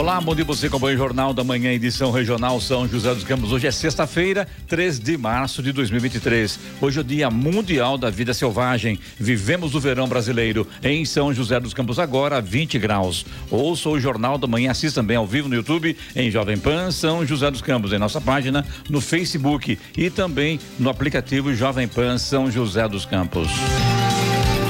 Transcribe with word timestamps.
Olá, 0.00 0.18
bom 0.18 0.34
dia 0.34 0.46
você 0.46 0.66
acompanha 0.66 0.94
o 0.94 0.98
Jornal 0.98 1.34
da 1.34 1.44
Manhã, 1.44 1.70
edição 1.72 2.10
regional 2.10 2.58
São 2.58 2.88
José 2.88 3.12
dos 3.12 3.22
Campos. 3.22 3.52
Hoje 3.52 3.66
é 3.66 3.70
sexta-feira, 3.70 4.48
3 4.66 4.98
de 4.98 5.14
março 5.18 5.62
de 5.62 5.72
2023. 5.72 6.58
Hoje 6.80 6.96
é 6.96 7.00
o 7.02 7.04
Dia 7.04 7.28
Mundial 7.28 7.98
da 7.98 8.08
Vida 8.08 8.32
Selvagem. 8.32 8.98
Vivemos 9.18 9.74
o 9.74 9.80
verão 9.80 10.08
brasileiro 10.08 10.66
em 10.82 11.04
São 11.04 11.34
José 11.34 11.60
dos 11.60 11.74
Campos 11.74 11.98
agora, 11.98 12.40
20 12.40 12.78
graus. 12.78 13.26
Ouça 13.50 13.90
o 13.90 14.00
Jornal 14.00 14.38
da 14.38 14.46
Manhã, 14.46 14.70
assista 14.70 15.02
também 15.02 15.18
ao 15.18 15.26
vivo 15.26 15.50
no 15.50 15.54
YouTube 15.54 15.94
em 16.16 16.30
Jovem 16.30 16.56
Pan 16.56 16.90
São 16.90 17.26
José 17.26 17.50
dos 17.50 17.60
Campos, 17.60 17.92
em 17.92 17.98
nossa 17.98 18.22
página 18.22 18.64
no 18.88 19.02
Facebook 19.02 19.78
e 19.98 20.08
também 20.08 20.58
no 20.78 20.88
aplicativo 20.88 21.54
Jovem 21.54 21.86
Pan 21.86 22.16
São 22.16 22.50
José 22.50 22.88
dos 22.88 23.04
Campos. 23.04 23.50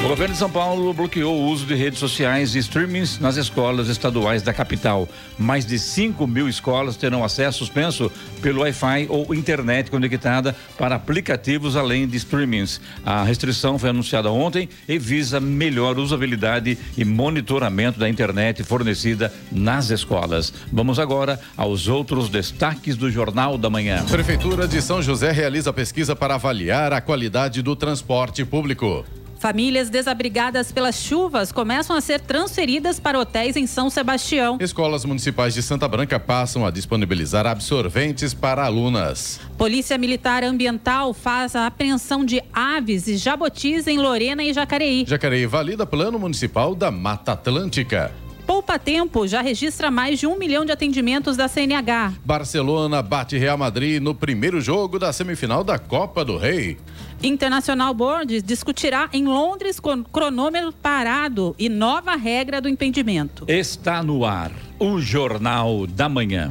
O 0.02 0.08
governo 0.08 0.32
de 0.32 0.38
São 0.38 0.50
Paulo 0.50 0.94
bloqueou 0.94 1.38
o 1.38 1.48
uso 1.50 1.66
de 1.66 1.74
redes 1.74 1.98
sociais 1.98 2.54
e 2.54 2.58
streamings 2.58 3.20
nas 3.20 3.36
escolas 3.36 3.86
estaduais 3.86 4.42
da 4.42 4.52
capital. 4.52 5.06
Mais 5.38 5.66
de 5.66 5.78
5 5.78 6.26
mil 6.26 6.48
escolas 6.48 6.96
terão 6.96 7.22
acesso 7.22 7.58
suspenso 7.58 8.10
pelo 8.40 8.62
Wi-Fi 8.62 9.06
ou 9.10 9.34
internet 9.34 9.90
conectada 9.90 10.56
para 10.78 10.94
aplicativos 10.94 11.76
além 11.76 12.08
de 12.08 12.16
streamings. 12.16 12.80
A 13.04 13.22
restrição 13.22 13.78
foi 13.78 13.90
anunciada 13.90 14.32
ontem 14.32 14.70
e 14.88 14.98
visa 14.98 15.38
melhor 15.38 15.98
usabilidade 15.98 16.78
e 16.96 17.04
monitoramento 17.04 18.00
da 18.00 18.08
internet 18.08 18.64
fornecida 18.64 19.30
nas 19.52 19.90
escolas. 19.90 20.50
Vamos 20.72 20.98
agora 20.98 21.38
aos 21.58 21.88
outros 21.88 22.30
destaques 22.30 22.96
do 22.96 23.10
Jornal 23.10 23.58
da 23.58 23.68
Manhã. 23.68 24.06
Prefeitura 24.06 24.66
de 24.66 24.80
São 24.80 25.02
José 25.02 25.30
realiza 25.30 25.74
pesquisa 25.74 26.16
para 26.16 26.36
avaliar 26.36 26.90
a 26.90 27.02
qualidade 27.02 27.60
do 27.60 27.76
transporte 27.76 28.46
público. 28.46 29.04
Famílias 29.40 29.88
desabrigadas 29.88 30.70
pelas 30.70 30.96
chuvas 30.96 31.50
começam 31.50 31.96
a 31.96 32.00
ser 32.02 32.20
transferidas 32.20 33.00
para 33.00 33.18
hotéis 33.18 33.56
em 33.56 33.66
São 33.66 33.88
Sebastião. 33.88 34.58
Escolas 34.60 35.02
municipais 35.02 35.54
de 35.54 35.62
Santa 35.62 35.88
Branca 35.88 36.20
passam 36.20 36.66
a 36.66 36.70
disponibilizar 36.70 37.46
absorventes 37.46 38.34
para 38.34 38.66
alunas. 38.66 39.40
Polícia 39.56 39.96
Militar 39.96 40.44
Ambiental 40.44 41.14
faz 41.14 41.56
a 41.56 41.66
apreensão 41.66 42.22
de 42.22 42.42
aves 42.52 43.08
e 43.08 43.16
jabotis 43.16 43.86
em 43.86 43.96
Lorena 43.96 44.44
e 44.44 44.52
Jacareí. 44.52 45.06
Jacareí 45.08 45.46
valida 45.46 45.86
plano 45.86 46.18
municipal 46.18 46.74
da 46.74 46.90
Mata 46.90 47.32
Atlântica. 47.32 48.12
Poupa 48.46 48.78
Tempo 48.80 49.28
já 49.28 49.40
registra 49.40 49.92
mais 49.92 50.18
de 50.18 50.26
um 50.26 50.36
milhão 50.36 50.64
de 50.64 50.72
atendimentos 50.72 51.36
da 51.36 51.46
CNH. 51.46 52.14
Barcelona 52.24 53.00
bate 53.00 53.38
Real 53.38 53.56
Madrid 53.56 54.02
no 54.02 54.12
primeiro 54.12 54.60
jogo 54.60 54.98
da 54.98 55.12
semifinal 55.12 55.62
da 55.62 55.78
Copa 55.78 56.24
do 56.24 56.36
Rei. 56.36 56.76
International 57.22 57.92
Board 57.92 58.40
discutirá 58.40 59.08
em 59.12 59.26
Londres 59.26 59.78
com 59.78 60.02
cronômetro 60.02 60.72
parado 60.72 61.54
e 61.58 61.68
nova 61.68 62.16
regra 62.16 62.60
do 62.60 62.68
impedimento. 62.68 63.44
Está 63.46 64.02
no 64.02 64.24
ar 64.24 64.50
o 64.78 64.98
Jornal 64.98 65.86
da 65.86 66.08
Manhã. 66.08 66.48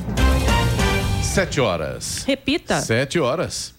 Sete 1.24 1.60
horas. 1.60 2.24
Repita. 2.24 2.82
Sete 2.82 3.20
horas. 3.20 3.79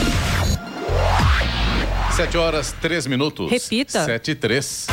Sete 2.21 2.37
horas, 2.37 2.75
três 2.79 3.07
minutos. 3.07 3.49
Repita. 3.49 4.05
Sete 4.05 4.29
e 4.29 4.35
três. 4.35 4.85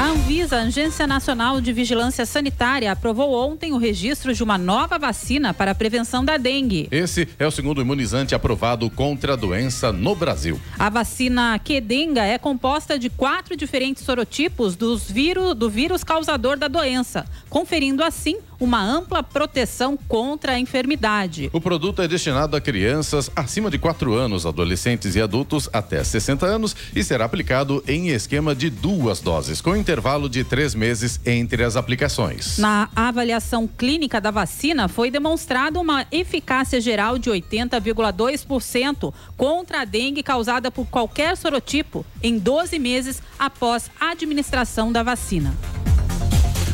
A 0.00 0.06
Anvisa, 0.06 0.56
Agência 0.56 1.06
Nacional 1.06 1.60
de 1.60 1.72
Vigilância 1.72 2.26
Sanitária, 2.26 2.90
aprovou 2.90 3.32
ontem 3.32 3.72
o 3.72 3.76
registro 3.76 4.34
de 4.34 4.42
uma 4.42 4.58
nova 4.58 4.98
vacina 4.98 5.54
para 5.54 5.70
a 5.70 5.74
prevenção 5.74 6.24
da 6.24 6.36
dengue. 6.36 6.88
Esse 6.90 7.28
é 7.38 7.46
o 7.46 7.50
segundo 7.52 7.80
imunizante 7.80 8.34
aprovado 8.34 8.90
contra 8.90 9.34
a 9.34 9.36
doença 9.36 9.92
no 9.92 10.16
Brasil. 10.16 10.60
A 10.76 10.90
vacina 10.90 11.56
Quedenga 11.60 12.24
é 12.24 12.38
composta 12.38 12.98
de 12.98 13.08
quatro 13.08 13.56
diferentes 13.56 14.02
sorotipos 14.04 14.74
dos 14.74 15.08
vírus, 15.08 15.54
do 15.54 15.70
vírus 15.70 16.02
causador 16.02 16.56
da 16.56 16.66
doença, 16.66 17.24
conferindo 17.48 18.02
assim 18.02 18.38
uma 18.62 18.80
ampla 18.80 19.24
proteção 19.24 19.96
contra 19.96 20.52
a 20.52 20.58
enfermidade. 20.58 21.50
O 21.52 21.60
produto 21.60 22.00
é 22.00 22.06
destinado 22.06 22.56
a 22.56 22.60
crianças 22.60 23.28
acima 23.34 23.68
de 23.68 23.76
4 23.76 24.14
anos, 24.14 24.46
adolescentes 24.46 25.16
e 25.16 25.20
adultos 25.20 25.68
até 25.72 26.04
60 26.04 26.46
anos 26.46 26.76
e 26.94 27.02
será 27.02 27.24
aplicado 27.24 27.82
em 27.88 28.10
esquema 28.10 28.54
de 28.54 28.70
duas 28.70 29.20
doses, 29.20 29.60
com 29.60 29.76
intervalo 29.76 30.28
de 30.28 30.44
três 30.44 30.76
meses 30.76 31.20
entre 31.26 31.64
as 31.64 31.74
aplicações. 31.74 32.56
Na 32.56 32.88
avaliação 32.94 33.66
clínica 33.66 34.20
da 34.20 34.30
vacina, 34.30 34.86
foi 34.86 35.10
demonstrada 35.10 35.80
uma 35.80 36.06
eficácia 36.12 36.80
geral 36.80 37.18
de 37.18 37.30
80,2% 37.30 39.12
contra 39.36 39.80
a 39.80 39.84
dengue 39.84 40.22
causada 40.22 40.70
por 40.70 40.86
qualquer 40.86 41.36
sorotipo 41.36 42.06
em 42.22 42.38
12 42.38 42.78
meses 42.78 43.20
após 43.36 43.90
a 44.00 44.12
administração 44.12 44.92
da 44.92 45.02
vacina. 45.02 45.52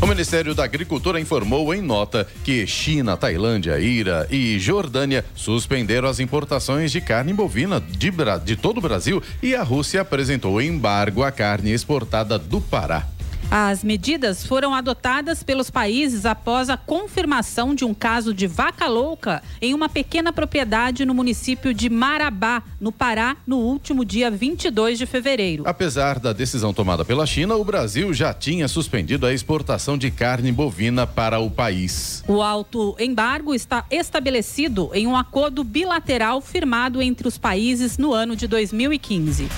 O 0.01 0.07
Ministério 0.07 0.55
da 0.55 0.63
Agricultura 0.63 1.21
informou 1.21 1.75
em 1.75 1.83
nota 1.83 2.27
que 2.45 2.65
China, 2.69 3.17
Tailândia, 3.17 3.81
Ira 3.81 4.29
e 4.31 4.57
Jordânia 4.59 5.25
suspenderam 5.35 6.09
as 6.09 6.21
importações 6.21 6.93
de 6.93 7.01
carne 7.01 7.33
bovina 7.33 7.81
de, 7.81 8.13
de 8.45 8.57
todo 8.57 8.79
o 8.79 8.81
Brasil 8.81 9.21
e 9.43 9.57
a 9.57 9.63
Rússia 9.63 10.01
apresentou 10.01 10.63
embargo 10.63 11.25
à 11.25 11.33
carne 11.33 11.73
exportada 11.73 12.39
do 12.39 12.61
Pará. 12.61 13.18
As 13.51 13.83
medidas 13.83 14.45
foram 14.45 14.75
adotadas 14.75 15.43
pelos 15.43 15.71
países 15.71 16.27
após 16.27 16.69
a 16.69 16.77
confirmação 16.77 17.75
de 17.75 17.83
um 17.83 17.95
caso 17.95 18.35
de 18.35 18.47
vaca 18.47 18.87
louca 18.87 19.43
em 19.63 19.73
uma 19.73 19.89
pequena 19.89 20.31
propriedade 20.31 21.07
no 21.07 21.15
município 21.15 21.73
de 21.73 21.89
Marabá, 21.89 22.63
no 22.79 22.93
Pará, 22.93 23.39
no 23.47 23.57
último 23.57 24.05
dia 24.05 24.31
22 24.31 24.99
de 24.99 25.07
fevereiro. 25.07 25.63
Apesar 25.67 26.19
da 26.19 26.35
decisão 26.35 26.75
tomada 26.75 27.07
pela 27.07 27.25
China, 27.25 27.57
o 27.57 27.65
Brasil 27.65 28.13
já 28.13 28.35
tinha 28.35 28.69
suspendido 28.69 29.25
a 29.25 29.33
exportação 29.33 29.97
de 29.97 30.11
carne 30.11 30.53
bovina 30.53 31.07
para 31.07 31.39
o 31.39 31.51
país. 31.51 32.23
O 32.29 32.43
alto 32.43 32.95
embargo 32.99 33.55
está 33.55 33.83
estabelecido 33.91 34.91
em 34.93 35.07
um 35.07 35.17
acordo 35.17 35.65
bilateral 35.65 36.43
firmado 36.43 37.01
entre 37.01 37.27
os 37.27 37.39
países 37.39 37.97
no 37.97 38.13
ano 38.13 38.37
de 38.37 38.47
2015. 38.47 39.49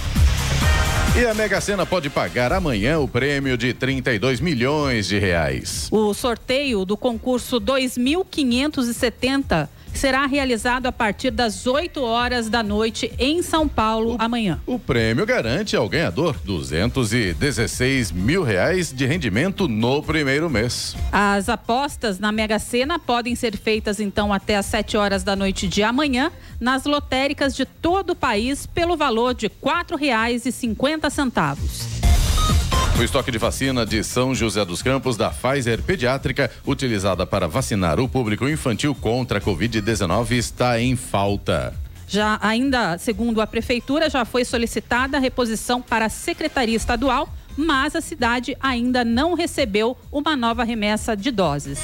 E 1.17 1.27
a 1.27 1.35
Mega 1.35 1.61
Sena 1.61 1.85
pode 1.85 2.09
pagar 2.09 2.53
amanhã 2.53 3.01
o 3.01 3.09
prêmio 3.09 3.59
de 3.59 3.75
32 3.75 4.41
milhões 4.41 5.09
de 5.09 5.19
reais. 5.19 5.89
O 5.91 6.15
sorteio 6.15 6.85
do 6.85 6.97
concurso 6.97 7.59
2570 7.59 9.69
será 9.95 10.27
realizado 10.27 10.87
a 10.87 10.93
partir 10.93 11.31
das 11.31 11.67
8 11.67 12.03
horas 12.03 12.49
da 12.49 12.63
noite 12.63 13.13
em 13.19 13.43
São 13.43 13.69
Paulo 13.69 14.15
o, 14.15 14.17
amanhã. 14.19 14.61
O 14.67 14.79
prêmio 14.79 15.27
garante 15.27 15.77
ao 15.77 15.89
ganhador 15.89 16.37
216 16.45 18.13
mil 18.13 18.43
reais 18.43 18.93
de 18.93 19.07
rendimento 19.07 19.69
no 19.69 20.03
primeiro 20.03 20.49
mês. 20.49 20.97
As 21.13 21.49
apostas 21.49 22.19
na 22.19 22.33
Mega 22.33 22.59
Sena 22.59 22.99
podem 22.99 23.35
ser 23.35 23.57
feitas 23.57 24.01
então 24.01 24.33
até 24.33 24.57
às 24.57 24.67
7 24.67 24.97
horas 24.97 25.23
da 25.23 25.37
noite 25.37 25.69
de 25.69 25.83
amanhã 25.83 26.33
nas 26.59 26.85
lotéricas 26.85 27.55
de 27.55 27.65
todo 27.65 28.11
o 28.11 28.17
país 28.17 28.67
pelo 28.67 28.97
valor 28.97 29.35
de 29.35 29.47
R$ 29.47 29.53
4,50. 29.63 32.00
O 32.99 33.03
estoque 33.03 33.31
de 33.31 33.39
vacina 33.39 33.87
de 33.87 34.05
São 34.05 34.35
José 34.35 34.63
dos 34.65 34.83
Campos 34.83 35.17
da 35.17 35.31
Pfizer 35.31 35.83
Pediátrica, 35.83 36.51
utilizada 36.67 37.27
para 37.27 37.49
vacinar 37.49 37.99
o 37.99 38.09
público 38.09 38.47
infantil 38.49 38.95
contra 38.95 39.39
a 39.39 39.41
Covid-19, 39.41 40.33
está 40.33 40.79
em 40.79 40.97
falta. 40.97 41.75
Já 42.07 42.39
ainda, 42.43 42.99
segundo 42.99 43.41
a 43.41 43.47
prefeitura, 43.47 44.11
já 44.11 44.25
foi 44.25 44.45
solicitada 44.45 45.17
a 45.17 45.21
reposição 45.21 45.81
para 45.81 46.07
a 46.07 46.11
Secretaria 46.11 46.77
Estadual, 46.77 47.33
mas 47.57 47.97
a 47.97 48.01
cidade 48.01 48.57
ainda 48.61 49.05
não 49.05 49.35
recebeu 49.35 49.97
uma 50.13 50.37
nova 50.37 50.65
remessa 50.65 51.17
de 51.17 51.31
doses. 51.31 51.79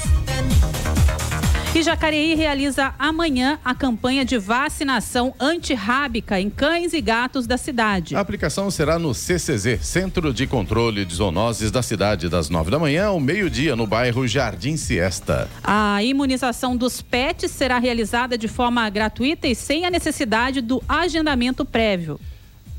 E 1.75 1.83
Jacareí 1.83 2.33
realiza 2.33 2.93
amanhã 2.97 3.59
a 3.63 3.75
campanha 3.75 4.25
de 4.25 4.37
vacinação 4.37 5.35
antirrábica 5.39 6.39
em 6.39 6.49
cães 6.49 6.91
e 6.93 7.01
gatos 7.01 7.45
da 7.45 7.55
cidade. 7.55 8.15
A 8.15 8.19
aplicação 8.19 8.71
será 8.71 8.97
no 8.97 9.13
CCZ, 9.13 9.79
Centro 9.81 10.33
de 10.33 10.47
Controle 10.47 11.05
de 11.05 11.13
Zoonoses 11.13 11.69
da 11.69 11.83
cidade, 11.83 12.29
das 12.29 12.49
nove 12.49 12.71
da 12.71 12.79
manhã 12.79 13.07
ao 13.07 13.19
meio-dia, 13.19 13.75
no 13.75 13.85
bairro 13.85 14.27
Jardim 14.27 14.75
Siesta. 14.75 15.47
A 15.63 16.01
imunização 16.01 16.75
dos 16.75 17.01
pets 17.01 17.51
será 17.51 17.77
realizada 17.77 18.37
de 18.37 18.47
forma 18.47 18.89
gratuita 18.89 19.47
e 19.47 19.53
sem 19.53 19.85
a 19.85 19.91
necessidade 19.91 20.61
do 20.61 20.81
agendamento 20.87 21.63
prévio. 21.63 22.19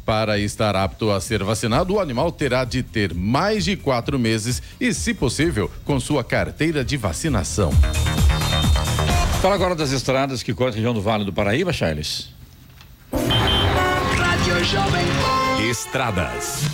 Para 0.04 0.38
estar 0.38 0.74
apto 0.74 1.10
a 1.10 1.20
ser 1.20 1.44
vacinado, 1.44 1.94
o 1.94 2.00
animal 2.00 2.32
terá 2.32 2.64
de 2.64 2.82
ter 2.82 3.12
mais 3.12 3.64
de 3.64 3.76
quatro 3.76 4.18
meses 4.18 4.62
e, 4.80 4.92
se 4.94 5.12
possível, 5.12 5.70
com 5.84 6.00
sua 6.00 6.24
carteira 6.24 6.82
de 6.82 6.96
vacinação. 6.96 7.70
Fala 9.40 9.54
agora 9.54 9.76
das 9.76 9.92
estradas 9.92 10.42
que 10.42 10.52
cortam 10.52 10.72
a 10.72 10.76
região 10.76 10.92
do 10.92 11.00
Vale 11.00 11.24
do 11.24 11.32
Paraíba, 11.32 11.72
Charles. 11.72 12.28
Estradas. 15.70 16.64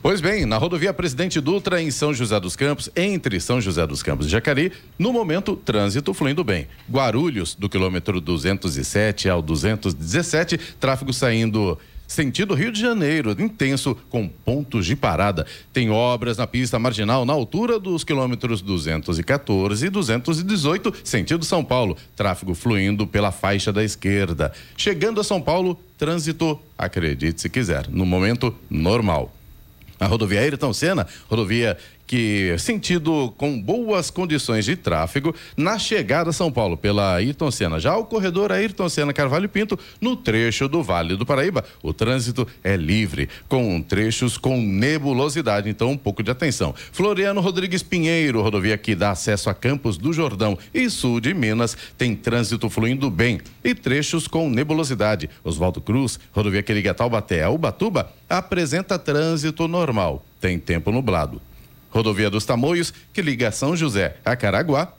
Pois 0.00 0.18
bem, 0.18 0.46
na 0.46 0.56
rodovia 0.56 0.94
Presidente 0.94 1.38
Dutra, 1.38 1.82
em 1.82 1.90
São 1.90 2.14
José 2.14 2.40
dos 2.40 2.56
Campos, 2.56 2.88
entre 2.96 3.38
São 3.40 3.60
José 3.60 3.86
dos 3.86 4.02
Campos 4.02 4.26
e 4.26 4.30
Jacareí, 4.30 4.72
no 4.98 5.12
momento, 5.12 5.54
trânsito 5.54 6.14
fluindo 6.14 6.42
bem. 6.42 6.66
Guarulhos, 6.90 7.54
do 7.54 7.68
quilômetro 7.68 8.22
207 8.22 9.28
ao 9.28 9.42
217, 9.42 10.56
tráfego 10.80 11.12
saindo 11.12 11.78
sentido 12.08 12.54
Rio 12.54 12.72
de 12.72 12.80
Janeiro, 12.80 13.36
intenso, 13.38 13.94
com 14.08 14.26
pontos 14.26 14.86
de 14.86 14.96
parada. 14.96 15.46
Tem 15.72 15.90
obras 15.90 16.38
na 16.38 16.46
pista 16.46 16.78
marginal 16.78 17.26
na 17.26 17.34
altura 17.34 17.78
dos 17.78 18.02
quilômetros 18.02 18.62
214 18.62 19.86
e 19.86 19.90
218, 19.90 20.94
sentido 21.04 21.44
São 21.44 21.62
Paulo. 21.62 21.96
Tráfego 22.16 22.54
fluindo 22.54 23.06
pela 23.06 23.30
faixa 23.30 23.72
da 23.72 23.84
esquerda. 23.84 24.50
Chegando 24.76 25.20
a 25.20 25.24
São 25.24 25.40
Paulo, 25.40 25.78
trânsito, 25.98 26.58
acredite 26.76 27.42
se 27.42 27.50
quiser, 27.50 27.86
no 27.88 28.06
momento 28.06 28.56
normal. 28.70 29.34
A 30.00 30.06
rodovia 30.06 30.40
Ayrton 30.40 30.72
Senna, 30.72 31.06
rodovia 31.28 31.76
que 32.08 32.56
sentido 32.58 33.32
com 33.36 33.60
boas 33.60 34.10
condições 34.10 34.64
de 34.64 34.74
tráfego 34.74 35.34
na 35.54 35.78
chegada 35.78 36.30
a 36.30 36.32
São 36.32 36.50
Paulo 36.50 36.74
pela 36.74 37.14
Ayrton 37.14 37.50
Senna. 37.50 37.78
Já 37.78 37.96
o 37.96 38.04
corredor 38.06 38.50
Ayrton 38.50 38.88
Senna 38.88 39.12
Carvalho 39.12 39.46
Pinto, 39.46 39.78
no 40.00 40.16
trecho 40.16 40.66
do 40.66 40.82
Vale 40.82 41.16
do 41.16 41.26
Paraíba, 41.26 41.62
o 41.82 41.92
trânsito 41.92 42.48
é 42.64 42.76
livre, 42.76 43.28
com 43.46 43.80
trechos 43.82 44.38
com 44.38 44.56
nebulosidade, 44.56 45.68
então 45.68 45.90
um 45.90 45.98
pouco 45.98 46.22
de 46.22 46.30
atenção. 46.30 46.74
Floriano 46.92 47.42
Rodrigues 47.42 47.82
Pinheiro, 47.82 48.40
rodovia 48.40 48.78
que 48.78 48.94
dá 48.94 49.10
acesso 49.10 49.50
a 49.50 49.54
Campos 49.54 49.98
do 49.98 50.10
Jordão 50.10 50.56
e 50.72 50.88
sul 50.88 51.20
de 51.20 51.34
Minas, 51.34 51.76
tem 51.98 52.16
trânsito 52.16 52.70
fluindo 52.70 53.10
bem 53.10 53.38
e 53.62 53.74
trechos 53.74 54.26
com 54.26 54.48
nebulosidade. 54.48 55.28
Oswaldo 55.44 55.82
Cruz, 55.82 56.18
rodovia 56.32 56.62
que 56.62 56.72
liga 56.72 56.94
Taubaté 56.94 57.42
a 57.42 57.50
Ubatuba, 57.50 58.10
apresenta 58.30 58.98
trânsito 58.98 59.68
normal, 59.68 60.24
tem 60.40 60.58
tempo 60.58 60.90
nublado. 60.90 61.47
Rodovia 61.90 62.30
dos 62.30 62.44
Tamoios, 62.44 62.92
que 63.12 63.22
liga 63.22 63.50
São 63.50 63.76
José 63.76 64.16
a 64.24 64.36
Caraguá, 64.36 64.92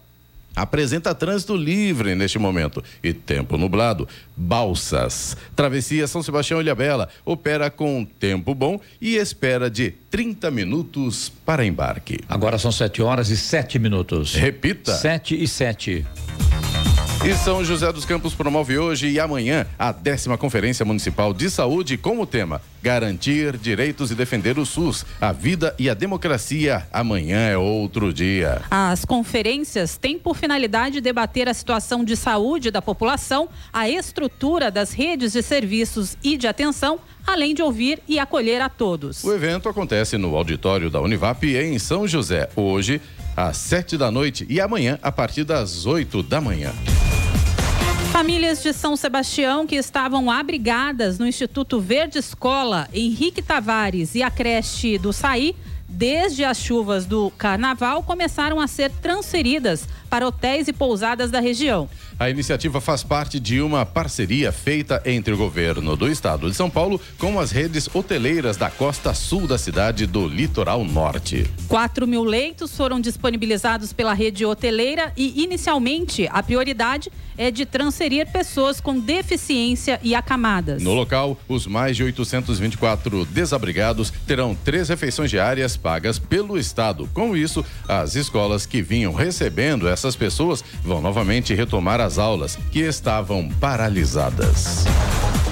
apresenta 0.55 1.15
trânsito 1.15 1.55
livre 1.55 2.15
neste 2.15 2.37
momento 2.37 2.83
e 3.03 3.13
tempo 3.13 3.57
nublado. 3.57 4.07
Balsas. 4.35 5.37
Travessia 5.55 6.07
São 6.07 6.21
Sebastião 6.21 6.61
Ilhabela 6.61 7.09
opera 7.25 7.69
com 7.69 8.05
tempo 8.05 8.53
bom 8.53 8.79
e 9.01 9.15
espera 9.15 9.69
de 9.69 9.91
30 10.11 10.51
minutos 10.51 11.31
para 11.45 11.65
embarque. 11.65 12.19
Agora 12.27 12.57
são 12.57 12.71
7 12.71 13.01
horas 13.01 13.29
e 13.29 13.37
7 13.37 13.79
minutos. 13.79 14.33
Repita. 14.33 14.95
7 14.95 15.41
e 15.41 15.47
7. 15.47 16.05
E 17.21 17.35
São 17.35 17.65
José 17.65 17.91
dos 17.91 18.05
Campos 18.05 18.33
promove 18.33 18.77
hoje 18.77 19.09
e 19.09 19.19
amanhã 19.19 19.67
a 19.77 19.91
décima 19.91 20.37
Conferência 20.37 20.85
Municipal 20.85 21.33
de 21.33 21.49
Saúde 21.49 21.97
com 21.97 22.21
o 22.21 22.25
tema 22.25 22.61
Garantir 22.81 23.57
direitos 23.57 24.09
e 24.09 24.15
defender 24.15 24.57
o 24.57 24.65
SUS. 24.65 25.05
A 25.19 25.33
vida 25.33 25.75
e 25.77 25.89
a 25.89 25.93
democracia. 25.93 26.87
Amanhã 26.93 27.39
é 27.49 27.57
outro 27.57 28.13
dia. 28.13 28.61
As 28.71 29.03
conferências 29.03 29.97
têm 29.97 30.17
por 30.17 30.37
finalidade 30.37 31.01
debater 31.01 31.49
a 31.49 31.53
situação 31.53 32.05
de 32.05 32.15
saúde 32.15 32.71
da 32.71 32.81
população, 32.81 33.49
a 33.73 33.89
estrutura 33.89 34.71
das 34.71 34.93
redes 34.93 35.33
de 35.33 35.43
serviços 35.43 36.15
e 36.23 36.37
de 36.37 36.47
atenção, 36.47 37.01
além 37.27 37.53
de 37.53 37.61
ouvir 37.61 38.01
e 38.07 38.17
acolher 38.17 38.61
a 38.61 38.69
todos. 38.69 39.25
O 39.25 39.33
evento 39.33 39.67
acontece 39.67 40.17
no 40.17 40.37
auditório 40.37 40.89
da 40.89 41.01
Univap 41.01 41.43
em 41.45 41.77
São 41.77 42.07
José, 42.07 42.49
hoje 42.55 43.01
às 43.47 43.57
sete 43.57 43.97
da 43.97 44.11
noite 44.11 44.45
e 44.49 44.59
amanhã 44.59 44.99
a 45.01 45.11
partir 45.11 45.45
das 45.45 45.85
oito 45.85 46.21
da 46.21 46.41
manhã. 46.41 46.73
Famílias 48.11 48.61
de 48.61 48.73
São 48.73 48.97
Sebastião 48.97 49.65
que 49.65 49.75
estavam 49.75 50.29
abrigadas 50.29 51.17
no 51.17 51.25
Instituto 51.25 51.79
Verde 51.79 52.17
Escola 52.17 52.89
Henrique 52.93 53.41
Tavares 53.41 54.13
e 54.13 54.21
a 54.21 54.29
creche 54.29 54.97
do 54.97 55.13
Saí, 55.13 55.55
desde 55.87 56.43
as 56.43 56.57
chuvas 56.57 57.05
do 57.05 57.31
carnaval, 57.37 58.03
começaram 58.03 58.59
a 58.59 58.67
ser 58.67 58.91
transferidas 59.01 59.87
para 60.09 60.27
hotéis 60.27 60.67
e 60.67 60.73
pousadas 60.73 61.31
da 61.31 61.39
região. 61.39 61.89
A 62.19 62.29
iniciativa 62.29 62.81
faz 62.81 63.03
parte 63.03 63.39
de 63.39 63.61
uma 63.61 63.85
parceria 63.85 64.51
feita 64.51 65.01
entre 65.05 65.33
o 65.33 65.37
governo 65.37 65.95
do 65.95 66.09
estado 66.09 66.49
de 66.49 66.55
São 66.55 66.69
Paulo 66.69 66.99
com 67.17 67.39
as 67.39 67.51
redes 67.51 67.87
hoteleiras 67.93 68.57
da 68.57 68.69
costa 68.69 69.13
sul 69.13 69.47
da 69.47 69.57
cidade 69.57 70.05
do 70.05 70.27
litoral 70.27 70.83
norte. 70.83 71.45
4 71.67 72.07
mil 72.07 72.23
leitos 72.23 72.75
foram 72.75 72.99
disponibilizados 72.99 73.93
pela 73.93 74.13
rede 74.13 74.45
hoteleira 74.45 75.13
e, 75.15 75.43
inicialmente, 75.43 76.27
a 76.31 76.43
prioridade 76.43 77.11
é 77.37 77.49
de 77.49 77.65
transferir 77.65 78.27
pessoas 78.27 78.81
com 78.81 78.99
deficiência 78.99 79.97
e 80.03 80.13
acamadas. 80.13 80.83
No 80.83 80.93
local, 80.93 81.37
os 81.47 81.65
mais 81.65 81.95
de 81.95 82.03
824 82.03 83.23
desabrigados 83.25 84.11
terão 84.27 84.53
três 84.53 84.89
refeições 84.89 85.29
diárias 85.29 85.77
pagas 85.77 86.19
pelo 86.19 86.57
Estado. 86.59 87.09
Com 87.13 87.37
isso, 87.37 87.65
as 87.87 88.15
escolas 88.15 88.65
que 88.65 88.81
vinham 88.81 89.13
recebendo 89.13 89.87
essas 89.99 90.15
pessoas 90.15 90.63
vão 90.83 91.01
novamente 91.01 91.53
retomar 91.53 91.99
as 91.99 92.17
aulas 92.17 92.57
que 92.71 92.79
estavam 92.79 93.49
paralisadas. 93.59 94.85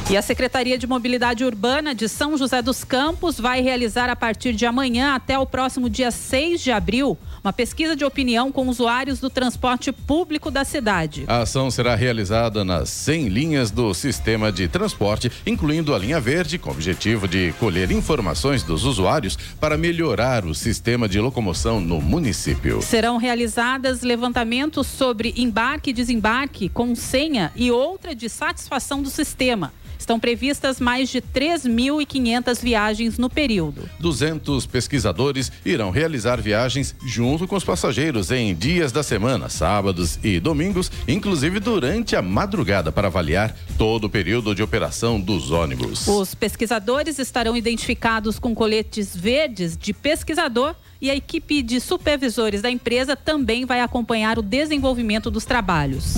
E 0.10 0.16
a 0.16 0.22
Secretaria 0.22 0.78
de 0.78 0.88
Mobilidade 0.88 1.44
Urbana 1.44 1.94
de 1.94 2.08
São 2.08 2.38
José 2.38 2.62
dos 2.62 2.82
Campos 2.82 3.38
vai 3.38 3.60
realizar 3.60 4.10
a 4.10 4.16
partir 4.16 4.54
de 4.54 4.66
amanhã 4.66 5.14
até 5.14 5.38
o 5.38 5.46
próximo 5.46 5.90
dia 5.90 6.12
6 6.12 6.62
de 6.62 6.72
abril 6.72 7.18
uma 7.44 7.52
pesquisa 7.52 7.94
de 7.94 8.06
opinião 8.06 8.50
com 8.50 8.70
usuários 8.70 9.20
do 9.20 9.30
transporte 9.30 9.92
público 9.92 10.50
da 10.50 10.64
cidade. 10.64 11.26
A 11.28 11.42
ação 11.42 11.70
será 11.70 11.94
realizada 11.94 12.64
nas 12.64 12.90
100 12.90 13.28
linhas 13.28 13.70
do 13.70 13.94
sistema 13.94 14.50
de 14.50 14.70
transporte, 14.70 15.30
incluindo 15.46 15.94
a 15.94 16.00
linha 16.00 16.22
verde, 16.22 16.58
com 16.58 16.70
o 16.70 16.74
objetivo 16.74 17.28
de 17.28 17.54
colher 17.60 17.92
informações 17.92 18.64
dos 18.64 18.86
usuários 18.86 19.38
para 19.60 19.78
melhorar 19.78 20.46
o 20.46 20.56
sistema 20.56 21.08
de 21.08 21.20
locomoção 21.20 21.82
no 21.82 22.02
município. 22.02 22.82
Serão 22.82 23.18
realizadas 23.18 24.02
levantamentos 24.04 24.88
sobre 24.88 25.34
embarque 25.36 25.90
e 25.90 25.94
desembarque 25.94 26.70
com 26.70 26.96
senha 26.96 27.52
e 27.58 27.72
outra 27.72 28.16
de 28.16 28.30
satisfação 28.30 29.02
do 29.02 29.10
sistema. 29.10 29.74
Estão 29.98 30.20
previstas 30.20 30.80
mais 30.80 31.10
de 31.10 31.22
3.500 31.22 32.62
viagens 32.62 33.18
no 33.18 33.30
período. 33.30 33.90
200 34.00 34.66
pesquisadores 34.66 35.52
irão 35.66 35.90
realizar 35.90 36.42
viagens 36.42 36.96
junto 37.06 37.48
com 37.48 37.56
os 37.56 37.64
passageiros 37.64 38.32
em 38.32 38.54
dias 38.56 38.92
da 38.92 39.04
semana, 39.04 39.50
sábados 39.50 40.20
e 40.24 40.40
domingos, 40.40 40.92
inclusive 41.08 41.60
durante 41.60 42.16
a 42.16 42.22
madrugada, 42.22 42.92
para 42.92 43.08
avaliar 43.08 43.56
todo 43.78 44.06
o 44.06 44.10
período 44.10 44.54
de 44.54 44.64
operação 44.64 45.20
dos 45.20 45.52
ônibus. 45.52 46.08
Os 46.08 46.34
pesquisadores 46.36 47.20
estarão 47.20 47.56
identificados 47.56 48.40
com 48.40 48.54
coletes 48.54 49.16
verdes 49.16 49.78
de 49.78 49.94
pesquisador 49.94 50.76
e 51.02 51.10
a 51.10 51.16
equipe 51.16 51.62
de 51.62 51.80
supervisores 51.80 52.62
da 52.62 52.70
empresa 52.70 53.16
também 53.16 53.66
vai 53.66 53.82
acompanhar 53.82 54.40
o 54.40 54.42
desenvolvimento 54.42 55.30
dos 55.30 55.46
trabalhos. 55.46 56.16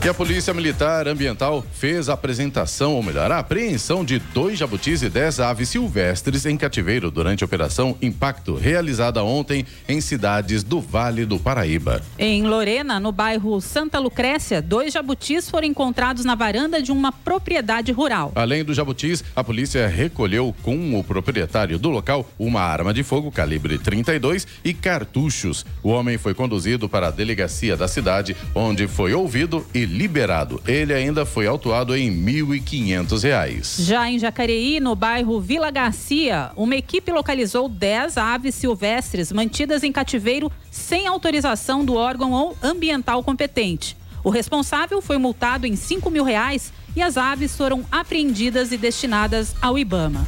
E 0.00 0.08
a 0.08 0.14
Polícia 0.14 0.54
Militar 0.54 1.08
Ambiental 1.08 1.66
fez 1.72 2.08
a 2.08 2.12
apresentação, 2.12 2.94
ou 2.94 3.02
melhor, 3.02 3.32
a 3.32 3.40
apreensão 3.40 4.04
de 4.04 4.20
dois 4.32 4.56
jabutis 4.56 5.02
e 5.02 5.08
dez 5.10 5.40
aves 5.40 5.70
silvestres 5.70 6.46
em 6.46 6.56
cativeiro 6.56 7.10
durante 7.10 7.42
a 7.42 7.46
Operação 7.46 7.96
Impacto, 8.00 8.54
realizada 8.54 9.24
ontem 9.24 9.66
em 9.88 10.00
cidades 10.00 10.62
do 10.62 10.80
Vale 10.80 11.26
do 11.26 11.40
Paraíba. 11.40 12.00
Em 12.16 12.46
Lorena, 12.46 13.00
no 13.00 13.10
bairro 13.10 13.60
Santa 13.60 13.98
Lucrécia, 13.98 14.62
dois 14.62 14.92
jabutis 14.94 15.50
foram 15.50 15.66
encontrados 15.66 16.24
na 16.24 16.36
varanda 16.36 16.80
de 16.80 16.92
uma 16.92 17.10
propriedade 17.10 17.90
rural. 17.90 18.30
Além 18.36 18.64
dos 18.64 18.76
jabutis, 18.76 19.24
a 19.34 19.42
polícia 19.42 19.88
recolheu 19.88 20.54
com 20.62 20.96
o 20.96 21.02
proprietário 21.02 21.76
do 21.76 21.90
local 21.90 22.24
uma 22.38 22.60
arma 22.60 22.94
de 22.94 23.02
fogo 23.02 23.32
calibre 23.32 23.76
32 23.78 24.46
e 24.64 24.72
cartuchos. 24.72 25.66
O 25.82 25.88
homem 25.88 26.16
foi 26.16 26.34
conduzido 26.34 26.88
para 26.88 27.08
a 27.08 27.10
delegacia 27.10 27.76
da 27.76 27.88
cidade, 27.88 28.36
onde 28.54 28.86
foi 28.86 29.12
ouvido 29.12 29.66
e 29.74 29.87
liberado. 29.88 30.62
Ele 30.66 30.92
ainda 30.92 31.24
foi 31.24 31.46
autuado 31.46 31.96
em 31.96 32.10
R$ 32.10 32.42
1.500. 32.42 33.82
Já 33.82 34.08
em 34.08 34.18
Jacareí, 34.18 34.78
no 34.78 34.94
bairro 34.94 35.40
Vila 35.40 35.70
Garcia, 35.70 36.50
uma 36.54 36.76
equipe 36.76 37.10
localizou 37.10 37.68
10 37.68 38.16
aves 38.18 38.54
silvestres 38.54 39.32
mantidas 39.32 39.82
em 39.82 39.90
cativeiro 39.90 40.52
sem 40.70 41.06
autorização 41.06 41.84
do 41.84 41.94
órgão 41.94 42.54
ambiental 42.62 43.22
competente. 43.24 43.96
O 44.22 44.30
responsável 44.30 45.00
foi 45.00 45.16
multado 45.16 45.66
em 45.66 45.74
5 45.74 46.10
mil 46.10 46.24
reais 46.24 46.72
e 46.94 47.02
as 47.02 47.16
aves 47.16 47.56
foram 47.56 47.84
apreendidas 47.90 48.72
e 48.72 48.76
destinadas 48.76 49.54
ao 49.62 49.78
Ibama. 49.78 50.26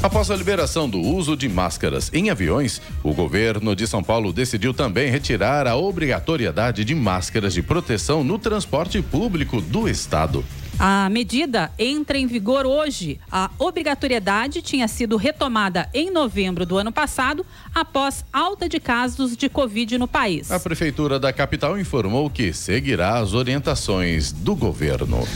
Após 0.00 0.30
a 0.30 0.36
liberação 0.36 0.88
do 0.88 1.00
uso 1.00 1.36
de 1.36 1.48
máscaras 1.48 2.08
em 2.14 2.30
aviões, 2.30 2.80
o 3.02 3.12
governo 3.12 3.74
de 3.74 3.84
São 3.84 4.02
Paulo 4.02 4.32
decidiu 4.32 4.72
também 4.72 5.10
retirar 5.10 5.66
a 5.66 5.74
obrigatoriedade 5.74 6.84
de 6.84 6.94
máscaras 6.94 7.52
de 7.52 7.62
proteção 7.62 8.22
no 8.22 8.38
transporte 8.38 9.02
público 9.02 9.60
do 9.60 9.88
estado. 9.88 10.44
A 10.78 11.08
medida 11.10 11.72
entra 11.76 12.16
em 12.16 12.28
vigor 12.28 12.64
hoje. 12.64 13.18
A 13.32 13.50
obrigatoriedade 13.58 14.62
tinha 14.62 14.86
sido 14.86 15.16
retomada 15.16 15.88
em 15.92 16.12
novembro 16.12 16.64
do 16.64 16.78
ano 16.78 16.92
passado, 16.92 17.44
após 17.74 18.24
alta 18.32 18.68
de 18.68 18.78
casos 18.78 19.36
de 19.36 19.48
Covid 19.48 19.98
no 19.98 20.06
país. 20.06 20.52
A 20.52 20.60
Prefeitura 20.60 21.18
da 21.18 21.32
capital 21.32 21.76
informou 21.76 22.30
que 22.30 22.52
seguirá 22.52 23.18
as 23.18 23.34
orientações 23.34 24.30
do 24.30 24.54
governo. 24.54 25.26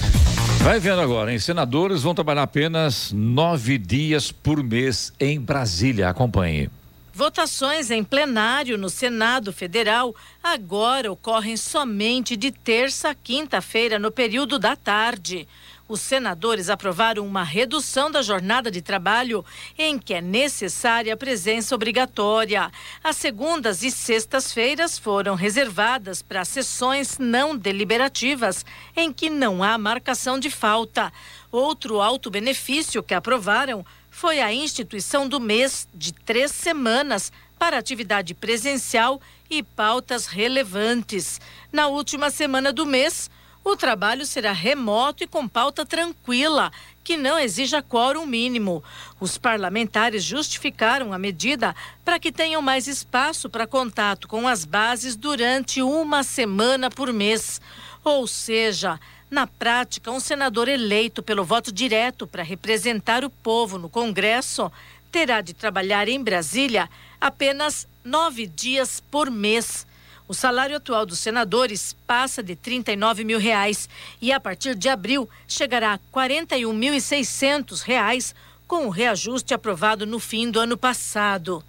Vai 0.62 0.78
vendo 0.78 1.00
agora, 1.00 1.33
hein? 1.33 1.40
Senadores 1.40 2.04
vão 2.04 2.14
trabalhar 2.14 2.45
apenas 2.45 3.11
nove 3.11 3.76
dias 3.76 4.31
por 4.31 4.62
mês 4.62 5.12
em 5.19 5.40
Brasília. 5.40 6.09
Acompanhe. 6.09 6.71
Votações 7.12 7.90
em 7.90 8.04
plenário 8.04 8.78
no 8.78 8.88
Senado 8.88 9.52
Federal 9.52 10.14
agora 10.40 11.11
ocorrem 11.11 11.57
somente 11.57 12.37
de 12.37 12.52
terça 12.52 13.11
a 13.11 13.14
quinta-feira, 13.14 13.99
no 13.99 14.12
período 14.12 14.57
da 14.57 14.76
tarde. 14.76 15.49
Os 15.89 16.01
senadores 16.01 16.71
aprovaram 16.71 17.27
uma 17.27 17.43
redução 17.43 18.11
da 18.11 18.23
jornada 18.23 18.71
de 18.71 18.81
trabalho 18.81 19.45
em 19.77 19.99
que 19.99 20.15
é 20.15 20.21
necessária 20.21 21.12
a 21.12 21.17
presença 21.17 21.75
obrigatória. 21.75 22.71
As 23.03 23.17
segundas 23.17 23.83
e 23.83 23.91
sextas-feiras 23.91 24.99
foram 24.99 25.35
reservadas 25.35 26.23
para 26.23 26.45
sessões 26.45 27.19
não 27.19 27.57
deliberativas, 27.57 28.65
em 28.97 29.12
que 29.12 29.29
não 29.29 29.62
há 29.62 29.77
marcação 29.77 30.39
de 30.39 30.51
falta. 30.51 31.12
Outro 31.51 32.01
alto 32.01 32.31
benefício 32.31 33.03
que 33.03 33.15
aprovaram 33.15 33.85
foi 34.11 34.41
a 34.41 34.53
instituição 34.53 35.29
do 35.29 35.41
mês 35.41 35.89
de 35.93 36.12
três 36.12 36.53
semanas 36.53 37.33
para 37.59 37.79
atividade 37.79 38.35
presencial 38.35 39.21
e 39.49 39.62
pautas 39.62 40.27
relevantes. 40.27 41.41
Na 41.73 41.87
última 41.87 42.31
semana 42.31 42.73
do 42.73 42.85
mês, 42.85 43.31
o 43.64 43.76
trabalho 43.76 44.26
será 44.26 44.52
remoto 44.52 45.23
e 45.23 45.26
com 45.26 45.47
pauta 45.47 45.87
tranquila, 45.87 46.73
que 47.04 47.16
não 47.16 47.38
exija 47.38 47.83
quórum 47.83 48.26
mínimo. 48.26 48.83
Os 49.21 49.38
parlamentares 49.38 50.25
justificaram 50.25 51.12
a 51.12 51.19
medida 51.19 51.75
para 52.04 52.19
que 52.19 52.33
tenham 52.33 52.61
mais 52.61 52.87
espaço 52.87 53.49
para 53.49 53.66
contato 53.66 54.26
com 54.26 54.49
as 54.49 54.64
bases 54.64 55.16
durante 55.16 55.83
uma 55.83 56.23
semana 56.23 56.90
por 56.90 57.12
mês. 57.12 57.61
Ou 58.04 58.26
seja, 58.26 58.99
na 59.31 59.47
prática, 59.47 60.11
um 60.11 60.21
senador 60.21 60.69
eleito 60.69 61.23
pelo 61.23 61.45
voto 61.45 61.73
direto 61.73 62.26
para 62.26 62.42
representar 62.42 63.25
o 63.25 63.31
povo 63.31 63.78
no 63.78 63.88
Congresso 63.88 64.71
terá 65.11 65.40
de 65.40 65.54
trabalhar 65.54 66.09
em 66.09 66.23
Brasília 66.23 66.88
apenas 67.21 67.87
nove 68.04 68.47
dias 68.47 69.00
por 69.11 69.31
mês. 69.31 69.87
O 70.29 70.35
salário 70.35 70.76
atual 70.76 71.05
dos 71.05 71.19
senadores 71.19 71.97
passa 72.07 72.43
de 72.43 72.55
39 72.55 73.25
mil 73.25 73.38
reais 73.38 73.88
e 74.21 74.33
a 74.33 74.41
partir 74.41 74.75
de 74.75 74.88
abril 74.88 75.29
chegará 75.47 75.95
a 75.95 75.99
41.600 76.17 77.83
reais 77.83 78.35
com 78.67 78.87
o 78.87 78.91
reajuste 78.91 79.52
aprovado 79.52 80.07
no 80.07 80.19
fim 80.19 80.50
do 80.50 80.61
ano 80.61 80.76
passado. 80.76 81.62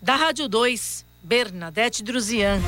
Da 0.00 0.16
Rádio 0.16 0.48
2, 0.48 1.04
Bernadette 1.22 2.02
Druzian. 2.02 2.60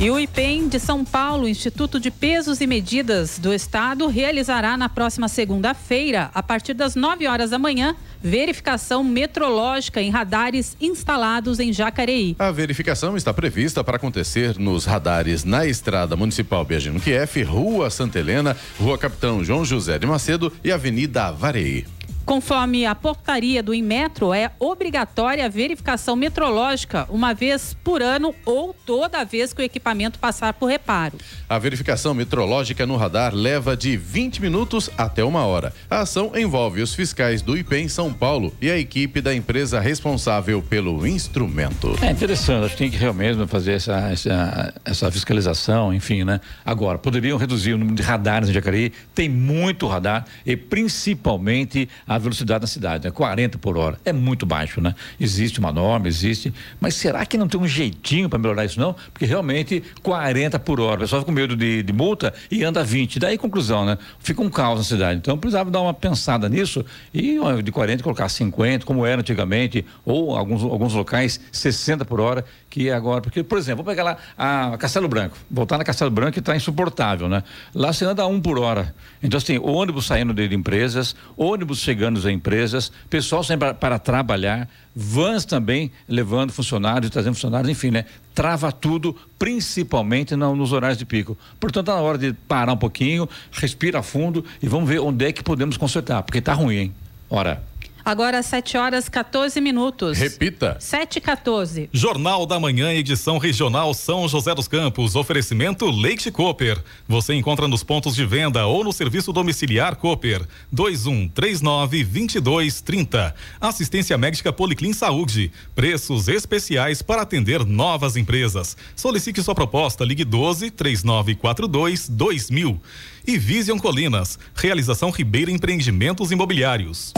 E 0.00 0.10
o 0.10 0.18
IPEM 0.18 0.68
de 0.68 0.80
São 0.80 1.04
Paulo, 1.04 1.46
Instituto 1.46 2.00
de 2.00 2.10
Pesos 2.10 2.60
e 2.60 2.66
Medidas 2.66 3.38
do 3.38 3.54
Estado, 3.54 4.06
realizará 4.08 4.76
na 4.76 4.88
próxima 4.88 5.28
segunda-feira, 5.28 6.30
a 6.34 6.42
partir 6.42 6.74
das 6.74 6.96
9 6.96 7.26
horas 7.28 7.50
da 7.50 7.58
manhã, 7.58 7.94
verificação 8.24 9.04
metrológica 9.04 10.00
em 10.00 10.08
radares 10.08 10.74
instalados 10.80 11.60
em 11.60 11.70
Jacareí. 11.70 12.34
A 12.38 12.50
verificação 12.50 13.18
está 13.18 13.34
prevista 13.34 13.84
para 13.84 13.96
acontecer 13.96 14.58
nos 14.58 14.86
radares 14.86 15.44
na 15.44 15.66
Estrada 15.66 16.16
Municipal 16.16 16.64
Biagino 16.64 16.98
Kiev, 16.98 17.42
Rua 17.42 17.90
Santa 17.90 18.18
Helena, 18.18 18.56
Rua 18.80 18.96
Capitão 18.96 19.44
João 19.44 19.62
José 19.62 19.98
de 19.98 20.06
Macedo 20.06 20.50
e 20.64 20.72
Avenida 20.72 21.26
Avareí. 21.26 21.84
Conforme 22.24 22.86
a 22.86 22.94
portaria 22.94 23.62
do 23.62 23.74
Inmetro, 23.74 24.32
é 24.32 24.50
obrigatória 24.58 25.44
a 25.44 25.48
verificação 25.48 26.16
metrológica 26.16 27.06
uma 27.10 27.34
vez 27.34 27.76
por 27.84 28.02
ano 28.02 28.34
ou 28.46 28.74
toda 28.86 29.24
vez 29.24 29.52
que 29.52 29.60
o 29.60 29.64
equipamento 29.64 30.18
passar 30.18 30.54
por 30.54 30.66
reparo. 30.66 31.18
A 31.46 31.58
verificação 31.58 32.14
metrológica 32.14 32.86
no 32.86 32.96
radar 32.96 33.34
leva 33.34 33.76
de 33.76 33.94
20 33.96 34.40
minutos 34.40 34.88
até 34.96 35.22
uma 35.22 35.44
hora. 35.44 35.74
A 35.90 36.00
ação 36.00 36.32
envolve 36.34 36.80
os 36.80 36.94
fiscais 36.94 37.42
do 37.42 37.58
IPEM 37.58 37.88
São 37.88 38.10
Paulo 38.10 38.54
e 38.58 38.70
a 38.70 38.78
equipe 38.78 39.20
da 39.20 39.34
empresa 39.34 39.78
responsável 39.78 40.62
pelo 40.62 41.06
instrumento. 41.06 41.94
É 42.00 42.10
interessante, 42.10 42.64
acho 42.64 42.74
que 42.74 42.78
tem 42.78 42.90
que 42.90 42.96
realmente 42.96 43.46
fazer 43.46 43.72
essa, 43.72 44.10
essa, 44.10 44.74
essa 44.82 45.10
fiscalização, 45.10 45.92
enfim, 45.92 46.24
né? 46.24 46.40
Agora, 46.64 46.98
poderiam 46.98 47.36
reduzir 47.36 47.74
o 47.74 47.78
número 47.78 47.96
de 47.96 48.02
radares 48.02 48.48
em 48.48 48.52
Jacareí, 48.52 48.92
tem 49.14 49.28
muito 49.28 49.86
radar 49.86 50.24
e 50.46 50.56
principalmente 50.56 51.86
a 52.06 52.13
a 52.14 52.18
velocidade 52.18 52.62
na 52.62 52.66
cidade, 52.66 53.04
né? 53.04 53.10
40 53.10 53.58
por 53.58 53.76
hora. 53.76 53.98
É 54.04 54.12
muito 54.12 54.46
baixo, 54.46 54.80
né? 54.80 54.94
Existe 55.18 55.58
uma 55.58 55.72
norma, 55.72 56.08
existe, 56.08 56.52
mas 56.80 56.94
será 56.94 57.24
que 57.26 57.36
não 57.36 57.48
tem 57.48 57.60
um 57.60 57.66
jeitinho 57.66 58.28
para 58.28 58.38
melhorar 58.38 58.64
isso 58.64 58.78
não? 58.78 58.94
Porque 59.12 59.24
realmente 59.26 59.82
40 60.02 60.58
por 60.58 60.80
hora, 60.80 60.96
o 60.96 60.98
pessoal 61.00 61.22
fica 61.22 61.32
com 61.32 61.32
medo 61.32 61.56
de, 61.56 61.82
de 61.82 61.92
multa 61.92 62.32
e 62.50 62.64
anda 62.64 62.82
20. 62.82 63.18
Daí 63.18 63.38
conclusão, 63.38 63.84
né? 63.84 63.98
Fica 64.18 64.42
um 64.42 64.48
caos 64.48 64.78
na 64.78 64.84
cidade. 64.84 65.18
Então 65.18 65.36
precisava 65.38 65.70
dar 65.70 65.80
uma 65.80 65.94
pensada 65.94 66.48
nisso 66.48 66.84
e 67.12 67.38
de 67.62 67.72
40 67.72 68.02
colocar 68.02 68.28
50, 68.28 68.84
como 68.84 69.04
era 69.04 69.20
antigamente, 69.20 69.84
ou 70.04 70.36
alguns 70.36 70.62
alguns 70.62 70.94
locais 70.94 71.40
60 71.52 72.04
por 72.04 72.20
hora, 72.20 72.44
que 72.74 72.90
agora, 72.90 73.20
porque 73.20 73.44
por 73.44 73.56
exemplo, 73.56 73.84
vou 73.84 73.92
pegar 73.92 74.02
lá 74.02 74.16
a 74.36 74.76
Castelo 74.76 75.06
Branco, 75.06 75.38
voltar 75.48 75.78
na 75.78 75.84
Castelo 75.84 76.10
Branco 76.10 76.36
está 76.36 76.56
insuportável, 76.56 77.28
né? 77.28 77.44
Lá 77.72 77.92
você 77.92 78.04
anda 78.04 78.26
um 78.26 78.40
por 78.40 78.58
hora. 78.58 78.92
Então 79.22 79.38
assim, 79.38 79.60
ônibus 79.62 80.06
saindo 80.06 80.34
de 80.34 80.52
empresas, 80.52 81.14
ônibus 81.36 81.78
chegando 81.78 82.18
às 82.18 82.24
empresas, 82.24 82.90
pessoal 83.08 83.44
sempre 83.44 83.68
para, 83.68 83.74
para 83.74 83.98
trabalhar, 84.00 84.68
vans 84.92 85.44
também 85.44 85.92
levando 86.08 86.50
funcionários, 86.50 87.12
trazendo 87.12 87.34
funcionários, 87.34 87.70
enfim, 87.70 87.92
né? 87.92 88.06
Trava 88.34 88.72
tudo, 88.72 89.16
principalmente 89.38 90.34
no, 90.34 90.56
nos 90.56 90.72
horários 90.72 90.98
de 90.98 91.06
pico. 91.06 91.38
Portanto, 91.60 91.90
está 91.90 91.94
na 91.94 92.02
hora 92.02 92.18
de 92.18 92.32
parar 92.32 92.72
um 92.72 92.76
pouquinho, 92.76 93.28
respira 93.52 94.02
fundo 94.02 94.44
e 94.60 94.66
vamos 94.66 94.88
ver 94.88 94.98
onde 94.98 95.26
é 95.26 95.30
que 95.30 95.44
podemos 95.44 95.76
consertar, 95.76 96.24
porque 96.24 96.38
está 96.38 96.52
ruim, 96.52 96.76
hein? 96.76 96.94
Ora. 97.30 97.62
Agora, 98.04 98.42
7 98.42 98.76
horas 98.76 99.08
14 99.08 99.58
minutos. 99.62 100.18
Repita. 100.18 100.76
7 100.78 101.16
e 101.16 101.20
14. 101.22 101.88
Jornal 101.90 102.44
da 102.44 102.60
Manhã, 102.60 102.92
edição 102.92 103.38
regional 103.38 103.94
São 103.94 104.28
José 104.28 104.54
dos 104.54 104.68
Campos. 104.68 105.16
Oferecimento 105.16 105.90
Leite 105.90 106.30
Cooper. 106.30 106.82
Você 107.08 107.32
encontra 107.32 107.66
nos 107.66 107.82
pontos 107.82 108.14
de 108.14 108.26
venda 108.26 108.66
ou 108.66 108.84
no 108.84 108.92
serviço 108.92 109.32
domiciliar 109.32 109.96
Cooper. 109.96 110.46
2139 110.70 112.04
2230. 112.04 113.34
Assistência 113.58 114.18
médica 114.18 114.52
Policlin 114.52 114.92
Saúde. 114.92 115.50
Preços 115.74 116.28
especiais 116.28 117.00
para 117.00 117.22
atender 117.22 117.64
novas 117.64 118.16
empresas. 118.16 118.76
Solicite 118.94 119.42
sua 119.42 119.54
proposta. 119.54 120.04
Ligue 120.04 120.24
12 120.24 120.70
3942 120.72 122.10
2000 122.10 122.82
e 123.26 123.38
Vision 123.38 123.78
Colinas. 123.78 124.38
Realização 124.54 125.10
Ribeira 125.10 125.50
Empreendimentos 125.50 126.30
Imobiliários. 126.30 127.12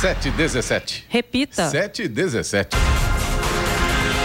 Sete 0.00 0.30
dezessete. 0.30 1.04
Repita. 1.08 1.68
Sete 1.70 2.06
dezessete. 2.06 2.76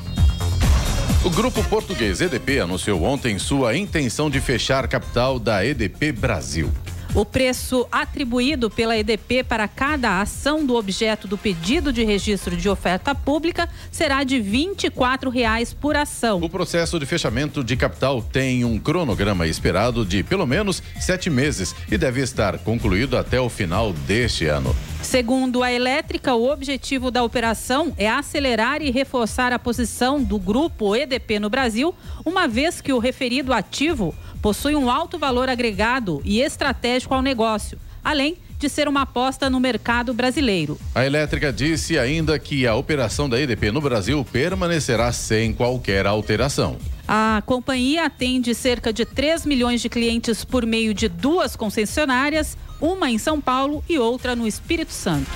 O 1.25 1.31
grupo 1.31 1.63
português 1.65 2.21
EDP 2.21 2.61
anunciou 2.61 3.03
ontem 3.03 3.39
sua 3.39 3.77
intenção 3.77 4.31
de 4.31 4.41
fechar 4.41 4.89
capital 4.89 5.39
da 5.39 5.67
EDP 5.67 6.13
Brasil. 6.13 6.73
O 7.15 7.25
preço 7.25 7.87
atribuído 7.91 8.69
pela 8.69 8.97
EDP 8.97 9.43
para 9.43 9.67
cada 9.67 10.21
ação 10.21 10.67
do 10.67 10.75
objeto 10.75 11.27
do 11.27 11.39
pedido 11.39 11.93
de 11.93 12.05
registro 12.05 12.57
de 12.57 12.69
oferta 12.69 13.15
pública 13.15 13.69
será 13.91 14.23
de 14.23 14.39
24 14.39 15.31
reais 15.31 15.73
por 15.73 15.97
ação. 15.97 16.41
O 16.43 16.51
processo 16.51 16.99
de 16.99 17.07
fechamento 17.07 17.65
de 17.65 17.77
capital 17.77 18.21
tem 18.23 18.65
um 18.65 18.79
cronograma 18.79 19.47
esperado 19.47 20.05
de 20.05 20.23
pelo 20.23 20.47
menos 20.47 20.83
sete 21.01 21.31
meses 21.31 21.75
e 21.91 21.97
deve 21.97 22.21
estar 22.21 22.59
concluído 22.59 23.17
até 23.17 23.41
o 23.41 23.49
final 23.49 23.93
deste 23.93 24.47
ano. 24.47 24.77
Segundo 25.03 25.63
a 25.63 25.73
elétrica, 25.73 26.35
o 26.35 26.51
objetivo 26.51 27.11
da 27.11 27.23
operação 27.23 27.95
é 27.97 28.09
acelerar 28.09 28.83
e 28.83 28.91
reforçar 28.91 29.53
a 29.53 29.59
posição 29.59 30.23
do 30.23 30.39
grupo 30.39 30.97
EDP 30.97 31.39
no 31.39 31.49
Brasil, 31.49 31.95
uma 32.25 32.49
vez 32.49 32.81
que 32.81 32.93
o 32.93 32.99
referido 32.99 33.53
ativo 33.53 34.15
possui 34.41 34.75
um 34.77 34.91
alto 34.91 35.19
valor 35.19 35.49
agregado 35.49 36.21
e 36.25 36.41
estratégico 36.41 37.15
ao 37.15 37.23
negócio, 37.23 37.79
além 38.03 38.39
de 38.59 38.69
ser 38.69 38.89
uma 38.89 39.03
aposta 39.03 39.51
no 39.51 39.61
mercado 39.61 40.15
brasileiro. 40.15 40.79
A 40.95 41.05
elétrica 41.05 41.53
disse 41.53 41.99
ainda 41.99 42.39
que 42.39 42.67
a 42.67 42.75
operação 42.75 43.29
da 43.29 43.41
EDP 43.41 43.71
no 43.71 43.81
Brasil 43.81 44.25
permanecerá 44.25 45.13
sem 45.13 45.53
qualquer 45.53 46.07
alteração. 46.07 46.79
A 47.07 47.43
companhia 47.47 48.07
atende 48.07 48.55
cerca 48.55 48.93
de 48.93 49.05
3 49.05 49.47
milhões 49.47 49.81
de 49.81 49.89
clientes 49.89 50.45
por 50.45 50.67
meio 50.67 50.93
de 50.93 51.09
duas 51.09 51.55
concessionárias, 51.55 52.57
uma 52.81 53.11
em 53.11 53.19
São 53.19 53.41
Paulo 53.41 53.85
e 53.89 53.99
outra 53.99 54.35
no 54.35 54.47
Espírito 54.47 54.93
Santo. 54.93 55.31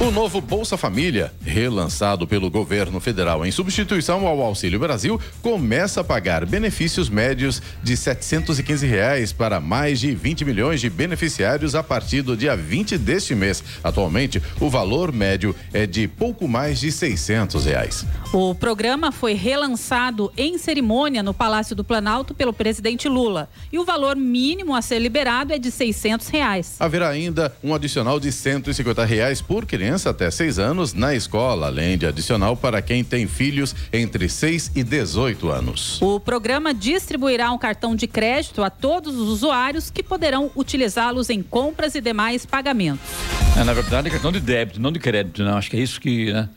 O 0.00 0.10
novo 0.10 0.40
Bolsa 0.40 0.78
Família, 0.78 1.30
relançado 1.44 2.26
pelo 2.26 2.50
governo 2.50 2.98
federal 3.00 3.44
em 3.44 3.50
substituição 3.50 4.26
ao 4.26 4.40
Auxílio 4.40 4.78
Brasil, 4.78 5.20
começa 5.42 6.00
a 6.00 6.04
pagar 6.04 6.46
benefícios 6.46 7.10
médios 7.10 7.60
de 7.82 7.94
715 7.98 8.86
reais 8.86 9.30
para 9.30 9.60
mais 9.60 10.00
de 10.00 10.14
20 10.14 10.46
milhões 10.46 10.80
de 10.80 10.88
beneficiários 10.88 11.74
a 11.74 11.82
partir 11.82 12.22
do 12.22 12.34
dia 12.34 12.56
20 12.56 12.96
deste 12.96 13.34
mês. 13.34 13.62
Atualmente, 13.84 14.42
o 14.58 14.70
valor 14.70 15.12
médio 15.12 15.54
é 15.70 15.86
de 15.86 16.08
pouco 16.08 16.48
mais 16.48 16.80
de 16.80 16.90
600 16.90 17.66
reais. 17.66 18.06
O 18.32 18.54
programa 18.54 19.12
foi 19.12 19.34
relançado 19.34 20.32
em 20.34 20.56
cerimônia 20.56 21.22
no 21.22 21.34
Palácio 21.34 21.76
do 21.76 21.84
Planalto 21.84 22.32
pelo 22.32 22.54
presidente 22.54 23.06
Lula 23.06 23.50
e 23.70 23.78
o 23.78 23.84
valor 23.84 24.16
mínimo 24.16 24.74
a 24.74 24.80
ser 24.80 24.98
liberado 24.98 25.52
é 25.52 25.58
de 25.58 25.70
600 25.70 26.28
reais. 26.28 26.76
Haverá 26.80 27.10
ainda 27.10 27.54
um 27.62 27.74
adicional 27.74 28.18
de 28.18 28.32
150 28.32 29.04
reais 29.04 29.42
por 29.42 29.66
criança 29.66 29.89
criança 29.90 30.10
até 30.10 30.30
6 30.30 30.60
anos 30.60 30.94
na 30.94 31.16
escola, 31.16 31.66
além 31.66 31.98
de 31.98 32.06
adicional 32.06 32.56
para 32.56 32.80
quem 32.80 33.02
tem 33.02 33.26
filhos 33.26 33.74
entre 33.92 34.28
6 34.28 34.70
e 34.76 34.84
18 34.84 35.50
anos. 35.50 36.00
O 36.00 36.20
programa 36.20 36.72
distribuirá 36.72 37.50
um 37.50 37.58
cartão 37.58 37.96
de 37.96 38.06
crédito 38.06 38.62
a 38.62 38.70
todos 38.70 39.16
os 39.16 39.28
usuários 39.28 39.90
que 39.90 40.00
poderão 40.00 40.48
utilizá-los 40.54 41.28
em 41.28 41.42
compras 41.42 41.96
e 41.96 42.00
demais 42.00 42.46
pagamentos. 42.46 43.00
É, 43.58 43.64
na 43.64 43.72
verdade, 43.72 44.06
é 44.06 44.10
cartão 44.12 44.30
de 44.30 44.38
débito, 44.38 44.80
não 44.80 44.92
de 44.92 45.00
crédito, 45.00 45.42
não. 45.42 45.58
Acho 45.58 45.68
que 45.68 45.76
é 45.76 45.80
isso 45.80 46.00
que. 46.00 46.32
Né? 46.32 46.48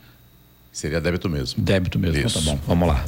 Seria 0.70 1.00
débito 1.00 1.28
mesmo. 1.28 1.60
Débito 1.60 1.98
mesmo. 1.98 2.18
Então, 2.18 2.30
tá 2.30 2.40
bom, 2.40 2.58
vamos 2.68 2.86
lá. 2.86 3.04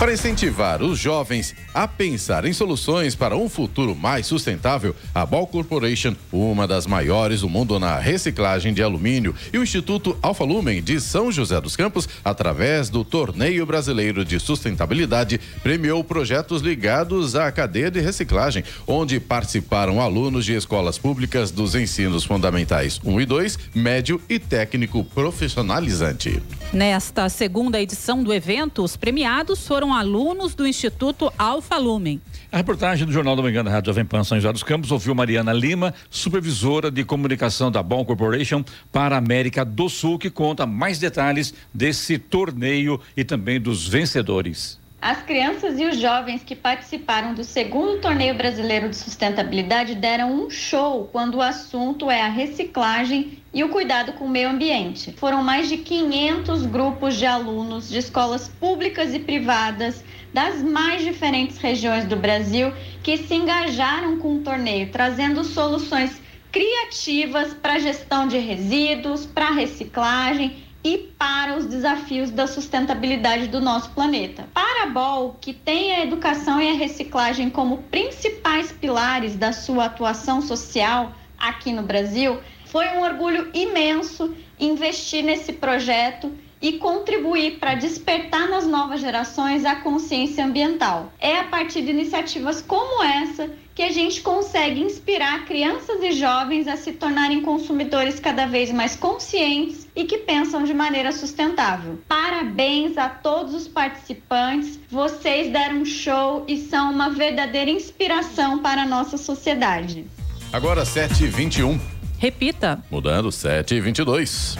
Para 0.00 0.14
incentivar 0.14 0.82
os 0.82 0.98
jovens 0.98 1.54
a 1.74 1.86
pensar 1.86 2.46
em 2.46 2.54
soluções 2.54 3.14
para 3.14 3.36
um 3.36 3.50
futuro 3.50 3.94
mais 3.94 4.26
sustentável, 4.26 4.96
a 5.14 5.26
Ball 5.26 5.46
Corporation, 5.46 6.16
uma 6.32 6.66
das 6.66 6.86
maiores 6.86 7.42
do 7.42 7.50
mundo 7.50 7.78
na 7.78 7.98
reciclagem 7.98 8.72
de 8.72 8.82
alumínio, 8.82 9.34
e 9.52 9.58
o 9.58 9.62
Instituto 9.62 10.18
Alfa 10.22 10.42
Lumen 10.42 10.82
de 10.82 10.98
São 11.02 11.30
José 11.30 11.60
dos 11.60 11.76
Campos, 11.76 12.08
através 12.24 12.88
do 12.88 13.04
Torneio 13.04 13.66
Brasileiro 13.66 14.24
de 14.24 14.40
Sustentabilidade, 14.40 15.38
premiou 15.62 16.02
projetos 16.02 16.62
ligados 16.62 17.36
à 17.36 17.52
cadeia 17.52 17.90
de 17.90 18.00
reciclagem, 18.00 18.64
onde 18.86 19.20
participaram 19.20 20.00
alunos 20.00 20.46
de 20.46 20.54
escolas 20.54 20.96
públicas 20.96 21.50
dos 21.50 21.74
ensinos 21.74 22.24
fundamentais 22.24 22.98
1 23.04 23.20
e 23.20 23.26
2, 23.26 23.58
médio 23.74 24.18
e 24.30 24.38
técnico 24.38 25.04
profissionalizante. 25.04 26.42
Nesta 26.72 27.28
segunda 27.28 27.78
edição 27.78 28.22
do 28.22 28.32
evento, 28.32 28.82
os 28.82 28.96
premiados 28.96 29.66
foram 29.66 29.89
alunos 29.94 30.54
do 30.54 30.66
Instituto 30.66 31.32
Alfa 31.38 31.76
Lumen. 31.76 32.20
A 32.52 32.56
reportagem 32.56 33.06
do 33.06 33.12
Jornal 33.12 33.36
do 33.36 33.42
Manhã 33.42 33.62
da 33.62 33.70
Rádio 33.70 33.92
Jovem 33.92 34.04
Pan 34.04 34.24
São 34.24 34.38
José 34.38 34.52
dos 34.52 34.62
Campos 34.62 34.90
ouviu 34.90 35.14
Mariana 35.14 35.52
Lima, 35.52 35.94
supervisora 36.08 36.90
de 36.90 37.04
comunicação 37.04 37.70
da 37.70 37.82
Bom 37.82 38.04
Corporation 38.04 38.64
para 38.90 39.14
a 39.14 39.18
América 39.18 39.64
do 39.64 39.88
Sul, 39.88 40.18
que 40.18 40.30
conta 40.30 40.66
mais 40.66 40.98
detalhes 40.98 41.54
desse 41.72 42.18
torneio 42.18 43.00
e 43.16 43.24
também 43.24 43.60
dos 43.60 43.86
vencedores. 43.86 44.80
As 45.00 45.22
crianças 45.22 45.78
e 45.78 45.86
os 45.86 45.98
jovens 45.98 46.42
que 46.44 46.54
participaram 46.54 47.32
do 47.32 47.42
segundo 47.42 48.02
torneio 48.02 48.34
brasileiro 48.34 48.90
de 48.90 48.96
sustentabilidade 48.96 49.94
deram 49.94 50.30
um 50.30 50.50
show 50.50 51.08
quando 51.10 51.36
o 51.36 51.42
assunto 51.42 52.10
é 52.10 52.20
a 52.20 52.28
reciclagem 52.28 53.38
e 53.52 53.64
o 53.64 53.68
cuidado 53.68 54.12
com 54.12 54.26
o 54.26 54.28
meio 54.28 54.48
ambiente. 54.48 55.12
Foram 55.12 55.42
mais 55.42 55.68
de 55.68 55.78
500 55.78 56.66
grupos 56.66 57.16
de 57.16 57.26
alunos 57.26 57.88
de 57.88 57.98
escolas 57.98 58.48
públicas 58.48 59.12
e 59.12 59.18
privadas 59.18 60.04
das 60.32 60.62
mais 60.62 61.02
diferentes 61.02 61.58
regiões 61.58 62.04
do 62.04 62.16
Brasil 62.16 62.72
que 63.02 63.16
se 63.16 63.34
engajaram 63.34 64.18
com 64.18 64.36
o 64.36 64.40
torneio, 64.40 64.90
trazendo 64.90 65.42
soluções 65.42 66.20
criativas 66.52 67.54
para 67.54 67.78
gestão 67.78 68.26
de 68.26 68.38
resíduos, 68.38 69.26
para 69.26 69.50
reciclagem 69.50 70.64
e 70.82 70.98
para 71.18 71.56
os 71.56 71.66
desafios 71.66 72.30
da 72.30 72.46
sustentabilidade 72.46 73.48
do 73.48 73.60
nosso 73.60 73.90
planeta. 73.90 74.48
Para 74.54 74.84
a 74.84 74.86
BOL, 74.86 75.36
que 75.40 75.52
tem 75.52 75.92
a 75.92 76.04
educação 76.04 76.60
e 76.60 76.70
a 76.70 76.74
reciclagem 76.74 77.50
como 77.50 77.78
principais 77.84 78.72
pilares 78.72 79.36
da 79.36 79.52
sua 79.52 79.86
atuação 79.86 80.40
social 80.40 81.12
aqui 81.38 81.72
no 81.72 81.82
Brasil, 81.82 82.38
foi 82.70 82.86
um 82.88 83.02
orgulho 83.02 83.50
imenso 83.52 84.34
investir 84.58 85.24
nesse 85.24 85.52
projeto 85.52 86.32
e 86.62 86.74
contribuir 86.74 87.58
para 87.58 87.74
despertar 87.74 88.48
nas 88.48 88.66
novas 88.66 89.00
gerações 89.00 89.64
a 89.64 89.76
consciência 89.76 90.44
ambiental. 90.44 91.10
É 91.18 91.38
a 91.38 91.44
partir 91.44 91.82
de 91.82 91.90
iniciativas 91.90 92.60
como 92.60 93.02
essa 93.02 93.50
que 93.74 93.82
a 93.82 93.90
gente 93.90 94.20
consegue 94.20 94.82
inspirar 94.82 95.46
crianças 95.46 96.02
e 96.02 96.12
jovens 96.12 96.68
a 96.68 96.76
se 96.76 96.92
tornarem 96.92 97.40
consumidores 97.40 98.20
cada 98.20 98.46
vez 98.46 98.70
mais 98.70 98.94
conscientes 98.94 99.88
e 99.96 100.04
que 100.04 100.18
pensam 100.18 100.64
de 100.64 100.74
maneira 100.74 101.12
sustentável. 101.12 101.98
Parabéns 102.06 102.98
a 102.98 103.08
todos 103.08 103.54
os 103.54 103.66
participantes, 103.66 104.78
vocês 104.90 105.50
deram 105.50 105.78
um 105.78 105.84
show 105.86 106.44
e 106.46 106.58
são 106.58 106.92
uma 106.92 107.08
verdadeira 107.08 107.70
inspiração 107.70 108.58
para 108.58 108.82
a 108.82 108.86
nossa 108.86 109.16
sociedade. 109.16 110.06
Agora 110.52 110.82
7h21. 110.82 111.99
Repita. 112.20 112.78
Mudando 112.90 113.30
7h22. 113.30 114.58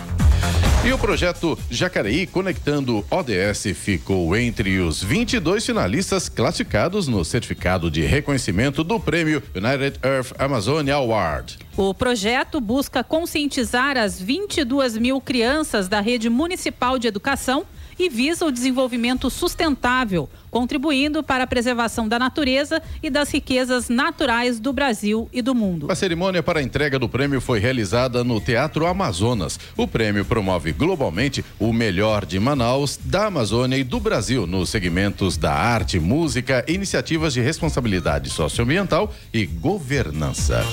E 0.82 0.90
o 0.94 0.98
projeto 0.98 1.58
Jacareí 1.70 2.26
Conectando 2.26 3.04
ODS 3.10 3.66
ficou 3.74 4.34
entre 4.34 4.78
os 4.78 5.02
22 5.02 5.66
finalistas 5.66 6.30
classificados 6.30 7.06
no 7.06 7.22
certificado 7.22 7.90
de 7.90 8.00
reconhecimento 8.00 8.82
do 8.82 8.98
prêmio 8.98 9.42
United 9.54 10.00
Earth 10.02 10.32
Amazonia 10.38 10.94
Award. 10.94 11.58
O 11.76 11.92
projeto 11.92 12.62
busca 12.62 13.04
conscientizar 13.04 13.98
as 13.98 14.18
22 14.18 14.96
mil 14.96 15.20
crianças 15.20 15.86
da 15.86 16.00
rede 16.00 16.30
municipal 16.30 16.98
de 16.98 17.08
educação 17.08 17.66
e 18.00 18.08
visa 18.08 18.46
o 18.46 18.50
desenvolvimento 18.50 19.28
sustentável, 19.28 20.28
contribuindo 20.50 21.22
para 21.22 21.44
a 21.44 21.46
preservação 21.46 22.08
da 22.08 22.18
natureza 22.18 22.82
e 23.02 23.10
das 23.10 23.30
riquezas 23.30 23.90
naturais 23.90 24.58
do 24.58 24.72
Brasil 24.72 25.28
e 25.30 25.42
do 25.42 25.54
mundo. 25.54 25.92
A 25.92 25.94
cerimônia 25.94 26.42
para 26.42 26.60
a 26.60 26.62
entrega 26.62 26.98
do 26.98 27.08
prêmio 27.08 27.42
foi 27.42 27.58
realizada 27.58 28.24
no 28.24 28.40
Teatro 28.40 28.86
Amazonas. 28.86 29.60
O 29.76 29.86
prêmio 29.86 30.24
promove 30.24 30.72
globalmente 30.72 31.44
o 31.58 31.74
melhor 31.74 32.24
de 32.24 32.40
Manaus, 32.40 32.98
da 33.04 33.26
Amazônia 33.26 33.76
e 33.76 33.84
do 33.84 34.00
Brasil 34.00 34.46
nos 34.46 34.70
segmentos 34.70 35.36
da 35.36 35.52
arte, 35.52 36.00
música, 36.00 36.64
iniciativas 36.66 37.34
de 37.34 37.42
responsabilidade 37.42 38.30
socioambiental 38.30 39.12
e 39.32 39.44
governança. 39.44 40.64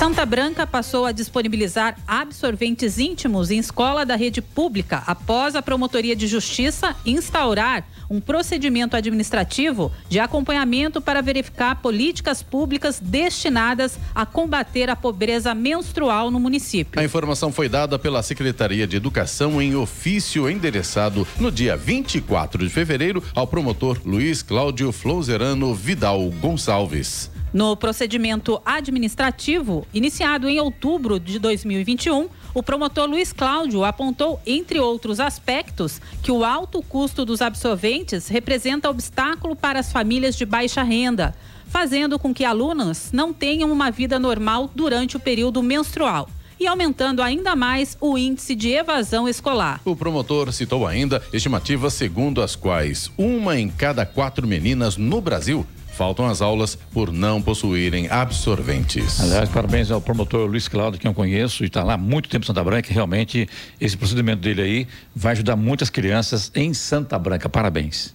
Santa 0.00 0.24
Branca 0.24 0.66
passou 0.66 1.04
a 1.04 1.12
disponibilizar 1.12 1.94
absorventes 2.08 2.98
íntimos 2.98 3.50
em 3.50 3.58
escola 3.58 4.06
da 4.06 4.16
rede 4.16 4.40
pública 4.40 5.02
após 5.06 5.54
a 5.54 5.60
Promotoria 5.60 6.16
de 6.16 6.26
Justiça 6.26 6.96
instaurar 7.04 7.86
um 8.08 8.18
procedimento 8.18 8.96
administrativo 8.96 9.92
de 10.08 10.18
acompanhamento 10.18 11.02
para 11.02 11.20
verificar 11.20 11.82
políticas 11.82 12.42
públicas 12.42 12.98
destinadas 12.98 13.98
a 14.14 14.24
combater 14.24 14.88
a 14.88 14.96
pobreza 14.96 15.54
menstrual 15.54 16.30
no 16.30 16.40
município. 16.40 16.98
A 16.98 17.04
informação 17.04 17.52
foi 17.52 17.68
dada 17.68 17.98
pela 17.98 18.22
Secretaria 18.22 18.86
de 18.86 18.96
Educação 18.96 19.60
em 19.60 19.76
ofício 19.76 20.48
endereçado 20.48 21.28
no 21.38 21.52
dia 21.52 21.76
24 21.76 22.64
de 22.64 22.70
fevereiro 22.70 23.22
ao 23.34 23.46
promotor 23.46 24.00
Luiz 24.06 24.42
Cláudio 24.42 24.92
Flouzerano 24.92 25.74
Vidal 25.74 26.30
Gonçalves. 26.40 27.30
No 27.52 27.76
procedimento 27.76 28.62
administrativo, 28.64 29.84
iniciado 29.92 30.48
em 30.48 30.60
outubro 30.60 31.18
de 31.18 31.36
2021, 31.40 32.28
o 32.54 32.62
promotor 32.62 33.08
Luiz 33.08 33.32
Cláudio 33.32 33.84
apontou, 33.84 34.40
entre 34.46 34.78
outros 34.78 35.18
aspectos, 35.18 36.00
que 36.22 36.30
o 36.30 36.44
alto 36.44 36.80
custo 36.80 37.24
dos 37.24 37.42
absorventes 37.42 38.28
representa 38.28 38.88
obstáculo 38.88 39.56
para 39.56 39.80
as 39.80 39.90
famílias 39.90 40.36
de 40.36 40.46
baixa 40.46 40.84
renda, 40.84 41.34
fazendo 41.66 42.20
com 42.20 42.32
que 42.32 42.44
alunas 42.44 43.10
não 43.12 43.32
tenham 43.32 43.72
uma 43.72 43.90
vida 43.90 44.16
normal 44.16 44.70
durante 44.72 45.16
o 45.16 45.20
período 45.20 45.60
menstrual 45.60 46.28
e 46.58 46.68
aumentando 46.68 47.22
ainda 47.22 47.56
mais 47.56 47.96
o 48.00 48.18
índice 48.18 48.54
de 48.54 48.68
evasão 48.70 49.28
escolar. 49.28 49.80
O 49.84 49.96
promotor 49.96 50.52
citou 50.52 50.86
ainda 50.86 51.22
estimativas 51.32 51.94
segundo 51.94 52.42
as 52.42 52.54
quais 52.54 53.10
uma 53.16 53.58
em 53.58 53.68
cada 53.68 54.04
quatro 54.04 54.46
meninas 54.46 54.96
no 54.96 55.20
Brasil 55.20 55.66
faltam 56.00 56.26
as 56.26 56.40
aulas 56.40 56.78
por 56.94 57.12
não 57.12 57.42
possuírem 57.42 58.08
absorventes. 58.08 59.20
Aliás, 59.20 59.50
parabéns 59.50 59.90
ao 59.90 60.00
promotor 60.00 60.48
Luiz 60.48 60.66
Cláudio, 60.66 60.98
que 60.98 61.06
eu 61.06 61.12
conheço 61.12 61.62
e 61.62 61.66
está 61.66 61.84
lá 61.84 61.92
há 61.92 61.98
muito 61.98 62.26
tempo 62.26 62.42
em 62.42 62.46
Santa 62.46 62.64
Branca. 62.64 62.90
Realmente, 62.90 63.46
esse 63.78 63.98
procedimento 63.98 64.40
dele 64.40 64.62
aí 64.62 64.88
vai 65.14 65.32
ajudar 65.32 65.56
muitas 65.56 65.90
crianças 65.90 66.50
em 66.54 66.72
Santa 66.72 67.18
Branca. 67.18 67.50
Parabéns. 67.50 68.14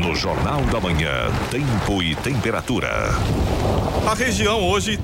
No 0.00 0.14
Jornal 0.14 0.60
da 0.66 0.80
Manhã, 0.80 1.32
tempo 1.50 2.00
e 2.00 2.14
temperatura. 2.14 2.90
A 4.08 4.14
região 4.14 4.60
hoje 4.60 5.00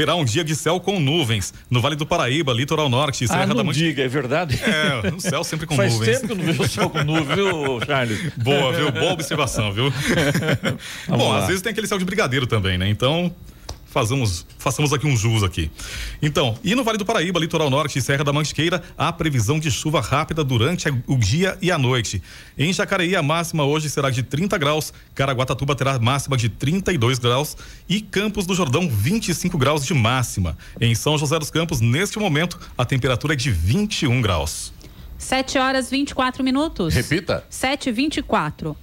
terá 0.00 0.16
um 0.16 0.24
dia 0.24 0.42
de 0.42 0.56
céu 0.56 0.80
com 0.80 0.98
nuvens 0.98 1.52
no 1.68 1.78
Vale 1.78 1.94
do 1.94 2.06
Paraíba, 2.06 2.54
Litoral 2.54 2.88
Norte, 2.88 3.28
Serra 3.28 3.42
ah, 3.42 3.46
não 3.48 3.56
da 3.56 3.62
Mantiqueira. 3.62 3.92
diga, 3.92 4.02
é 4.02 4.08
verdade? 4.08 4.58
É, 4.62 5.12
o 5.14 5.20
céu 5.20 5.44
sempre 5.44 5.66
com 5.66 5.76
Faz 5.76 5.92
nuvens. 5.92 6.08
Faz 6.08 6.20
tempo 6.22 6.34
que 6.34 6.40
não 6.40 6.52
vejo 6.54 6.68
céu 6.70 6.88
com 6.88 7.04
nuvens, 7.04 7.34
viu, 7.34 7.80
Charles? 7.84 8.32
Boa, 8.34 8.72
viu? 8.72 8.90
Boa 8.92 9.12
observação, 9.12 9.70
viu? 9.70 9.92
Bom, 11.06 11.32
lá. 11.32 11.40
às 11.40 11.48
vezes 11.48 11.60
tem 11.60 11.70
aquele 11.70 11.86
céu 11.86 11.98
de 11.98 12.06
brigadeiro 12.06 12.46
também, 12.46 12.78
né? 12.78 12.88
Então, 12.88 13.30
fazemos, 13.90 14.46
façamos 14.58 14.92
aqui 14.92 15.06
um 15.06 15.16
jus 15.16 15.42
aqui. 15.42 15.70
Então, 16.22 16.56
e 16.62 16.74
no 16.74 16.84
Vale 16.84 16.96
do 16.96 17.04
Paraíba, 17.04 17.40
Litoral 17.40 17.68
Norte 17.68 17.98
e 17.98 18.02
Serra 18.02 18.24
da 18.24 18.32
Mantiqueira, 18.32 18.82
há 18.96 19.12
previsão 19.12 19.58
de 19.58 19.70
chuva 19.70 20.00
rápida 20.00 20.44
durante 20.44 20.88
o 21.06 21.16
dia 21.16 21.58
e 21.60 21.70
a 21.70 21.76
noite. 21.76 22.22
Em 22.56 22.72
Jacareí, 22.72 23.16
a 23.16 23.22
máxima 23.22 23.64
hoje 23.64 23.90
será 23.90 24.08
de 24.08 24.22
30 24.22 24.56
graus, 24.58 24.92
Caraguatatuba 25.14 25.74
terá 25.74 25.98
máxima 25.98 26.36
de 26.36 26.48
32 26.48 27.18
graus 27.18 27.56
e 27.88 28.00
Campos 28.00 28.46
do 28.46 28.54
Jordão 28.54 28.88
25 28.88 29.58
graus 29.58 29.84
de 29.84 29.92
máxima. 29.92 30.56
Em 30.80 30.94
São 30.94 31.18
José 31.18 31.38
dos 31.38 31.50
Campos, 31.50 31.80
neste 31.80 32.18
momento, 32.18 32.58
a 32.78 32.84
temperatura 32.84 33.34
é 33.34 33.36
de 33.36 33.50
21 33.50 34.22
graus. 34.22 34.72
7 35.20 35.58
horas 35.58 35.88
24 35.88 36.42
minutos. 36.42 36.94
Repita. 36.94 37.44
7 37.48 37.90
e 37.90 37.92
24 37.92 38.76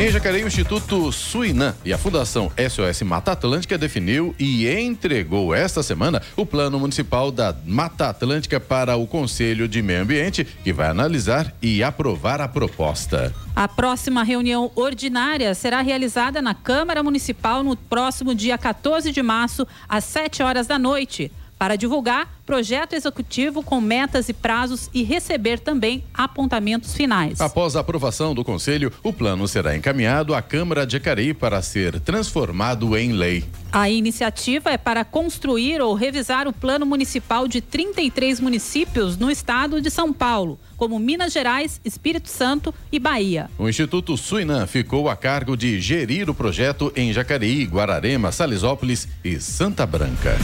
em 0.00 0.10
Jacareí, 0.10 0.42
o 0.42 0.46
Instituto 0.46 1.12
Suinã 1.12 1.74
e 1.84 1.92
a 1.92 1.98
Fundação 1.98 2.50
SOS 2.56 3.02
Mata 3.02 3.32
Atlântica 3.32 3.76
definiu 3.76 4.34
e 4.38 4.66
entregou 4.66 5.54
esta 5.54 5.82
semana 5.82 6.22
o 6.36 6.46
Plano 6.46 6.78
Municipal 6.78 7.30
da 7.30 7.54
Mata 7.66 8.08
Atlântica 8.08 8.58
para 8.58 8.96
o 8.96 9.06
Conselho 9.06 9.68
de 9.68 9.82
Meio 9.82 10.00
Ambiente, 10.00 10.42
que 10.42 10.72
vai 10.72 10.88
analisar 10.88 11.54
e 11.60 11.82
aprovar 11.82 12.40
a 12.40 12.48
proposta. 12.48 13.34
A 13.54 13.68
próxima 13.68 14.22
reunião 14.22 14.72
ordinária 14.74 15.54
será 15.54 15.82
realizada 15.82 16.40
na 16.40 16.54
Câmara 16.54 17.02
Municipal 17.02 17.62
no 17.62 17.76
próximo 17.76 18.34
dia 18.34 18.56
14 18.56 19.12
de 19.12 19.22
março, 19.22 19.66
às 19.86 20.04
7 20.04 20.42
horas 20.42 20.66
da 20.66 20.78
noite 20.78 21.30
para 21.60 21.76
divulgar 21.76 22.40
projeto 22.46 22.94
executivo 22.94 23.62
com 23.62 23.82
metas 23.82 24.30
e 24.30 24.32
prazos 24.32 24.88
e 24.94 25.02
receber 25.02 25.58
também 25.58 26.02
apontamentos 26.14 26.94
finais. 26.94 27.38
Após 27.38 27.76
a 27.76 27.80
aprovação 27.80 28.34
do 28.34 28.42
Conselho, 28.42 28.90
o 29.02 29.12
plano 29.12 29.46
será 29.46 29.76
encaminhado 29.76 30.34
à 30.34 30.40
Câmara 30.40 30.86
de 30.86 30.94
Jacareí 30.94 31.34
para 31.34 31.60
ser 31.60 32.00
transformado 32.00 32.96
em 32.96 33.12
lei. 33.12 33.44
A 33.70 33.90
iniciativa 33.90 34.70
é 34.70 34.78
para 34.78 35.04
construir 35.04 35.82
ou 35.82 35.92
revisar 35.92 36.48
o 36.48 36.52
plano 36.52 36.86
municipal 36.86 37.46
de 37.46 37.60
33 37.60 38.40
municípios 38.40 39.18
no 39.18 39.30
estado 39.30 39.82
de 39.82 39.90
São 39.90 40.14
Paulo, 40.14 40.58
como 40.78 40.98
Minas 40.98 41.30
Gerais, 41.30 41.78
Espírito 41.84 42.30
Santo 42.30 42.74
e 42.90 42.98
Bahia. 42.98 43.50
O 43.58 43.68
Instituto 43.68 44.16
Suinã 44.16 44.66
ficou 44.66 45.10
a 45.10 45.14
cargo 45.14 45.58
de 45.58 45.78
gerir 45.78 46.30
o 46.30 46.34
projeto 46.34 46.90
em 46.96 47.12
Jacareí, 47.12 47.66
Guararema, 47.66 48.32
Salisópolis 48.32 49.06
e 49.22 49.38
Santa 49.38 49.84
Branca. 49.84 50.38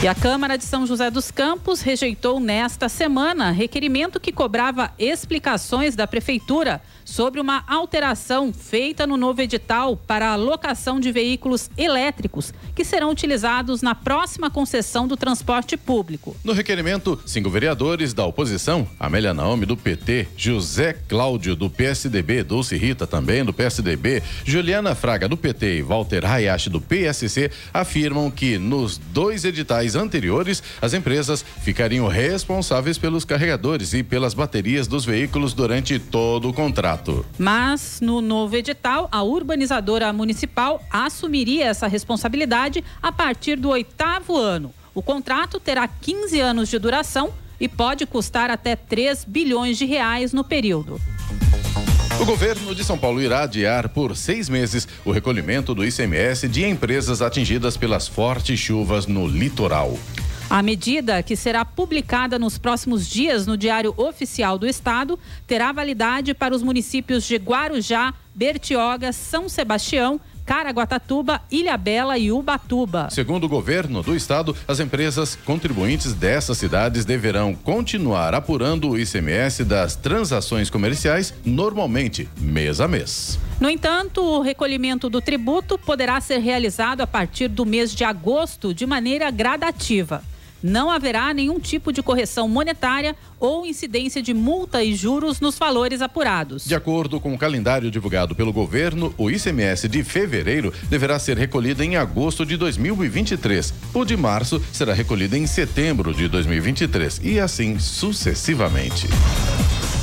E 0.00 0.06
a 0.06 0.14
Câmara 0.14 0.56
de 0.56 0.64
São 0.64 0.86
José 0.86 1.10
dos 1.10 1.32
Campos 1.32 1.80
rejeitou 1.80 2.38
nesta 2.38 2.88
semana 2.88 3.50
requerimento 3.50 4.20
que 4.20 4.30
cobrava 4.30 4.92
explicações 4.96 5.96
da 5.96 6.06
Prefeitura 6.06 6.80
sobre 7.04 7.40
uma 7.40 7.64
alteração 7.66 8.52
feita 8.52 9.08
no 9.08 9.16
novo 9.16 9.40
edital 9.40 9.96
para 9.96 10.30
a 10.30 10.36
locação 10.36 11.00
de 11.00 11.10
veículos 11.10 11.68
elétricos 11.76 12.52
que 12.76 12.84
serão 12.84 13.10
utilizados 13.10 13.82
na 13.82 13.92
próxima 13.92 14.50
concessão 14.50 15.08
do 15.08 15.16
transporte 15.16 15.76
público. 15.76 16.36
No 16.44 16.52
requerimento, 16.52 17.18
cinco 17.26 17.50
vereadores 17.50 18.14
da 18.14 18.24
oposição, 18.24 18.86
Amélia 19.00 19.34
Naomi 19.34 19.66
do 19.66 19.76
PT, 19.76 20.28
José 20.36 20.92
Cláudio 20.92 21.56
do 21.56 21.68
PSDB, 21.68 22.44
Dulce 22.44 22.76
Rita 22.76 23.04
também 23.04 23.44
do 23.44 23.52
PSDB, 23.52 24.22
Juliana 24.44 24.94
Fraga 24.94 25.26
do 25.26 25.36
PT 25.36 25.78
e 25.78 25.82
Walter 25.82 26.24
Hayashi 26.24 26.70
do 26.70 26.80
PSC 26.80 27.50
afirmam 27.74 28.30
que 28.30 28.58
nos 28.58 28.98
dois 28.98 29.44
editais 29.44 29.87
anteriores 29.94 30.62
as 30.80 30.94
empresas 30.94 31.44
ficariam 31.62 32.08
responsáveis 32.08 32.98
pelos 32.98 33.24
carregadores 33.24 33.94
e 33.94 34.02
pelas 34.02 34.34
baterias 34.34 34.86
dos 34.86 35.04
veículos 35.04 35.54
durante 35.54 35.98
todo 35.98 36.48
o 36.48 36.52
contrato. 36.52 37.24
Mas, 37.38 38.00
no 38.00 38.20
novo 38.20 38.56
edital, 38.56 39.08
a 39.10 39.22
urbanizadora 39.22 40.12
municipal 40.12 40.82
assumiria 40.90 41.66
essa 41.66 41.86
responsabilidade 41.86 42.84
a 43.02 43.12
partir 43.12 43.56
do 43.56 43.68
oitavo 43.68 44.36
ano. 44.36 44.72
O 44.94 45.02
contrato 45.02 45.60
terá 45.60 45.86
15 45.86 46.40
anos 46.40 46.68
de 46.68 46.78
duração 46.78 47.32
e 47.60 47.68
pode 47.68 48.06
custar 48.06 48.50
até 48.50 48.76
3 48.76 49.24
bilhões 49.24 49.78
de 49.78 49.84
reais 49.84 50.32
no 50.32 50.44
período. 50.44 51.00
O 52.20 52.24
governo 52.24 52.74
de 52.74 52.82
São 52.82 52.98
Paulo 52.98 53.22
irá 53.22 53.42
adiar 53.44 53.88
por 53.90 54.16
seis 54.16 54.48
meses 54.48 54.88
o 55.04 55.12
recolhimento 55.12 55.72
do 55.72 55.84
ICMS 55.84 56.48
de 56.48 56.64
empresas 56.66 57.22
atingidas 57.22 57.76
pelas 57.76 58.08
fortes 58.08 58.58
chuvas 58.58 59.06
no 59.06 59.28
litoral. 59.28 59.96
A 60.50 60.60
medida, 60.60 61.22
que 61.22 61.36
será 61.36 61.64
publicada 61.64 62.36
nos 62.36 62.58
próximos 62.58 63.08
dias 63.08 63.46
no 63.46 63.56
Diário 63.56 63.94
Oficial 63.96 64.58
do 64.58 64.66
Estado, 64.66 65.16
terá 65.46 65.70
validade 65.70 66.34
para 66.34 66.56
os 66.56 66.62
municípios 66.62 67.24
de 67.24 67.36
Guarujá, 67.36 68.12
Bertioga, 68.34 69.12
São 69.12 69.48
Sebastião, 69.48 70.20
Caraguatatuba, 70.48 71.42
Ilhabela 71.50 72.16
e 72.16 72.32
Ubatuba. 72.32 73.08
Segundo 73.10 73.44
o 73.44 73.48
governo 73.50 74.02
do 74.02 74.16
estado, 74.16 74.56
as 74.66 74.80
empresas 74.80 75.36
contribuintes 75.36 76.14
dessas 76.14 76.56
cidades 76.56 77.04
deverão 77.04 77.54
continuar 77.54 78.34
apurando 78.34 78.88
o 78.88 78.98
ICMS 78.98 79.62
das 79.62 79.94
transações 79.94 80.70
comerciais 80.70 81.34
normalmente, 81.44 82.26
mês 82.40 82.80
a 82.80 82.88
mês. 82.88 83.38
No 83.60 83.68
entanto, 83.68 84.22
o 84.22 84.40
recolhimento 84.40 85.10
do 85.10 85.20
tributo 85.20 85.76
poderá 85.76 86.18
ser 86.18 86.38
realizado 86.38 87.02
a 87.02 87.06
partir 87.06 87.48
do 87.48 87.66
mês 87.66 87.94
de 87.94 88.02
agosto 88.02 88.72
de 88.72 88.86
maneira 88.86 89.30
gradativa 89.30 90.22
não 90.62 90.90
haverá 90.90 91.32
nenhum 91.32 91.58
tipo 91.58 91.92
de 91.92 92.02
correção 92.02 92.48
monetária 92.48 93.16
ou 93.38 93.64
incidência 93.64 94.22
de 94.22 94.34
multa 94.34 94.82
e 94.82 94.94
juros 94.94 95.40
nos 95.40 95.58
valores 95.58 96.02
apurados. 96.02 96.64
De 96.64 96.74
acordo 96.74 97.20
com 97.20 97.32
o 97.32 97.38
calendário 97.38 97.90
divulgado 97.90 98.34
pelo 98.34 98.52
governo, 98.52 99.14
o 99.16 99.30
ICMS 99.30 99.88
de 99.88 100.02
fevereiro 100.02 100.72
deverá 100.88 101.18
ser 101.18 101.36
recolhido 101.36 101.82
em 101.82 101.96
agosto 101.96 102.44
de 102.44 102.56
2023. 102.56 103.72
O 103.94 104.04
de 104.04 104.16
março 104.16 104.62
será 104.72 104.92
recolhido 104.92 105.36
em 105.36 105.46
setembro 105.46 106.12
de 106.12 106.28
2023 106.28 107.20
e 107.22 107.38
assim 107.38 107.78
sucessivamente. 107.78 109.08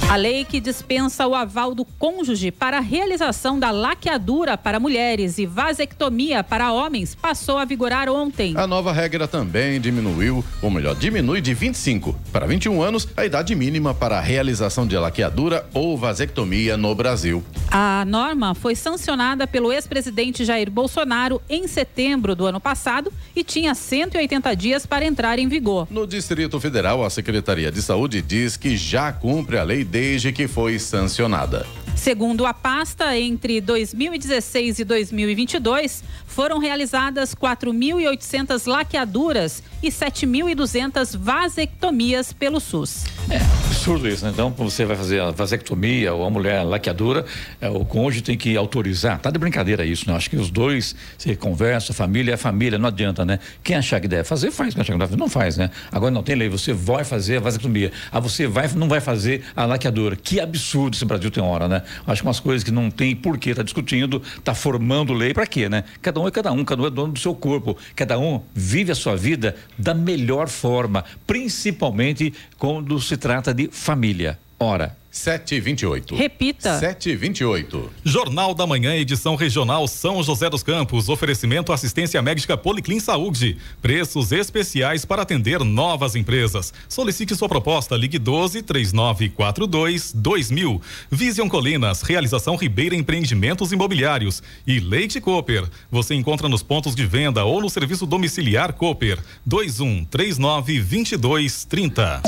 A 0.07 0.17
lei 0.17 0.45
que 0.45 0.59
dispensa 0.59 1.25
o 1.25 1.33
aval 1.33 1.73
do 1.73 1.83
cônjuge 1.83 2.51
para 2.51 2.77
a 2.77 2.79
realização 2.79 3.57
da 3.59 3.71
laqueadura 3.71 4.55
para 4.55 4.79
mulheres 4.79 5.39
e 5.39 5.47
vasectomia 5.47 6.43
para 6.43 6.71
homens 6.71 7.15
passou 7.15 7.57
a 7.57 7.65
vigorar 7.65 8.07
ontem. 8.07 8.53
A 8.55 8.67
nova 8.67 8.93
regra 8.93 9.27
também 9.27 9.81
diminuiu, 9.81 10.45
ou 10.61 10.69
melhor, 10.69 10.93
diminui 10.95 11.41
de 11.41 11.55
25 11.55 12.15
para 12.31 12.45
21 12.45 12.83
anos 12.83 13.07
a 13.17 13.25
idade 13.25 13.55
mínima 13.55 13.95
para 13.95 14.19
a 14.19 14.21
realização 14.21 14.85
de 14.85 14.95
laqueadura 14.95 15.67
ou 15.73 15.97
vasectomia 15.97 16.77
no 16.77 16.93
Brasil. 16.93 17.43
A 17.71 18.05
norma 18.05 18.53
foi 18.53 18.75
sancionada 18.75 19.47
pelo 19.47 19.73
ex-presidente 19.73 20.45
Jair 20.45 20.69
Bolsonaro 20.69 21.41
em 21.49 21.67
setembro 21.67 22.35
do 22.35 22.45
ano 22.45 22.59
passado 22.59 23.11
e 23.35 23.43
tinha 23.43 23.73
180 23.73 24.55
dias 24.55 24.85
para 24.85 25.03
entrar 25.03 25.39
em 25.39 25.47
vigor. 25.47 25.87
No 25.89 26.05
Distrito 26.05 26.59
Federal, 26.59 27.03
a 27.03 27.09
Secretaria 27.09 27.71
de 27.71 27.81
Saúde 27.81 28.21
diz 28.21 28.55
que 28.55 28.77
já 28.77 29.11
cumpre 29.11 29.57
a 29.57 29.63
lei 29.63 29.83
desde 29.95 30.33
que 30.33 30.45
foi 30.45 30.77
sancionada. 30.77 31.65
Segundo 31.95 32.45
a 32.45 32.53
pasta, 32.53 33.17
entre 33.17 33.59
2016 33.61 34.79
e 34.79 34.83
2022, 34.83 36.03
foram 36.27 36.59
realizadas 36.59 37.33
4.800 37.33 38.67
laqueaduras 38.67 39.63
e 39.81 39.87
7.200 39.87 41.17
vasectomias 41.17 42.33
pelo 42.33 42.59
SUS. 42.59 43.05
É 43.29 43.37
absurdo 43.37 44.07
isso, 44.07 44.25
né? 44.25 44.31
Então, 44.33 44.51
você 44.51 44.83
vai 44.83 44.97
fazer 44.97 45.21
a 45.21 45.31
vasectomia 45.31 46.13
ou 46.13 46.25
a 46.25 46.29
mulher 46.29 46.63
laqueadura, 46.63 47.25
é, 47.61 47.69
o 47.69 47.85
cônjuge 47.85 48.21
tem 48.21 48.37
que 48.37 48.55
autorizar. 48.57 49.19
Tá 49.19 49.31
de 49.31 49.39
brincadeira 49.39 49.85
isso, 49.85 50.09
né? 50.09 50.15
Acho 50.15 50.29
que 50.29 50.35
os 50.35 50.51
dois 50.51 50.95
se 51.17 51.35
conversam, 51.35 51.95
família 51.95 52.33
é 52.33 52.37
família, 52.37 52.77
não 52.77 52.89
adianta, 52.89 53.23
né? 53.23 53.39
Quem 53.63 53.75
achar 53.75 54.01
que 54.01 54.07
deve 54.07 54.25
fazer, 54.25 54.51
faz. 54.51 54.73
Quem 54.73 54.81
achar 54.81 54.93
que 54.93 54.99
não 54.99 55.07
deve, 55.07 55.17
não 55.17 55.29
faz, 55.29 55.55
né? 55.55 55.71
Agora 55.91 56.11
não 56.11 56.21
tem 56.21 56.35
lei, 56.35 56.49
você 56.49 56.73
vai 56.73 57.03
fazer 57.03 57.37
a 57.37 57.39
vasectomia. 57.39 57.91
Ah, 58.11 58.19
você 58.19 58.45
vai, 58.45 58.67
não 58.75 58.89
vai 58.89 58.99
fazer 58.99 59.43
a 59.55 59.65
laqueadura. 59.65 60.15
Que 60.15 60.39
absurdo 60.39 60.95
esse 60.95 61.05
Brasil 61.05 61.31
tem 61.31 61.41
hora, 61.41 61.67
né? 61.67 61.83
Acho 62.05 62.21
que 62.21 62.27
umas 62.27 62.39
coisas 62.39 62.63
que 62.63 62.71
não 62.71 62.89
tem 62.89 63.15
porquê, 63.15 63.53
tá 63.53 63.63
discutindo, 63.63 64.21
tá 64.43 64.53
formando 64.53 65.13
lei 65.13 65.33
para 65.33 65.47
quê, 65.47 65.69
né? 65.69 65.83
Cada 66.01 66.19
um 66.19 66.27
é 66.27 66.31
cada 66.31 66.51
um, 66.51 66.63
cada 66.65 66.81
um 66.81 66.87
é 66.87 66.89
dono 66.89 67.13
do 67.13 67.19
seu 67.19 67.33
corpo. 67.33 67.77
Cada 67.95 68.17
um 68.19 68.41
vive 68.53 68.91
a 68.91 68.95
sua 68.95 69.15
vida 69.15 69.55
da 69.77 69.93
melhor 69.93 70.47
forma, 70.47 71.03
principalmente 71.25 72.33
quando 72.57 72.99
se 72.99 73.17
trata 73.17 73.53
de 73.53 73.69
família. 73.71 74.39
Ora, 74.59 74.95
728. 75.15 76.13
Repita. 76.15 76.77
728. 76.77 77.89
Jornal 78.03 78.53
da 78.53 78.67
Manhã, 78.67 78.93
edição 78.95 79.35
regional 79.35 79.87
São 79.87 80.21
José 80.21 80.49
dos 80.49 80.61
Campos. 80.61 81.07
Oferecimento 81.07 81.71
assistência 81.71 82.21
médica 82.21 82.57
Policlin 82.57 82.99
Saúde. 82.99 83.57
Preços 83.81 84.33
especiais 84.33 85.05
para 85.05 85.21
atender 85.21 85.63
novas 85.63 86.15
empresas. 86.15 86.73
Solicite 86.89 87.33
sua 87.33 87.47
proposta. 87.47 87.95
Ligue 87.95 88.19
12 88.19 88.61
3942 88.61 90.11
2000. 90.13 90.81
Vision 91.09 91.47
Colinas. 91.47 92.01
Realização 92.01 92.57
Ribeira 92.57 92.93
Empreendimentos 92.93 93.71
Imobiliários. 93.71 94.43
E 94.67 94.81
Leite 94.81 95.21
Cooper. 95.21 95.63
Você 95.89 96.13
encontra 96.13 96.49
nos 96.49 96.61
pontos 96.61 96.93
de 96.93 97.05
venda 97.05 97.45
ou 97.45 97.61
no 97.61 97.69
serviço 97.69 98.05
domiciliar 98.05 98.73
Cooper. 98.73 99.17
21 99.45 100.03
39 100.05 100.81
22 100.81 101.63
30. 101.63 102.21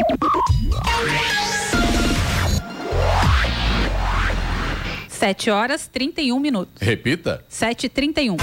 Sete 5.18 5.50
horas 5.50 5.90
31 5.92 6.40
minutos. 6.40 6.80
Repita. 6.80 7.44
7h31. 7.50 8.38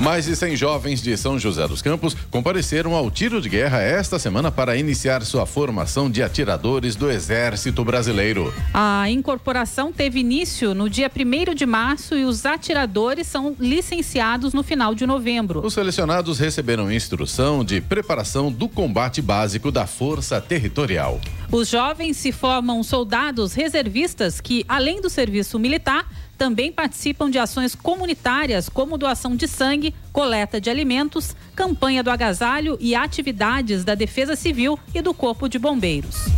Mais 0.00 0.24
de 0.24 0.34
100 0.34 0.56
jovens 0.56 1.02
de 1.02 1.14
São 1.14 1.38
José 1.38 1.68
dos 1.68 1.82
Campos 1.82 2.16
compareceram 2.30 2.94
ao 2.94 3.10
tiro 3.10 3.38
de 3.38 3.50
guerra 3.50 3.82
esta 3.82 4.18
semana 4.18 4.50
para 4.50 4.74
iniciar 4.74 5.22
sua 5.26 5.44
formação 5.44 6.10
de 6.10 6.22
atiradores 6.22 6.96
do 6.96 7.10
Exército 7.10 7.84
Brasileiro. 7.84 8.52
A 8.72 9.10
incorporação 9.10 9.92
teve 9.92 10.18
início 10.20 10.74
no 10.74 10.88
dia 10.88 11.10
1 11.14 11.54
de 11.54 11.66
março 11.66 12.16
e 12.16 12.24
os 12.24 12.46
atiradores 12.46 13.26
são 13.26 13.54
licenciados 13.60 14.54
no 14.54 14.62
final 14.62 14.94
de 14.94 15.04
novembro. 15.06 15.60
Os 15.62 15.74
selecionados 15.74 16.38
receberam 16.38 16.90
instrução 16.90 17.62
de 17.62 17.78
preparação 17.82 18.50
do 18.50 18.70
combate 18.70 19.20
básico 19.20 19.70
da 19.70 19.86
Força 19.86 20.40
Territorial. 20.40 21.20
Os 21.52 21.68
jovens 21.68 22.16
se 22.16 22.32
formam 22.32 22.82
soldados 22.82 23.52
reservistas 23.52 24.40
que, 24.40 24.64
além 24.66 25.02
do 25.02 25.10
serviço 25.10 25.58
militar, 25.58 26.06
também 26.40 26.72
participam 26.72 27.28
de 27.28 27.38
ações 27.38 27.74
comunitárias 27.74 28.66
como 28.66 28.96
doação 28.96 29.36
de 29.36 29.46
sangue, 29.46 29.94
coleta 30.10 30.58
de 30.58 30.70
alimentos, 30.70 31.36
campanha 31.54 32.02
do 32.02 32.10
agasalho 32.10 32.78
e 32.80 32.94
atividades 32.94 33.84
da 33.84 33.94
Defesa 33.94 34.34
Civil 34.34 34.78
e 34.94 35.02
do 35.02 35.12
Corpo 35.12 35.50
de 35.50 35.58
Bombeiros. 35.58 36.30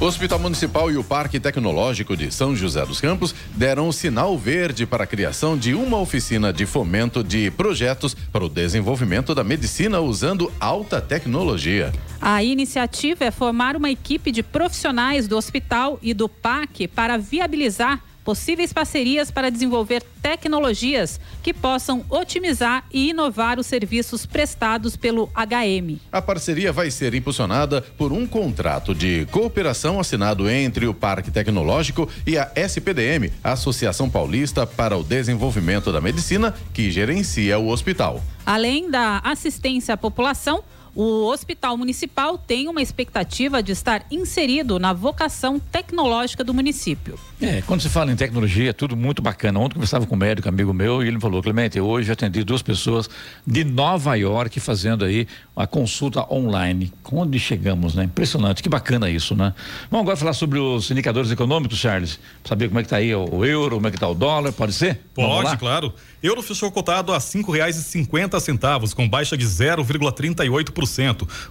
O 0.00 0.04
Hospital 0.04 0.40
Municipal 0.40 0.90
e 0.90 0.96
o 0.96 1.04
Parque 1.04 1.38
Tecnológico 1.38 2.16
de 2.16 2.32
São 2.32 2.56
José 2.56 2.84
dos 2.84 3.00
Campos 3.00 3.32
deram 3.54 3.88
o 3.88 3.92
sinal 3.92 4.36
verde 4.36 4.84
para 4.84 5.04
a 5.04 5.06
criação 5.06 5.56
de 5.56 5.72
uma 5.72 5.98
oficina 5.98 6.52
de 6.52 6.66
fomento 6.66 7.22
de 7.22 7.48
projetos 7.52 8.12
para 8.12 8.44
o 8.44 8.48
desenvolvimento 8.48 9.36
da 9.36 9.44
medicina 9.44 10.00
usando 10.00 10.52
alta 10.58 11.00
tecnologia. 11.00 11.92
A 12.20 12.42
iniciativa 12.42 13.24
é 13.24 13.30
formar 13.30 13.76
uma 13.76 13.88
equipe 13.88 14.32
de 14.32 14.42
profissionais 14.42 15.28
do 15.28 15.36
hospital 15.36 15.96
e 16.02 16.12
do 16.12 16.28
PAC 16.28 16.88
para 16.88 17.16
viabilizar 17.16 18.02
possíveis 18.26 18.72
parcerias 18.72 19.30
para 19.30 19.52
desenvolver 19.52 20.02
tecnologias 20.20 21.20
que 21.44 21.54
possam 21.54 22.04
otimizar 22.10 22.84
e 22.92 23.10
inovar 23.10 23.60
os 23.60 23.68
serviços 23.68 24.26
prestados 24.26 24.96
pelo 24.96 25.28
HM. 25.28 26.00
A 26.10 26.20
parceria 26.20 26.72
vai 26.72 26.90
ser 26.90 27.14
impulsionada 27.14 27.80
por 27.96 28.12
um 28.12 28.26
contrato 28.26 28.92
de 28.92 29.26
cooperação 29.30 30.00
assinado 30.00 30.50
entre 30.50 30.88
o 30.88 30.92
Parque 30.92 31.30
Tecnológico 31.30 32.08
e 32.26 32.36
a 32.36 32.50
SPDM, 32.56 33.30
Associação 33.44 34.10
Paulista 34.10 34.66
para 34.66 34.96
o 34.96 35.04
Desenvolvimento 35.04 35.92
da 35.92 36.00
Medicina, 36.00 36.52
que 36.74 36.90
gerencia 36.90 37.60
o 37.60 37.68
hospital. 37.68 38.20
Além 38.44 38.90
da 38.90 39.18
assistência 39.18 39.94
à 39.94 39.96
população, 39.96 40.64
o 40.96 41.26
Hospital 41.26 41.76
Municipal 41.76 42.38
tem 42.38 42.68
uma 42.68 42.80
expectativa 42.80 43.62
de 43.62 43.70
estar 43.70 44.06
inserido 44.10 44.78
na 44.78 44.94
vocação 44.94 45.58
tecnológica 45.60 46.42
do 46.42 46.54
município. 46.54 47.18
É, 47.38 47.62
quando 47.66 47.82
se 47.82 47.90
fala 47.90 48.10
em 48.10 48.16
tecnologia, 48.16 48.70
é 48.70 48.72
tudo 48.72 48.96
muito 48.96 49.20
bacana. 49.20 49.60
Ontem 49.60 49.72
eu 49.72 49.74
conversava 49.74 50.06
com 50.06 50.14
um 50.14 50.18
médico, 50.18 50.48
amigo 50.48 50.72
meu, 50.72 51.02
e 51.02 51.08
ele 51.08 51.16
me 51.16 51.20
falou, 51.20 51.42
Clemente, 51.42 51.78
hoje 51.78 52.10
atendi 52.10 52.42
duas 52.42 52.62
pessoas 52.62 53.10
de 53.46 53.62
Nova 53.62 54.14
York 54.14 54.58
fazendo 54.58 55.04
aí 55.04 55.28
uma 55.54 55.66
consulta 55.66 56.26
online. 56.32 56.90
Onde 57.12 57.38
chegamos, 57.38 57.94
né? 57.94 58.04
Impressionante, 58.04 58.62
que 58.62 58.68
bacana 58.70 59.10
isso, 59.10 59.36
né? 59.36 59.52
Vamos 59.90 60.04
agora 60.04 60.16
falar 60.16 60.32
sobre 60.32 60.58
os 60.58 60.90
indicadores 60.90 61.30
econômicos, 61.30 61.76
Charles. 61.78 62.18
Saber 62.42 62.68
como 62.68 62.80
é 62.80 62.82
que 62.82 62.86
está 62.86 62.96
aí 62.96 63.14
o 63.14 63.44
euro, 63.44 63.76
como 63.76 63.86
é 63.86 63.90
que 63.90 63.98
está 63.98 64.08
o 64.08 64.14
dólar, 64.14 64.50
pode 64.52 64.72
ser? 64.72 65.02
Pode, 65.14 65.58
claro. 65.58 65.92
Euro 66.22 66.42
fechou 66.42 66.70
cotado 66.72 67.12
a 67.12 67.20
cinco 67.20 67.52
reais 67.52 67.76
e 67.76 67.82
cinquenta 67.82 68.40
centavos, 68.40 68.94
com 68.94 69.06
baixa 69.06 69.36
de 69.36 69.44
0,38%. 69.46 70.85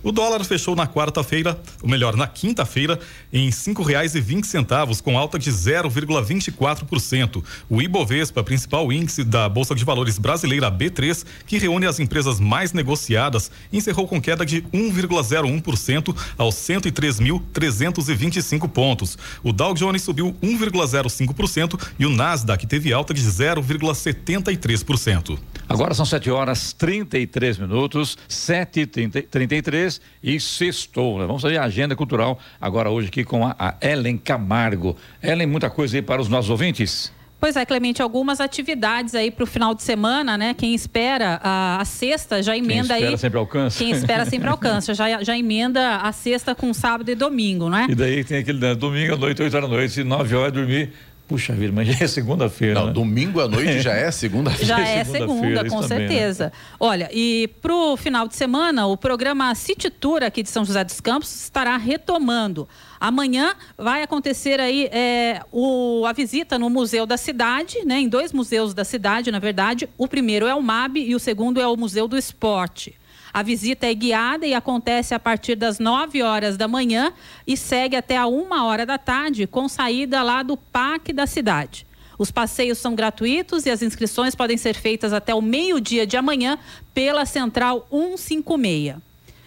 O 0.04 0.12
dólar 0.12 0.44
fechou 0.44 0.76
na 0.76 0.88
quarta-feira, 0.88 1.60
ou 1.82 1.90
melhor, 1.90 2.16
na 2.16 2.28
quinta-feira, 2.28 3.00
em 3.32 3.52
cinco 3.52 3.84
reais 3.84 4.16
e 4.16 4.22
vinte 4.22 4.48
centavos, 4.48 5.00
com 5.02 5.18
alta 5.18 5.38
de 5.38 5.52
0,24%. 5.52 7.44
O 7.70 7.82
Ibovespa, 7.82 8.42
principal 8.44 8.92
índice 8.92 9.24
da 9.24 9.48
Bolsa 9.50 9.76
de 9.76 9.86
Valores 9.86 10.18
brasileira 10.18 10.72
B3, 10.72 11.26
que 11.46 11.58
reúne 11.58 11.86
as 11.86 12.00
empresas 12.00 12.40
mais 12.40 12.72
negociadas, 12.74 13.52
encerrou 13.72 14.08
com 14.08 14.20
queda 14.22 14.46
de 14.46 14.62
1,01% 14.74 16.16
aos 16.38 16.56
103.325 16.56 18.70
pontos. 18.70 19.18
O 19.44 19.52
Dow 19.52 19.74
Jones 19.74 20.02
subiu 20.02 20.34
1,05% 20.42 21.78
e 21.98 22.06
o 22.06 22.10
Nasdaq 22.10 22.68
teve 22.68 22.94
alta 22.94 23.14
de 23.14 23.22
0,73%. 23.22 25.38
Agora 25.68 25.94
são 25.94 26.06
7 26.06 26.30
horas 26.30 26.72
33 26.74 27.58
minutos, 27.58 28.18
7 28.28 28.82
e 28.82 28.86
33 29.30 30.02
e 30.24 30.40
sextou. 30.40 31.20
Né? 31.20 31.26
Vamos 31.26 31.42
fazer 31.42 31.58
a 31.58 31.64
agenda 31.64 31.96
cultural 31.96 32.40
agora 32.60 32.90
hoje 32.90 33.08
aqui 33.10 33.24
com 33.24 33.46
a, 33.46 33.56
a 33.58 33.76
Ellen 33.82 34.18
Camargo. 34.18 34.96
Ellen, 35.22 35.48
muita 35.48 35.70
coisa 35.70 35.98
aí 35.98 36.02
para 36.02 36.22
os 36.22 36.30
nossos 36.30 36.50
ouvintes? 36.50 37.12
Pois 37.40 37.56
é, 37.56 37.66
Clemente, 37.66 38.02
algumas 38.02 38.40
atividades 38.40 39.14
aí 39.14 39.30
para 39.30 39.44
o 39.44 39.48
final 39.48 39.76
de 39.76 39.84
semana, 39.84 40.38
né? 40.38 40.54
Quem 40.54 40.74
espera 40.74 41.40
a, 41.44 41.80
a 41.80 41.86
sexta 41.86 42.42
já 42.42 42.58
emenda 42.58 42.96
aí. 42.96 43.02
Quem 43.02 43.14
espera 43.14 43.18
sempre 43.18 43.40
alcança. 43.40 43.78
Quem 43.78 43.92
espera 43.92 44.26
sempre 44.26 44.48
alcança. 44.48 44.94
já, 44.94 45.22
já 45.22 45.38
emenda 45.38 45.98
a 45.98 46.12
sexta 46.12 46.56
com 46.56 46.74
sábado 46.74 47.10
e 47.12 47.14
domingo, 47.14 47.70
não 47.70 47.78
é? 47.78 47.88
E 47.90 47.96
daí 47.96 48.24
tem 48.24 48.40
aquele 48.40 48.60
né, 48.60 48.74
domingo 48.74 49.14
à 49.14 49.18
noite, 49.18 49.44
8 49.44 49.56
horas 49.56 49.70
da 49.70 49.76
noite, 49.76 50.04
9 50.04 50.36
horas 50.36 50.54
dormir. 50.54 50.92
Puxa 51.28 51.54
vida, 51.54 51.74
mas 51.74 51.88
já 51.88 52.06
é 52.06 52.08
segunda-feira. 52.08 52.76
Não, 52.76 52.88
né? 52.88 52.94
domingo 52.94 53.42
à 53.42 53.48
noite 53.48 53.82
já 53.82 53.94
é 53.94 54.12
segunda-feira. 54.12 54.66
Já 54.66 54.80
é 54.88 55.04
segunda, 55.04 55.68
com 55.68 55.82
também, 55.82 56.08
certeza. 56.08 56.46
Né? 56.46 56.52
Olha, 56.80 57.10
e 57.12 57.50
pro 57.64 57.98
final 57.98 58.28
de 58.28 58.36
semana, 58.36 58.86
o 58.86 58.96
programa 58.96 59.54
City 59.56 59.90
Tour 59.90 60.22
aqui 60.22 60.44
de 60.44 60.50
São 60.50 60.64
José 60.64 60.84
dos 60.84 61.02
Campos 61.02 61.34
estará 61.36 61.78
retomando. 61.78 62.70
Amanhã 63.00 63.56
vai 63.76 64.04
acontecer 64.04 64.60
aí 64.60 64.88
é, 64.92 65.42
o, 65.52 66.06
a 66.06 66.14
visita 66.14 66.60
no 66.60 66.70
Museu 66.70 67.08
da 67.08 67.18
Cidade, 67.18 67.84
né? 67.86 68.00
Em 68.00 68.08
dois 68.08 68.32
museus 68.32 68.76
da 68.76 68.84
cidade, 68.84 69.32
na 69.32 69.40
verdade. 69.40 69.90
O 69.98 70.08
primeiro 70.08 70.46
é 70.46 70.54
o 70.54 70.62
MAB 70.62 70.98
e 70.98 71.16
o 71.16 71.20
segundo 71.20 71.60
é 71.60 71.68
o 71.68 71.76
Museu 71.76 72.08
do 72.08 72.18
Esporte. 72.18 72.96
A 73.36 73.44
visita 73.44 73.86
é 73.86 73.94
guiada 73.94 74.48
e 74.48 74.54
acontece 74.54 75.14
a 75.14 75.20
partir 75.20 75.56
das 75.56 75.78
9 75.78 76.24
horas 76.24 76.56
da 76.56 76.70
manhã 76.70 77.12
e 77.46 77.58
segue 77.58 77.98
até 77.98 78.16
a 78.16 78.26
1 78.26 78.64
hora 78.64 78.86
da 78.86 78.98
tarde, 78.98 79.46
com 79.46 79.68
saída 79.68 80.24
lá 80.24 80.42
do 80.42 80.56
Parque 80.56 81.12
da 81.12 81.28
cidade. 81.28 81.86
Os 82.18 82.32
passeios 82.32 82.78
são 82.78 82.96
gratuitos 82.96 83.66
e 83.66 83.70
as 83.70 83.82
inscrições 83.82 84.36
podem 84.36 84.56
ser 84.56 84.74
feitas 84.74 85.12
até 85.12 85.36
o 85.36 85.42
meio-dia 85.42 86.08
de 86.08 86.16
amanhã 86.16 86.58
pela 86.94 87.26
Central 87.26 87.86
156. 87.92 88.96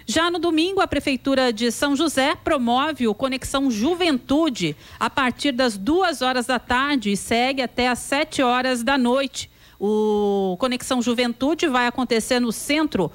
Já 0.05 0.31
no 0.31 0.39
domingo, 0.39 0.83
a 0.83 0.87
Prefeitura 0.87 1.51
de 1.51 1.73
São 1.73 1.97
José 1.97 2.35
promove 2.35 3.09
o 3.09 3.15
Conexão 3.15 3.71
Juventude 3.71 4.77
a 5.01 5.09
partir 5.09 5.53
das 5.53 5.79
duas 5.79 6.21
horas 6.21 6.45
da 6.45 6.59
tarde 6.59 7.11
e 7.11 7.17
segue 7.17 7.63
até 7.63 7.89
às 7.89 8.01
7 8.01 8.43
horas 8.43 8.83
da 8.83 8.99
noite. 8.99 9.49
O 9.81 10.57
Conexão 10.59 11.01
Juventude 11.01 11.69
vai 11.69 11.87
acontecer 11.87 12.41
no 12.41 12.51
Centro 12.51 13.13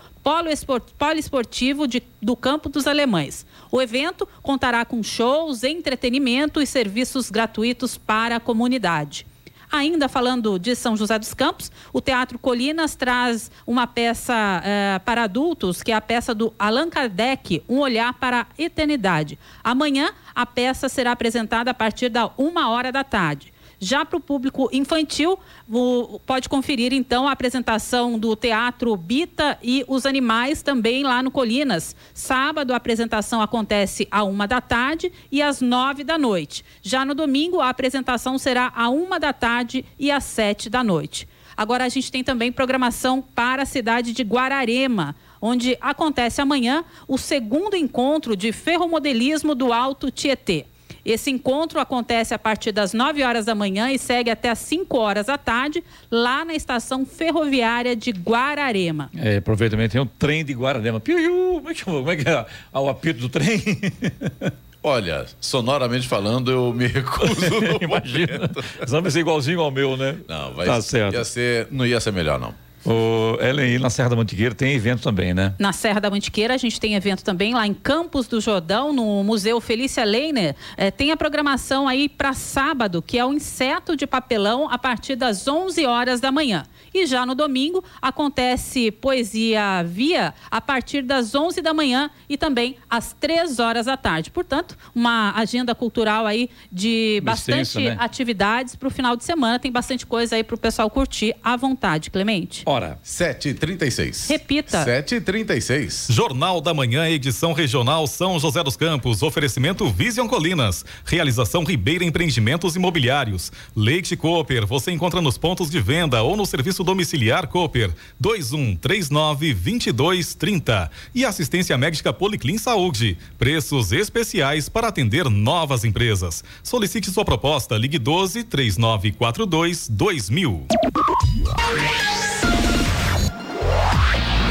Poliesportivo 0.98 1.86
de, 1.86 2.02
do 2.22 2.38
Campo 2.38 2.70
dos 2.70 2.88
Alemães. 2.88 3.46
O 3.70 3.82
evento 3.82 4.28
contará 4.42 4.86
com 4.86 5.04
shows, 5.04 5.64
entretenimento 5.64 6.62
e 6.62 6.66
serviços 6.66 7.30
gratuitos 7.30 7.98
para 7.98 8.38
a 8.38 8.40
comunidade. 8.40 9.26
Ainda 9.70 10.08
falando 10.08 10.60
de 10.60 10.76
São 10.76 10.96
José 10.96 11.18
dos 11.18 11.34
Campos, 11.34 11.72
o 11.92 12.00
Teatro 12.00 12.38
Colinas 12.38 12.96
traz 12.96 13.50
uma 13.66 13.88
peça 13.88 14.62
eh, 14.64 15.02
para 15.04 15.24
adultos, 15.24 15.82
que 15.82 15.92
é 15.92 15.96
a 15.96 16.00
peça 16.00 16.34
do 16.34 16.54
Allan 16.60 16.92
Kardec, 16.92 17.64
Um 17.68 17.80
Olhar 17.80 18.14
para 18.14 18.42
a 18.42 18.48
Eternidade. 18.56 19.38
Amanhã, 19.64 20.12
a 20.36 20.46
peça 20.46 20.88
será 20.88 21.12
apresentada 21.12 21.72
a 21.72 21.74
partir 21.74 22.10
da 22.10 22.30
uma 22.38 22.70
hora 22.70 22.92
da 22.92 23.04
tarde. 23.04 23.53
Já 23.80 24.06
para 24.06 24.18
o 24.18 24.22
público 24.22 24.70
infantil, 24.72 25.38
o, 25.70 26.20
pode 26.26 26.48
conferir 26.48 26.94
então 26.94 27.28
a 27.28 27.32
apresentação 27.32 28.18
do 28.18 28.36
Teatro 28.36 28.96
Bita 28.96 29.58
e 29.62 29.84
os 29.88 30.06
Animais 30.06 30.62
também 30.62 31.04
lá 31.04 31.22
no 31.22 31.32
Colinas. 31.32 31.96
Sábado 32.14 32.74
a 32.74 32.78
apresentação 32.78 33.42
acontece 33.42 34.08
à 34.10 34.24
uma 34.24 34.48
da 34.48 34.62
tarde 34.62 35.12
e 35.32 35.42
às 35.42 35.62
nove 35.62 36.04
da 36.04 36.18
noite. 36.18 36.64
Já 36.82 37.04
no 37.04 37.14
domingo 37.14 37.60
a 37.60 37.70
apresentação 37.70 38.38
será 38.38 38.72
à 38.76 38.90
uma 38.90 39.20
da 39.20 39.34
tarde 39.34 39.86
e 40.00 40.12
às 40.12 40.24
sete 40.24 40.70
da 40.70 40.84
noite. 40.84 41.28
Agora 41.56 41.84
a 41.84 41.90
gente 41.90 42.12
tem 42.12 42.24
também 42.24 42.52
programação 42.52 43.22
para 43.22 43.62
a 43.64 43.66
cidade 43.66 44.12
de 44.12 44.24
Guararema 44.24 45.16
onde 45.46 45.78
acontece 45.82 46.40
amanhã 46.40 46.86
o 47.06 47.18
segundo 47.18 47.76
encontro 47.76 48.34
de 48.34 48.54
ferromodelismo 48.54 49.54
do 49.54 49.74
Alto 49.74 50.10
Tietê. 50.10 50.66
Esse 51.06 51.32
encontro 51.32 51.80
acontece 51.80 52.34
a 52.34 52.40
partir 52.40 52.72
das 52.72 52.94
9 52.94 53.24
horas 53.24 53.46
da 53.46 53.56
manhã 53.56 53.92
e 53.92 53.98
segue 53.98 54.30
até 54.30 54.50
as 54.50 54.60
5 54.60 54.98
horas 54.98 55.28
da 55.28 55.38
tarde, 55.38 55.84
lá 56.12 56.46
na 56.46 56.54
estação 56.54 57.06
ferroviária 57.06 57.96
de 57.96 58.12
Guararema. 58.12 59.10
É, 59.16 59.38
aproveitamente 59.38 59.92
tem 59.92 60.02
um 60.02 60.06
trem 60.06 60.44
de 60.44 60.54
Guararema. 60.54 61.00
Piu, 61.00 61.18
como 61.56 61.70
é 61.70 61.74
que, 61.74 61.84
como 61.84 62.12
é, 62.12 62.16
que 62.16 62.30
é 62.30 62.46
o 62.74 62.90
apito 62.90 63.20
do 63.20 63.30
trem? 63.30 63.62
Olha, 64.86 65.26
sonoramente 65.40 66.06
falando, 66.06 66.52
eu 66.52 66.74
me 66.74 66.88
recuso. 66.88 67.34
Imagina. 67.80 68.52
Senão 68.86 69.02
vai 69.02 69.12
ser 69.12 69.22
igualzinho 69.22 69.62
ao 69.62 69.72
meu, 69.72 69.96
né? 69.96 70.18
Não, 70.28 70.54
vai 70.54 70.66
tá 70.66 70.82
certo. 70.82 71.14
Ia 71.14 71.24
ser, 71.24 71.68
não 71.72 71.86
ia 71.86 72.02
ser 72.02 72.12
melhor, 72.12 72.38
não. 72.38 72.54
O 72.86 73.38
Ellen, 73.42 73.80
na 73.80 73.90
Serra 73.90 74.10
da 74.10 74.16
Mantiqueira 74.16 74.54
tem 74.54 74.74
evento 74.74 75.02
também, 75.02 75.34
né? 75.34 75.54
Na 75.58 75.72
Serra 75.72 76.02
da 76.02 76.10
Mantiqueira 76.10 76.54
a 76.54 76.58
gente 76.58 76.80
tem 76.80 76.96
evento 76.96 77.24
também 77.24 77.54
lá 77.54 77.66
em 77.66 77.74
Campos 77.74 78.28
do 78.28 78.42
Jordão, 78.42 78.92
no 78.92 79.24
Museu 79.24 79.62
Felícia 79.62 80.04
Leiner. 80.04 80.56
É, 80.76 80.92
tem 80.92 81.12
a 81.12 81.18
programação 81.18 81.88
aí 81.88 82.10
para 82.10 82.34
sábado, 82.34 83.02
que 83.02 83.18
é 83.18 83.26
o 83.26 83.34
inseto 83.34 83.96
de 83.96 84.06
papelão 84.06 84.70
a 84.70 84.78
partir 84.78 85.16
das 85.16 85.48
11 85.48 85.86
horas 85.86 86.20
da 86.20 86.32
manhã. 86.32 86.64
E 86.94 87.08
já 87.08 87.26
no 87.26 87.34
domingo 87.34 87.84
acontece 88.02 88.92
Poesia 88.92 89.84
Via 89.84 90.34
a 90.52 90.62
partir 90.62 91.02
das 91.02 91.34
11 91.34 91.62
da 91.62 91.74
manhã 91.74 92.10
e 92.30 92.38
também 92.38 92.78
às 92.90 93.14
3 93.14 93.60
horas 93.60 93.88
da 93.88 93.98
tarde. 93.98 94.30
Portanto, 94.30 94.78
uma 94.94 95.32
agenda 95.36 95.74
cultural 95.74 96.28
aí 96.28 96.50
de 96.72 97.20
bastante 97.24 97.80
né? 97.80 97.98
atividades 98.00 98.76
para 98.76 98.88
o 98.88 98.92
final 98.92 99.16
de 99.16 99.24
semana. 99.24 99.58
Tem 99.58 99.72
bastante 99.72 100.06
coisa 100.06 100.36
aí 100.36 100.44
para 100.44 100.56
o 100.56 100.58
pessoal 100.58 100.90
curtir 100.90 101.36
à 101.44 101.56
vontade, 101.56 102.12
Clemente. 102.12 102.64
Hora 102.66 103.00
7h36. 103.04 104.30
Repita. 104.30 104.86
7h36. 104.86 106.12
Jornal 106.12 106.62
da 106.62 106.74
Manhã, 106.74 107.10
edição 107.10 107.54
regional 107.54 108.06
São 108.06 108.40
José 108.40 108.64
dos 108.64 108.78
Campos. 108.78 109.24
Oferecimento 109.24 109.90
Vision 109.90 110.28
Colinas. 110.28 110.86
Realização 111.06 111.64
Ribeira 111.64 112.04
Empreendimentos 112.04 112.76
Imobiliários. 112.76 113.52
Leite 113.76 114.16
Cooper. 114.16 114.68
Você 114.68 114.92
encontra 114.92 115.22
nos 115.22 115.38
pontos 115.38 115.70
de 115.70 115.80
venda 115.80 116.22
ou 116.22 116.38
no 116.38 116.46
serviço 116.46 116.83
domiciliar 116.84 117.48
Cooper 117.48 117.92
2139 118.20 119.54
2230 119.54 120.92
e 121.16 121.26
assistência 121.26 121.78
médica 121.78 122.14
Policlin 122.14 122.58
Saúde. 122.58 123.18
Preços 123.38 123.92
especiais 123.92 124.70
para 124.70 124.88
atender 124.88 125.30
novas 125.30 125.84
empresas. 125.84 126.44
Solicite 126.62 127.10
sua 127.10 127.26
proposta. 127.26 127.78
Ligue 127.78 127.98
12 127.98 128.44
3942 128.44 129.88
2000. 129.90 130.68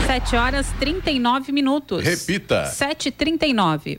7 0.07 0.37
horas 0.37 0.66
39 0.79 1.53
minutos. 1.53 2.05
Repita. 2.05 2.71
7h39. 2.71 3.97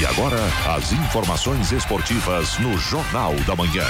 E 0.00 0.06
agora, 0.06 0.38
as 0.74 0.92
informações 0.92 1.70
esportivas 1.72 2.58
no 2.58 2.76
Jornal 2.78 3.34
da 3.46 3.54
Manhã. 3.54 3.84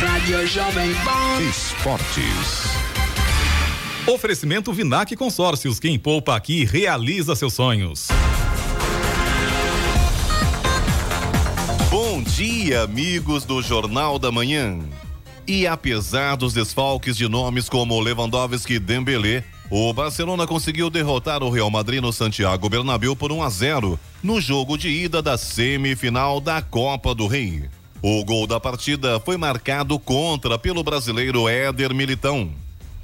Rádio 0.00 0.46
Jovem 0.46 0.94
Pan. 1.04 1.42
Esportes. 1.42 2.70
Oferecimento 4.06 4.72
Vinac 4.72 5.14
Consórcios. 5.14 5.78
Quem 5.78 5.98
poupa 5.98 6.34
aqui 6.34 6.64
realiza 6.64 7.36
seus 7.36 7.52
sonhos. 7.52 8.08
Bom 11.90 12.22
dia, 12.22 12.80
amigos 12.84 13.44
do 13.44 13.60
Jornal 13.60 14.18
da 14.18 14.32
Manhã. 14.32 14.78
E 15.46 15.66
apesar 15.66 16.34
dos 16.34 16.54
desfalques 16.54 17.14
de 17.14 17.28
nomes 17.28 17.68
como 17.68 18.00
Lewandowski 18.00 18.74
e 18.74 18.78
Dembélé, 18.78 19.44
o 19.70 19.92
Barcelona 19.92 20.46
conseguiu 20.46 20.88
derrotar 20.88 21.42
o 21.42 21.50
Real 21.50 21.70
Madrid 21.70 22.00
no 22.00 22.10
Santiago 22.10 22.70
Bernabéu 22.70 23.14
por 23.14 23.30
1 23.30 23.42
a 23.42 23.50
0 23.50 24.00
no 24.22 24.40
jogo 24.40 24.78
de 24.78 24.88
ida 24.88 25.20
da 25.20 25.36
semifinal 25.36 26.40
da 26.40 26.62
Copa 26.62 27.14
do 27.14 27.26
Rei. 27.26 27.68
O 28.02 28.24
gol 28.24 28.46
da 28.46 28.58
partida 28.58 29.20
foi 29.20 29.36
marcado 29.36 29.98
contra 29.98 30.58
pelo 30.58 30.82
brasileiro 30.82 31.46
Éder 31.46 31.94
Militão. 31.94 32.50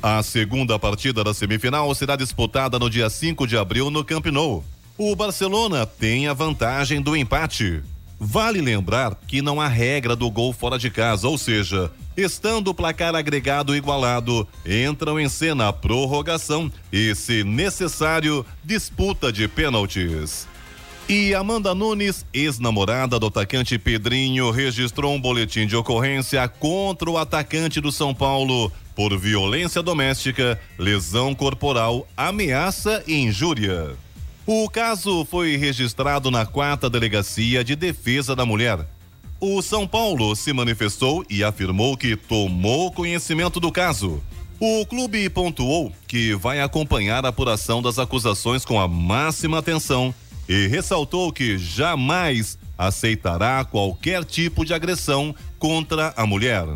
A 0.03 0.23
segunda 0.23 0.79
partida 0.79 1.23
da 1.23 1.35
semifinal 1.35 1.95
será 1.95 2.17
disputada 2.17 2.79
no 2.79 2.89
dia 2.89 3.11
5 3.11 3.47
de 3.47 3.59
abril 3.59 3.91
no 3.91 4.03
Camp 4.03 4.27
Nou. 4.27 4.65
O 4.97 5.15
Barcelona 5.15 5.85
tem 5.85 6.29
a 6.29 6.33
vantagem 6.33 7.03
do 7.03 7.15
empate. 7.15 7.83
Vale 8.19 8.63
lembrar 8.63 9.15
que 9.27 9.43
não 9.43 9.61
há 9.61 9.69
regra 9.69 10.17
do 10.17 10.31
gol 10.31 10.55
fora 10.55 10.79
de 10.79 10.89
casa, 10.89 11.29
ou 11.29 11.37
seja, 11.37 11.91
estando 12.17 12.69
o 12.69 12.75
placar 12.75 13.15
agregado 13.15 13.77
igualado, 13.77 14.49
entram 14.65 15.21
em 15.21 15.29
cena 15.29 15.69
a 15.69 15.73
prorrogação 15.75 16.73
e, 16.91 17.15
se 17.15 17.45
necessário, 17.45 18.47
disputa 18.65 19.31
de 19.31 19.47
pênaltis. 19.47 20.49
E 21.09 21.33
Amanda 21.35 21.73
Nunes, 21.73 22.27
ex-namorada 22.35 23.17
do 23.17 23.27
atacante 23.27 23.79
Pedrinho, 23.79 24.51
registrou 24.51 25.15
um 25.15 25.21
boletim 25.21 25.65
de 25.65 25.77
ocorrência 25.77 26.49
contra 26.49 27.09
o 27.09 27.17
atacante 27.17 27.81
do 27.81 27.93
São 27.93 28.13
Paulo 28.13 28.73
por 28.93 29.17
violência 29.17 29.81
doméstica, 29.81 30.61
lesão 30.77 31.33
corporal, 31.33 32.09
ameaça 32.17 33.05
e 33.07 33.15
injúria. 33.15 33.95
O 34.45 34.69
caso 34.69 35.25
foi 35.25 35.57
registrado 35.57 36.29
na 36.29 36.45
quarta 36.45 36.91
delegacia 36.91 37.63
de 37.63 37.77
defesa 37.77 38.35
da 38.35 38.45
mulher. 38.45 38.85
O 39.39 39.63
São 39.63 39.87
Paulo 39.87 40.35
se 40.35 40.53
manifestou 40.53 41.25
e 41.31 41.45
afirmou 41.45 41.97
que 41.97 42.17
tomou 42.17 42.91
conhecimento 42.91 43.61
do 43.61 43.71
caso. 43.71 44.21
O 44.59 44.85
clube 44.85 45.31
pontuou 45.31 45.93
que 46.09 46.35
vai 46.35 46.61
acompanhar 46.61 47.25
a 47.25 47.29
apuração 47.29 47.81
das 47.81 47.97
acusações 47.97 48.65
com 48.65 48.81
a 48.81 48.89
máxima 48.89 49.59
atenção 49.59 50.13
e 50.49 50.67
ressaltou 50.67 51.33
que 51.33 51.59
jamais 51.59 52.59
aceitará 52.79 53.65
qualquer 53.65 54.25
tipo 54.25 54.65
de 54.65 54.75
agressão 54.75 55.35
contra 55.59 56.13
a 56.17 56.27
mulher. 56.27 56.67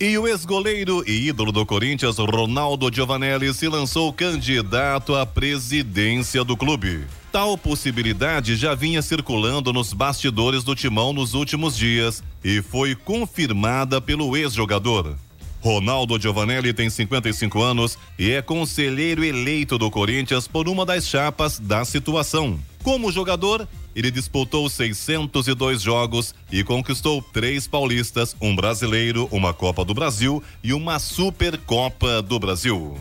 E 0.00 0.18
o 0.18 0.26
ex-goleiro 0.26 1.04
e 1.06 1.28
ídolo 1.28 1.52
do 1.52 1.64
Corinthians, 1.64 2.18
Ronaldo 2.18 2.92
Giovanelli, 2.92 3.54
se 3.54 3.68
lançou 3.68 4.12
candidato 4.12 5.14
à 5.14 5.24
presidência 5.24 6.42
do 6.42 6.56
clube. 6.56 7.04
Tal 7.30 7.56
possibilidade 7.56 8.56
já 8.56 8.74
vinha 8.74 9.00
circulando 9.00 9.72
nos 9.72 9.92
bastidores 9.92 10.64
do 10.64 10.74
timão 10.74 11.12
nos 11.12 11.34
últimos 11.34 11.76
dias 11.76 12.22
e 12.42 12.60
foi 12.60 12.96
confirmada 12.96 14.00
pelo 14.00 14.36
ex-jogador. 14.36 15.16
Ronaldo 15.60 16.20
Giovanelli 16.20 16.72
tem 16.72 16.90
55 16.90 17.62
anos 17.62 17.96
e 18.18 18.32
é 18.32 18.42
conselheiro 18.42 19.24
eleito 19.24 19.78
do 19.78 19.88
Corinthians 19.88 20.48
por 20.48 20.68
uma 20.68 20.84
das 20.84 21.06
chapas 21.06 21.60
da 21.60 21.84
situação. 21.84 22.58
Como 22.82 23.12
jogador, 23.12 23.68
ele 23.94 24.10
disputou 24.10 24.68
602 24.68 25.80
jogos 25.80 26.34
e 26.50 26.64
conquistou 26.64 27.22
três 27.22 27.66
paulistas, 27.68 28.34
um 28.40 28.56
brasileiro, 28.56 29.28
uma 29.30 29.54
Copa 29.54 29.84
do 29.84 29.94
Brasil 29.94 30.42
e 30.64 30.72
uma 30.72 30.98
Supercopa 30.98 32.20
do 32.20 32.38
Brasil. 32.40 32.96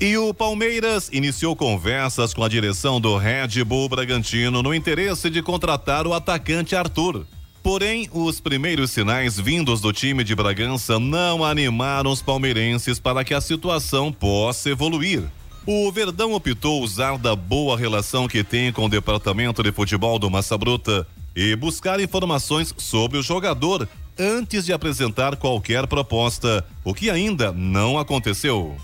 E 0.00 0.16
o 0.16 0.32
Palmeiras 0.34 1.08
iniciou 1.12 1.56
conversas 1.56 2.34
com 2.34 2.44
a 2.44 2.48
direção 2.48 3.00
do 3.00 3.16
Red 3.16 3.64
Bull 3.64 3.88
Bragantino 3.88 4.62
no 4.62 4.74
interesse 4.74 5.30
de 5.30 5.42
contratar 5.42 6.06
o 6.06 6.14
atacante 6.14 6.76
Arthur. 6.76 7.26
Porém, 7.62 8.08
os 8.12 8.40
primeiros 8.40 8.90
sinais 8.90 9.40
vindos 9.40 9.80
do 9.80 9.92
time 9.92 10.22
de 10.22 10.34
Bragança 10.34 10.98
não 10.98 11.42
animaram 11.42 12.10
os 12.10 12.20
palmeirenses 12.20 12.98
para 12.98 13.24
que 13.24 13.32
a 13.32 13.40
situação 13.40 14.12
possa 14.12 14.68
evoluir. 14.68 15.24
O 15.66 15.90
Verdão 15.90 16.34
optou 16.34 16.82
usar 16.82 17.16
da 17.16 17.34
boa 17.34 17.78
relação 17.78 18.28
que 18.28 18.44
tem 18.44 18.70
com 18.70 18.84
o 18.84 18.88
departamento 18.88 19.62
de 19.62 19.72
futebol 19.72 20.18
do 20.18 20.30
Massa 20.30 20.58
Bruta 20.58 21.06
e 21.34 21.56
buscar 21.56 21.98
informações 22.00 22.74
sobre 22.76 23.16
o 23.16 23.22
jogador 23.22 23.88
antes 24.18 24.66
de 24.66 24.74
apresentar 24.74 25.36
qualquer 25.36 25.86
proposta, 25.86 26.62
o 26.84 26.92
que 26.92 27.08
ainda 27.08 27.50
não 27.50 27.98
aconteceu. 27.98 28.76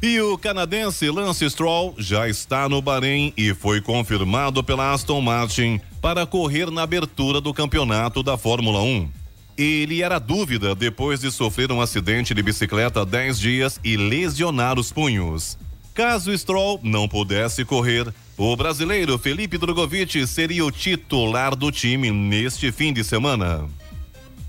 E 0.00 0.18
o 0.18 0.38
canadense 0.38 1.10
Lance 1.10 1.48
Stroll 1.50 1.94
já 1.98 2.26
está 2.26 2.70
no 2.70 2.80
Bahrein 2.80 3.34
e 3.36 3.52
foi 3.52 3.82
confirmado 3.82 4.64
pela 4.64 4.94
Aston 4.94 5.20
Martin 5.20 5.78
para 6.00 6.24
correr 6.24 6.70
na 6.70 6.84
abertura 6.84 7.38
do 7.38 7.52
campeonato 7.52 8.22
da 8.22 8.38
Fórmula 8.38 8.80
1. 8.80 9.10
Ele 9.58 10.02
era 10.02 10.18
dúvida 10.18 10.74
depois 10.74 11.20
de 11.20 11.30
sofrer 11.30 11.70
um 11.70 11.82
acidente 11.82 12.32
de 12.32 12.42
bicicleta 12.42 13.02
há 13.02 13.04
10 13.04 13.38
dias 13.38 13.80
e 13.84 13.94
lesionar 13.96 14.78
os 14.78 14.90
punhos. 14.90 15.58
Caso 15.98 16.32
Stroll 16.38 16.78
não 16.80 17.08
pudesse 17.08 17.64
correr, 17.64 18.06
o 18.36 18.54
brasileiro 18.54 19.18
Felipe 19.18 19.58
Drogovic 19.58 20.28
seria 20.28 20.64
o 20.64 20.70
titular 20.70 21.56
do 21.56 21.72
time 21.72 22.12
neste 22.12 22.70
fim 22.70 22.92
de 22.92 23.02
semana. 23.02 23.68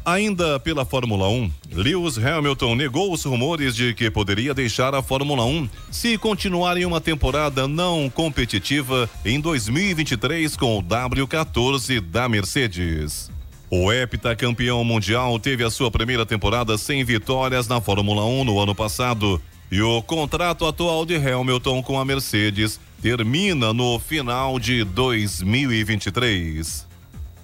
Ainda 0.06 0.60
pela 0.60 0.86
Fórmula 0.86 1.28
1, 1.28 1.52
Lewis 1.72 2.20
Hamilton 2.20 2.76
negou 2.76 3.12
os 3.12 3.24
rumores 3.24 3.76
de 3.76 3.96
que 3.96 4.12
poderia 4.12 4.54
deixar 4.54 4.94
a 4.94 5.02
Fórmula 5.02 5.44
1 5.44 5.68
se 5.90 6.20
continuar 6.20 6.78
em 6.78 6.86
uma 6.86 7.02
temporada 7.02 7.68
não 7.68 8.12
competitiva 8.12 9.10
em 9.26 9.42
2023 9.42 10.56
com 10.56 10.78
o 10.78 10.84
W14 10.84 12.00
da 12.00 12.30
Mercedes. 12.30 13.32
O 13.72 13.92
heptacampeão 13.92 14.84
mundial 14.84 15.40
teve 15.40 15.64
a 15.64 15.72
sua 15.72 15.90
primeira 15.90 16.28
temporada 16.28 16.78
sem 16.78 17.04
vitórias 17.04 17.68
na 17.68 17.82
Fórmula 17.82 18.24
1 18.24 18.44
no 18.44 18.60
ano 18.60 18.76
passado 18.76 19.42
e 19.72 19.82
o 19.82 20.02
contrato 20.02 20.66
atual 20.66 21.06
de 21.06 21.16
Hamilton 21.16 21.84
com 21.84 22.00
a 22.00 22.06
Mercedes 22.06 22.80
termina 23.02 23.74
no 23.74 24.00
final 24.00 24.60
de 24.60 24.84
2023. 24.84 26.88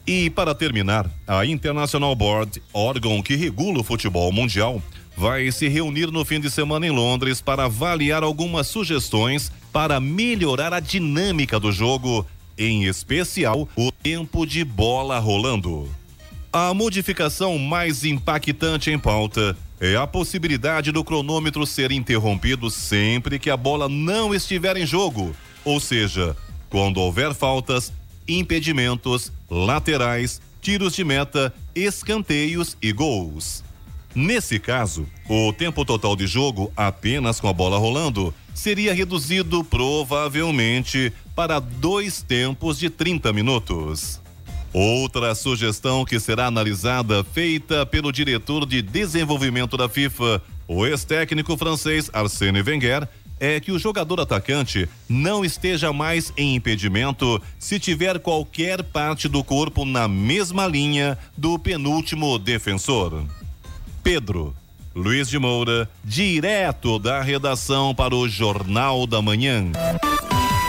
E 0.08 0.30
para 0.30 0.54
terminar, 0.54 1.10
a 1.28 1.46
International 1.46 2.16
Board, 2.16 2.62
órgão 2.74 3.22
que 3.22 3.36
regula 3.36 3.80
o 3.80 3.84
futebol 3.84 4.32
mundial, 4.32 4.82
vai 5.18 5.52
se 5.52 5.68
reunir 5.68 6.12
no 6.12 6.26
fim 6.26 6.40
de 6.40 6.52
semana 6.52 6.86
em 6.86 6.92
Londres 6.92 7.42
para 7.42 7.66
avaliar 7.66 8.22
algumas 8.22 8.68
sugestões 8.68 9.52
para 9.72 10.00
melhorar 10.00 10.74
a 10.74 10.80
dinâmica 10.80 11.60
do 11.60 11.72
jogo, 11.72 12.26
em 12.58 12.86
especial 12.86 13.68
o 13.76 13.92
tempo 13.92 14.46
de 14.46 14.64
bola 14.64 15.20
rolando. 15.20 15.90
A 16.52 16.74
modificação 16.74 17.58
mais 17.58 18.06
impactante 18.06 18.90
em 18.90 19.00
pauta 19.00 19.58
é 19.80 19.96
a 19.96 20.08
possibilidade 20.08 20.92
do 20.92 21.04
cronômetro 21.04 21.66
ser 21.66 21.92
interrompido 21.92 22.70
sempre 22.70 23.38
que 23.38 23.50
a 23.50 23.58
bola 23.58 23.90
não 23.90 24.34
estiver 24.34 24.78
em 24.78 24.86
jogo, 24.86 25.36
ou 25.64 25.80
seja, 25.80 26.36
quando 26.70 27.00
houver 27.00 27.34
faltas, 27.34 27.92
impedimentos, 28.28 29.32
laterais, 29.50 30.42
tiros 30.62 30.96
de 30.96 31.04
meta, 31.04 31.54
escanteios 31.76 32.78
e 32.82 32.92
gols. 32.92 33.64
Nesse 34.16 34.60
caso, 34.60 35.06
o 35.28 35.52
tempo 35.52 35.84
total 35.84 36.16
de 36.16 36.26
jogo, 36.26 36.72
apenas 36.76 37.40
com 37.40 37.50
a 37.50 37.54
bola 37.54 37.78
rolando, 37.78 38.34
seria 38.54 38.94
reduzido 38.94 39.64
provavelmente 39.64 41.12
para 41.36 41.60
dois 41.60 42.22
tempos 42.22 42.80
de 42.80 42.90
30 42.90 43.34
minutos. 43.34 44.22
Outra 44.78 45.34
sugestão 45.34 46.04
que 46.04 46.20
será 46.20 46.48
analisada, 46.48 47.24
feita 47.24 47.86
pelo 47.86 48.12
diretor 48.12 48.66
de 48.66 48.82
desenvolvimento 48.82 49.78
da 49.78 49.88
FIFA, 49.88 50.42
o 50.68 50.86
ex-técnico 50.86 51.56
francês 51.56 52.10
Arsène 52.12 52.62
Wenger, 52.62 53.08
é 53.40 53.58
que 53.62 53.72
o 53.72 53.80
jogador 53.80 54.20
atacante 54.20 54.90
não 55.08 55.46
esteja 55.46 55.94
mais 55.94 56.34
em 56.36 56.56
impedimento 56.56 57.42
se 57.58 57.80
tiver 57.80 58.20
qualquer 58.20 58.84
parte 58.84 59.30
do 59.30 59.42
corpo 59.46 59.86
na 59.86 60.10
mesma 60.10 60.68
linha 60.68 61.18
do 61.38 61.58
penúltimo 61.58 62.38
defensor. 62.38 63.24
Pedro 64.04 64.54
Luiz 64.94 65.30
de 65.30 65.40
Moura, 65.40 65.90
direto 66.04 67.00
da 67.00 67.22
redação 67.22 67.96
para 67.96 68.14
o 68.14 68.28
Jornal 68.28 69.08
da 69.08 69.22
Manhã. 69.22 69.72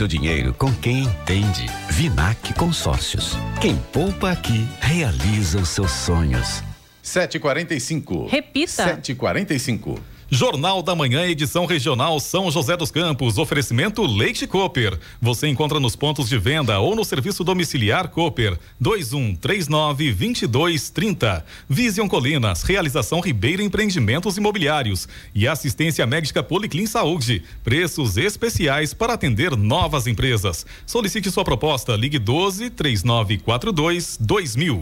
seu 0.00 0.08
dinheiro 0.08 0.54
com 0.54 0.72
quem 0.76 1.00
entende. 1.00 1.66
Vinac 1.90 2.54
Consórcios. 2.54 3.36
Quem 3.60 3.76
poupa 3.92 4.30
aqui 4.30 4.66
realiza 4.80 5.58
os 5.58 5.68
seus 5.68 5.90
sonhos. 5.90 6.62
7h45. 7.04 8.26
Repita. 8.26 8.96
7h45. 8.96 9.98
Jornal 10.32 10.80
da 10.80 10.94
Manhã, 10.94 11.26
edição 11.26 11.66
regional 11.66 12.20
São 12.20 12.52
José 12.52 12.76
dos 12.76 12.92
Campos. 12.92 13.36
Oferecimento 13.36 14.06
Leite 14.06 14.46
Cooper. 14.46 14.96
Você 15.20 15.48
encontra 15.48 15.80
nos 15.80 15.96
pontos 15.96 16.28
de 16.28 16.38
venda 16.38 16.78
ou 16.78 16.94
no 16.94 17.04
serviço 17.04 17.42
domiciliar 17.42 18.06
Cooper. 18.08 18.56
2139 18.78 20.12
2230. 20.12 21.44
Vision 21.68 22.06
Colinas. 22.06 22.62
Realização 22.62 23.18
Ribeiro 23.18 23.60
Empreendimentos 23.60 24.36
Imobiliários. 24.36 25.08
E 25.34 25.48
assistência 25.48 26.06
médica 26.06 26.44
Policlin 26.44 26.86
Saúde. 26.86 27.42
Preços 27.64 28.16
especiais 28.16 28.94
para 28.94 29.14
atender 29.14 29.56
novas 29.56 30.06
empresas. 30.06 30.64
Solicite 30.86 31.28
sua 31.28 31.42
proposta. 31.42 31.96
Ligue 31.96 32.20
12 32.20 32.70
3942 32.70 34.16
2000. 34.20 34.80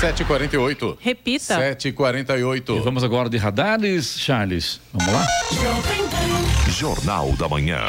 7h48. 0.00 0.96
Repita. 0.98 1.58
7h48. 1.58 2.76
E 2.76 2.80
vamos 2.80 3.04
agora 3.04 3.28
de 3.28 3.36
radares, 3.36 4.18
Charles. 4.18 4.80
Vamos 4.94 5.12
lá? 5.12 5.26
Jornal 6.70 7.32
da 7.36 7.46
Manhã. 7.46 7.82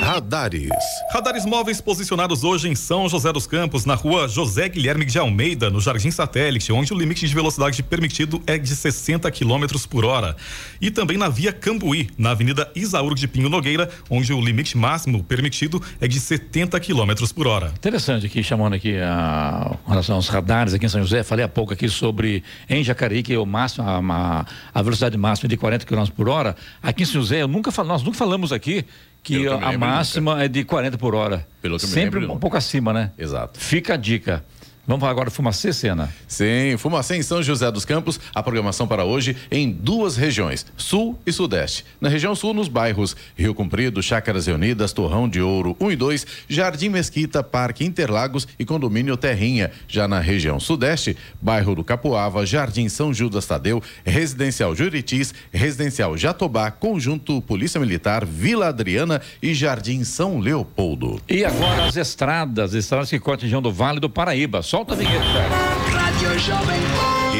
Radares. 0.00 0.68
Radares 1.12 1.44
móveis 1.44 1.80
posicionados 1.80 2.44
hoje 2.44 2.68
em 2.68 2.74
São 2.74 3.08
José 3.08 3.32
dos 3.32 3.46
Campos, 3.46 3.84
na 3.84 3.94
rua 3.94 4.26
José 4.28 4.68
Guilherme 4.68 5.04
de 5.04 5.18
Almeida, 5.18 5.70
no 5.70 5.80
Jardim 5.80 6.10
Satélite, 6.10 6.72
onde 6.72 6.92
o 6.92 6.98
limite 6.98 7.26
de 7.26 7.34
velocidade 7.34 7.82
permitido 7.82 8.42
é 8.46 8.56
de 8.56 8.74
60 8.74 9.30
km 9.30 9.66
por 9.88 10.04
hora. 10.04 10.36
E 10.80 10.90
também 10.90 11.16
na 11.16 11.28
via 11.28 11.52
Cambuí, 11.52 12.08
na 12.16 12.30
Avenida 12.30 12.70
Isauro 12.74 13.14
de 13.14 13.28
Pinho 13.28 13.48
Nogueira, 13.48 13.90
onde 14.08 14.32
o 14.32 14.40
limite 14.40 14.76
máximo 14.76 15.22
permitido 15.22 15.82
é 16.00 16.08
de 16.08 16.18
70 16.18 16.78
km 16.80 17.14
por 17.34 17.46
hora. 17.46 17.72
Interessante 17.76 18.26
aqui, 18.26 18.42
chamando 18.42 18.74
aqui 18.74 18.96
a, 18.98 19.76
com 19.84 19.90
relação 19.90 20.16
aos 20.16 20.28
radares 20.28 20.74
aqui 20.74 20.86
em 20.86 20.88
São 20.88 21.02
José, 21.02 21.22
falei 21.22 21.44
há 21.44 21.48
pouco 21.48 21.72
aqui 21.72 21.88
sobre 21.88 22.42
em 22.68 22.82
Jacareí, 22.82 23.22
que 23.22 23.34
é 23.34 23.38
o 23.38 23.46
máximo, 23.46 23.86
a, 23.86 24.46
a 24.74 24.82
velocidade 24.82 25.16
máxima 25.16 25.48
é 25.48 25.50
de 25.50 25.56
40 25.56 25.84
km 25.84 26.04
por 26.14 26.28
hora. 26.28 26.56
Aqui 26.82 27.02
em 27.02 27.06
São 27.06 27.20
José, 27.20 27.42
eu 27.42 27.48
nunca 27.48 27.72
nós 27.84 28.02
nunca 28.02 28.16
falamos 28.16 28.52
aqui 28.52 28.84
que 29.22 29.42
Pelo 29.42 29.64
a 29.64 29.76
máxima 29.76 30.42
é 30.42 30.48
de 30.48 30.64
40 30.64 30.96
por 30.98 31.14
hora. 31.14 31.46
Pelo 31.60 31.78
que 31.78 31.86
Sempre 31.86 32.24
um 32.26 32.38
pouco 32.38 32.56
acima, 32.56 32.92
né? 32.92 33.12
Exato. 33.18 33.58
Fica 33.58 33.94
a 33.94 33.96
dica. 33.96 34.44
Vamos 34.88 35.00
falar 35.00 35.12
agora 35.12 35.28
do 35.28 35.32
Fumacê, 35.32 35.70
Cena. 35.70 36.10
Sim, 36.26 36.78
Fumacê 36.78 37.14
em 37.16 37.22
São 37.22 37.42
José 37.42 37.70
dos 37.70 37.84
Campos, 37.84 38.18
a 38.34 38.42
programação 38.42 38.88
para 38.88 39.04
hoje 39.04 39.36
em 39.50 39.70
duas 39.70 40.16
regiões, 40.16 40.64
Sul 40.78 41.18
e 41.26 41.30
Sudeste. 41.30 41.84
Na 42.00 42.08
região 42.08 42.34
Sul, 42.34 42.54
nos 42.54 42.68
bairros 42.68 43.14
Rio 43.36 43.54
Comprido, 43.54 44.02
Chácaras 44.02 44.46
Reunidas, 44.46 44.94
Torrão 44.94 45.28
de 45.28 45.42
Ouro 45.42 45.76
1 45.78 45.90
e 45.90 45.96
2, 45.96 46.26
Jardim 46.48 46.88
Mesquita, 46.88 47.42
Parque 47.42 47.84
Interlagos 47.84 48.48
e 48.58 48.64
Condomínio 48.64 49.14
Terrinha. 49.18 49.70
Já 49.86 50.08
na 50.08 50.20
região 50.20 50.58
Sudeste, 50.58 51.14
bairro 51.38 51.74
do 51.74 51.84
Capoava, 51.84 52.46
Jardim 52.46 52.88
São 52.88 53.12
Judas 53.12 53.44
Tadeu, 53.44 53.82
Residencial 54.06 54.74
Juritis, 54.74 55.34
Residencial 55.52 56.16
Jatobá, 56.16 56.70
Conjunto 56.70 57.42
Polícia 57.42 57.78
Militar, 57.78 58.24
Vila 58.24 58.68
Adriana 58.68 59.20
e 59.42 59.52
Jardim 59.52 60.02
São 60.02 60.38
Leopoldo. 60.38 61.20
E 61.28 61.44
agora 61.44 61.84
as 61.84 61.96
estradas, 61.98 62.72
estradas 62.72 63.10
que 63.10 63.20
cortam 63.20 63.42
a 63.42 63.48
região 63.48 63.60
do 63.60 63.70
Vale 63.70 64.00
do 64.00 64.08
Paraíba. 64.08 64.62
Solta 64.78 64.94
a 64.94 64.96
vinheta. 64.96 65.24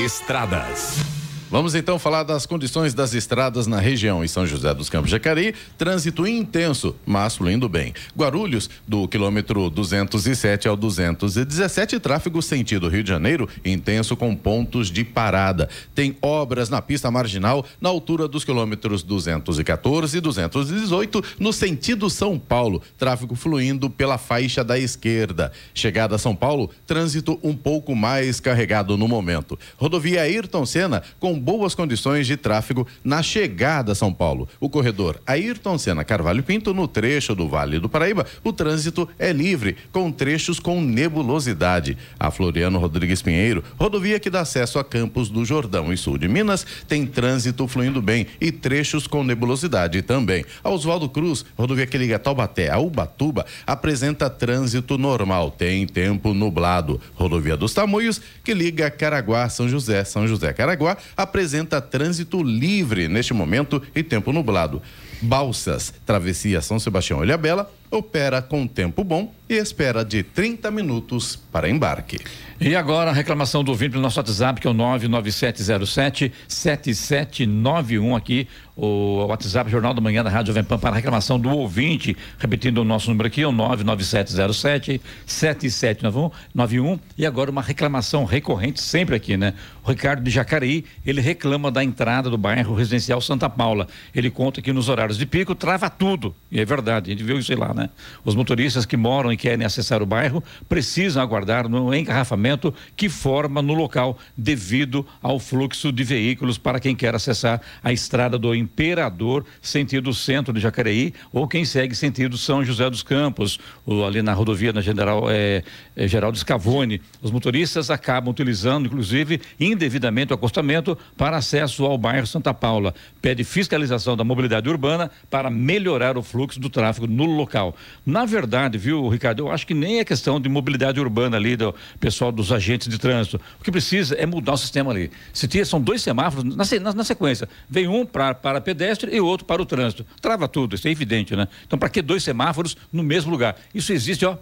Estradas. 0.04 1.17
Vamos 1.50 1.74
então 1.74 1.98
falar 1.98 2.24
das 2.24 2.44
condições 2.44 2.92
das 2.92 3.14
estradas 3.14 3.66
na 3.66 3.80
região. 3.80 4.22
Em 4.22 4.28
São 4.28 4.46
José 4.46 4.74
dos 4.74 4.90
Campos 4.90 5.10
Jacareí, 5.10 5.54
trânsito 5.78 6.26
intenso, 6.26 6.94
mas 7.06 7.36
fluindo 7.36 7.66
bem. 7.70 7.94
Guarulhos, 8.14 8.68
do 8.86 9.08
quilômetro 9.08 9.70
207 9.70 10.68
ao 10.68 10.76
217, 10.76 11.98
tráfego 12.00 12.42
sentido 12.42 12.86
Rio 12.86 13.02
de 13.02 13.08
Janeiro, 13.08 13.48
intenso 13.64 14.14
com 14.14 14.36
pontos 14.36 14.90
de 14.90 15.02
parada. 15.04 15.70
Tem 15.94 16.14
obras 16.20 16.68
na 16.68 16.82
pista 16.82 17.10
marginal 17.10 17.64
na 17.80 17.88
altura 17.88 18.28
dos 18.28 18.44
quilômetros 18.44 19.02
214 19.02 20.18
e 20.18 20.20
218, 20.20 21.24
no 21.38 21.50
sentido 21.50 22.10
São 22.10 22.38
Paulo. 22.38 22.82
Tráfego 22.98 23.34
fluindo 23.34 23.88
pela 23.88 24.18
faixa 24.18 24.62
da 24.62 24.78
esquerda. 24.78 25.50
Chegada 25.72 26.16
a 26.16 26.18
São 26.18 26.36
Paulo, 26.36 26.70
trânsito 26.86 27.40
um 27.42 27.56
pouco 27.56 27.96
mais 27.96 28.38
carregado 28.38 28.98
no 28.98 29.08
momento. 29.08 29.58
Rodovia 29.78 30.20
Ayrton 30.20 30.66
Senna, 30.66 31.02
com 31.18 31.37
boas 31.38 31.74
condições 31.74 32.26
de 32.26 32.36
tráfego 32.36 32.86
na 33.04 33.22
chegada 33.22 33.92
a 33.92 33.94
São 33.94 34.12
Paulo. 34.12 34.48
O 34.60 34.68
corredor 34.68 35.20
Ayrton 35.26 35.78
Senna 35.78 36.04
Carvalho 36.04 36.42
Pinto, 36.42 36.74
no 36.74 36.88
trecho 36.88 37.34
do 37.34 37.48
Vale 37.48 37.78
do 37.78 37.88
Paraíba, 37.88 38.26
o 38.42 38.52
trânsito 38.52 39.08
é 39.18 39.32
livre, 39.32 39.76
com 39.92 40.10
trechos 40.10 40.58
com 40.58 40.80
nebulosidade. 40.80 41.96
A 42.18 42.30
Floriano 42.30 42.78
Rodrigues 42.78 43.22
Pinheiro, 43.22 43.62
rodovia 43.78 44.18
que 44.18 44.30
dá 44.30 44.40
acesso 44.40 44.78
a 44.78 44.84
Campos 44.84 45.28
do 45.28 45.44
Jordão 45.44 45.92
e 45.92 45.96
sul 45.96 46.18
de 46.18 46.28
Minas, 46.28 46.66
tem 46.86 47.06
trânsito 47.06 47.66
fluindo 47.68 48.02
bem 48.02 48.26
e 48.40 48.50
trechos 48.50 49.06
com 49.06 49.22
nebulosidade 49.22 50.02
também. 50.02 50.44
A 50.62 50.70
Oswaldo 50.70 51.08
Cruz, 51.08 51.44
rodovia 51.56 51.86
que 51.86 51.98
liga 51.98 52.18
Taubaté 52.18 52.70
a 52.70 52.78
Ubatuba, 52.78 53.46
apresenta 53.66 54.30
trânsito 54.30 54.98
normal, 54.98 55.50
tem 55.50 55.86
tempo 55.86 56.34
nublado. 56.34 57.00
Rodovia 57.14 57.56
dos 57.56 57.74
Tamoios, 57.74 58.20
que 58.42 58.54
liga 58.54 58.90
Caraguá, 58.90 59.48
São 59.48 59.68
José, 59.68 60.04
São 60.04 60.26
José 60.26 60.52
Caraguá, 60.52 60.96
apresenta 61.28 61.80
trânsito 61.80 62.42
livre 62.42 63.06
neste 63.06 63.34
momento 63.34 63.82
e 63.94 64.02
tempo 64.02 64.32
nublado. 64.32 64.82
Balsas, 65.20 65.92
travessia 66.06 66.62
São 66.62 66.78
Sebastião 66.78 67.22
Ilhabela, 67.22 67.70
opera 67.90 68.42
com 68.42 68.66
tempo 68.66 69.02
bom 69.02 69.32
e 69.48 69.54
espera 69.54 70.04
de 70.04 70.22
30 70.22 70.70
minutos 70.70 71.36
para 71.36 71.68
embarque. 71.68 72.18
E 72.60 72.74
agora 72.74 73.10
a 73.10 73.12
reclamação 73.12 73.62
do 73.62 73.70
ouvinte 73.70 73.92
pelo 73.92 74.02
nosso 74.02 74.18
WhatsApp, 74.18 74.60
que 74.60 74.66
é 74.66 74.70
o 74.70 74.74
99707 74.74 76.32
7791 76.48 78.16
aqui, 78.16 78.48
o 78.76 79.24
WhatsApp 79.26 79.70
Jornal 79.70 79.94
da 79.94 80.00
Manhã 80.00 80.24
da 80.24 80.30
Rádio 80.30 80.48
Jovem 80.48 80.64
Pan 80.64 80.76
para 80.76 80.90
a 80.90 80.94
reclamação 80.94 81.38
do 81.38 81.48
ouvinte, 81.50 82.16
repetindo 82.36 82.78
o 82.78 82.84
nosso 82.84 83.10
número 83.10 83.28
aqui, 83.28 83.42
é 83.42 83.46
o 83.46 83.52
99707 83.52 85.00
7791 85.24 86.98
e 87.16 87.24
agora 87.24 87.48
uma 87.48 87.62
reclamação 87.62 88.24
recorrente 88.24 88.82
sempre 88.82 89.14
aqui, 89.14 89.36
né? 89.36 89.54
O 89.84 89.90
Ricardo 89.90 90.22
de 90.22 90.30
Jacareí, 90.30 90.84
ele 91.06 91.20
reclama 91.20 91.70
da 91.70 91.82
entrada 91.82 92.28
do 92.28 92.36
bairro 92.36 92.74
residencial 92.74 93.20
Santa 93.20 93.48
Paula. 93.48 93.86
Ele 94.12 94.30
conta 94.30 94.60
que 94.60 94.72
nos 94.72 94.88
horários 94.88 95.16
de 95.16 95.26
pico 95.26 95.54
trava 95.54 95.88
tudo. 95.88 96.34
E 96.50 96.60
é 96.60 96.64
verdade, 96.64 97.10
a 97.10 97.14
gente 97.14 97.24
viu 97.24 97.38
isso 97.38 97.56
lá, 97.56 97.72
né? 97.72 97.77
Os 98.24 98.34
motoristas 98.34 98.86
que 98.86 98.96
moram 98.96 99.32
e 99.32 99.36
querem 99.36 99.64
acessar 99.64 100.02
o 100.02 100.06
bairro 100.06 100.42
precisam 100.68 101.22
aguardar 101.22 101.68
no 101.68 101.94
engarrafamento 101.94 102.74
que 102.96 103.08
forma 103.08 103.60
no 103.62 103.74
local 103.74 104.18
devido 104.36 105.06
ao 105.22 105.38
fluxo 105.38 105.92
de 105.92 106.04
veículos 106.04 106.58
para 106.58 106.80
quem 106.80 106.96
quer 106.96 107.14
acessar 107.14 107.60
a 107.82 107.92
estrada 107.92 108.38
do 108.38 108.54
Imperador, 108.54 109.44
sentido 109.60 110.12
centro 110.14 110.52
de 110.52 110.60
Jacareí, 110.60 111.12
ou 111.32 111.46
quem 111.46 111.64
segue 111.64 111.94
sentido 111.94 112.36
São 112.36 112.64
José 112.64 112.88
dos 112.88 113.02
Campos, 113.02 113.58
ou 113.86 114.06
ali 114.06 114.22
na 114.22 114.32
rodovia 114.32 114.72
na 114.72 114.80
General 114.80 115.30
é, 115.30 115.62
é, 115.96 116.08
Geraldo 116.08 116.38
Scavone. 116.38 117.00
Os 117.22 117.30
motoristas 117.30 117.90
acabam 117.90 118.30
utilizando, 118.30 118.86
inclusive, 118.86 119.40
indevidamente 119.58 120.32
o 120.32 120.34
acostamento 120.34 120.96
para 121.16 121.36
acesso 121.36 121.84
ao 121.84 121.98
bairro 121.98 122.26
Santa 122.26 122.54
Paula. 122.54 122.94
Pede 123.20 123.44
fiscalização 123.44 124.16
da 124.16 124.24
mobilidade 124.24 124.68
urbana 124.68 125.10
para 125.30 125.50
melhorar 125.50 126.16
o 126.16 126.22
fluxo 126.22 126.60
do 126.60 126.70
tráfego 126.70 127.06
no 127.06 127.24
local. 127.24 127.67
Na 128.04 128.24
verdade, 128.24 128.78
viu, 128.78 129.08
Ricardo, 129.08 129.40
eu 129.40 129.50
acho 129.50 129.66
que 129.66 129.74
nem 129.74 129.98
é 129.98 130.04
questão 130.04 130.40
de 130.40 130.48
mobilidade 130.48 131.00
urbana 131.00 131.36
ali 131.36 131.56
do 131.56 131.74
pessoal 132.00 132.30
dos 132.30 132.52
agentes 132.52 132.88
de 132.88 132.98
trânsito. 132.98 133.40
O 133.60 133.64
que 133.64 133.70
precisa 133.70 134.14
é 134.14 134.26
mudar 134.26 134.52
o 134.52 134.56
sistema 134.56 134.90
ali. 134.90 135.10
Se 135.32 135.46
tinha, 135.48 135.64
são 135.64 135.80
dois 135.80 136.02
semáforos 136.02 136.44
na, 136.44 136.64
na, 136.80 136.92
na 136.92 137.04
sequência. 137.04 137.48
Vem 137.68 137.88
um 137.88 138.04
pra, 138.04 138.34
para 138.34 138.60
pedestre 138.60 139.14
e 139.14 139.20
outro 139.20 139.46
para 139.46 139.62
o 139.62 139.66
trânsito. 139.66 140.06
Trava 140.20 140.48
tudo, 140.48 140.74
isso 140.74 140.88
é 140.88 140.90
evidente, 140.90 141.34
né? 141.34 141.48
Então, 141.66 141.78
para 141.78 141.88
que 141.88 142.02
dois 142.02 142.22
semáforos 142.22 142.76
no 142.92 143.02
mesmo 143.02 143.30
lugar? 143.30 143.56
Isso 143.74 143.92
existe, 143.92 144.24
ó, 144.24 144.36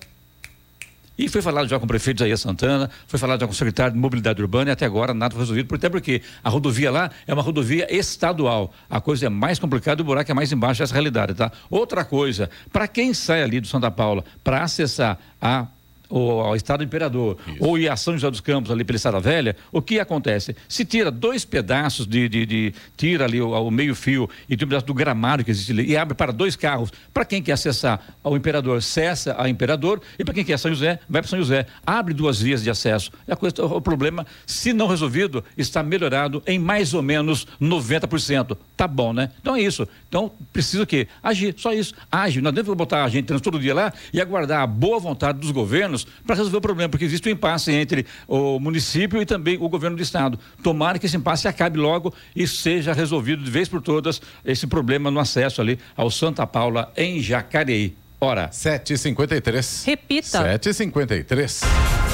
e 1.18 1.28
foi 1.28 1.42
falado 1.42 1.68
já 1.68 1.78
com 1.78 1.84
o 1.84 1.88
prefeito 1.88 2.20
Jair 2.20 2.36
Santana, 2.36 2.90
foi 3.06 3.18
falado 3.18 3.40
já 3.40 3.46
com 3.46 3.52
o 3.52 3.56
secretário 3.56 3.92
de 3.94 3.98
Mobilidade 3.98 4.40
Urbana 4.40 4.70
e 4.70 4.72
até 4.72 4.84
agora 4.84 5.14
nada 5.14 5.32
foi 5.32 5.42
resolvido, 5.42 5.74
até 5.74 5.88
porque 5.88 6.22
a 6.42 6.48
rodovia 6.48 6.90
lá 6.90 7.10
é 7.26 7.32
uma 7.32 7.42
rodovia 7.42 7.86
estadual. 7.94 8.72
A 8.88 9.00
coisa 9.00 9.26
é 9.26 9.28
mais 9.28 9.58
complicada 9.58 10.02
o 10.02 10.04
buraco 10.04 10.30
é 10.30 10.34
mais 10.34 10.52
embaixo 10.52 10.80
dessa 10.80 10.92
realidade, 10.92 11.34
tá? 11.34 11.50
Outra 11.70 12.04
coisa, 12.04 12.50
para 12.72 12.86
quem 12.86 13.14
sai 13.14 13.42
ali 13.42 13.60
do 13.60 13.66
Santa 13.66 13.90
Paula 13.90 14.24
para 14.42 14.62
acessar 14.62 15.18
a 15.40 15.66
ou 16.08 16.40
ao 16.40 16.56
Estado 16.56 16.82
Imperador, 16.84 17.36
Isso. 17.46 17.56
ou 17.60 17.78
ir 17.78 17.88
a 17.88 17.96
São 17.96 18.14
José 18.14 18.30
dos 18.30 18.40
Campos, 18.40 18.70
ali 18.70 18.84
pela 18.84 18.96
Estrada 18.96 19.20
Velha, 19.20 19.56
o 19.72 19.82
que 19.82 19.98
acontece? 19.98 20.54
Se 20.68 20.84
tira 20.84 21.10
dois 21.10 21.44
pedaços 21.44 22.06
de. 22.06 22.28
de, 22.28 22.46
de 22.46 22.74
tira 22.96 23.24
ali 23.24 23.40
o, 23.40 23.50
o 23.50 23.70
meio-fio 23.70 24.28
e 24.48 24.56
tem 24.56 24.66
um 24.66 24.68
pedaço 24.68 24.86
do 24.86 24.94
gramado 24.94 25.44
que 25.44 25.50
existe 25.50 25.72
ali 25.72 25.86
e 25.86 25.96
abre 25.96 26.14
para 26.14 26.32
dois 26.32 26.56
carros. 26.56 26.92
Para 27.12 27.24
quem 27.24 27.42
quer 27.42 27.52
acessar 27.52 28.00
ao 28.22 28.36
Imperador, 28.36 28.82
cessa 28.82 29.34
a 29.38 29.48
Imperador, 29.48 30.00
e 30.18 30.24
para 30.24 30.34
quem 30.34 30.44
quer 30.44 30.58
São 30.58 30.70
José, 30.70 30.98
vai 31.08 31.22
para 31.22 31.28
São 31.28 31.38
José. 31.38 31.66
Abre 31.86 32.14
duas 32.14 32.40
vias 32.40 32.62
de 32.62 32.70
acesso. 32.70 33.10
E 33.26 33.32
a 33.32 33.36
coisa, 33.36 33.64
o 33.64 33.80
problema, 33.80 34.26
se 34.46 34.72
não 34.72 34.86
resolvido, 34.86 35.44
está 35.56 35.82
melhorado 35.82 36.42
em 36.46 36.58
mais 36.58 36.94
ou 36.94 37.02
menos 37.02 37.46
90%. 37.60 38.56
Tá 38.76 38.86
bom, 38.86 39.12
né? 39.12 39.30
Então 39.40 39.56
é 39.56 39.62
isso. 39.62 39.88
Então 40.08 40.30
precisa 40.52 40.82
o 40.82 40.86
quê? 40.86 41.08
Agir, 41.22 41.54
só 41.56 41.72
isso. 41.72 41.94
Age. 42.12 42.42
Nós 42.42 42.52
devemos 42.52 42.76
botar 42.76 43.04
a 43.04 43.08
gente 43.08 43.26
todo 43.40 43.58
dia 43.58 43.74
lá 43.74 43.92
e 44.12 44.20
aguardar 44.20 44.60
a 44.60 44.66
boa 44.66 44.98
vontade 44.98 45.38
dos 45.38 45.50
governos 45.50 46.06
para 46.26 46.36
resolver 46.36 46.58
o 46.58 46.60
problema, 46.60 46.90
porque 46.90 47.04
existe 47.04 47.26
um 47.28 47.32
impasse 47.32 47.72
entre 47.72 48.04
o 48.28 48.58
município 48.58 49.20
e 49.22 49.24
também 49.24 49.56
o 49.58 49.68
governo 49.68 49.96
do 49.96 50.02
estado. 50.02 50.38
Tomara 50.62 50.98
que 50.98 51.06
esse 51.06 51.16
impasse 51.16 51.48
acabe 51.48 51.78
logo 51.78 52.12
e 52.34 52.46
seja 52.46 52.92
resolvido 52.92 53.42
de 53.42 53.50
vez 53.50 53.66
por 53.68 53.80
todas 53.80 54.20
esse 54.44 54.66
problema 54.66 55.10
no 55.10 55.20
acesso 55.20 55.62
ali 55.62 55.78
ao 55.96 56.10
Santa 56.10 56.46
Paula 56.46 56.92
em 56.96 57.20
Jacareí. 57.20 57.96
Hora. 58.20 58.48
7h53. 58.48 59.86
Repita. 59.86 60.58
7h53. 60.58 62.05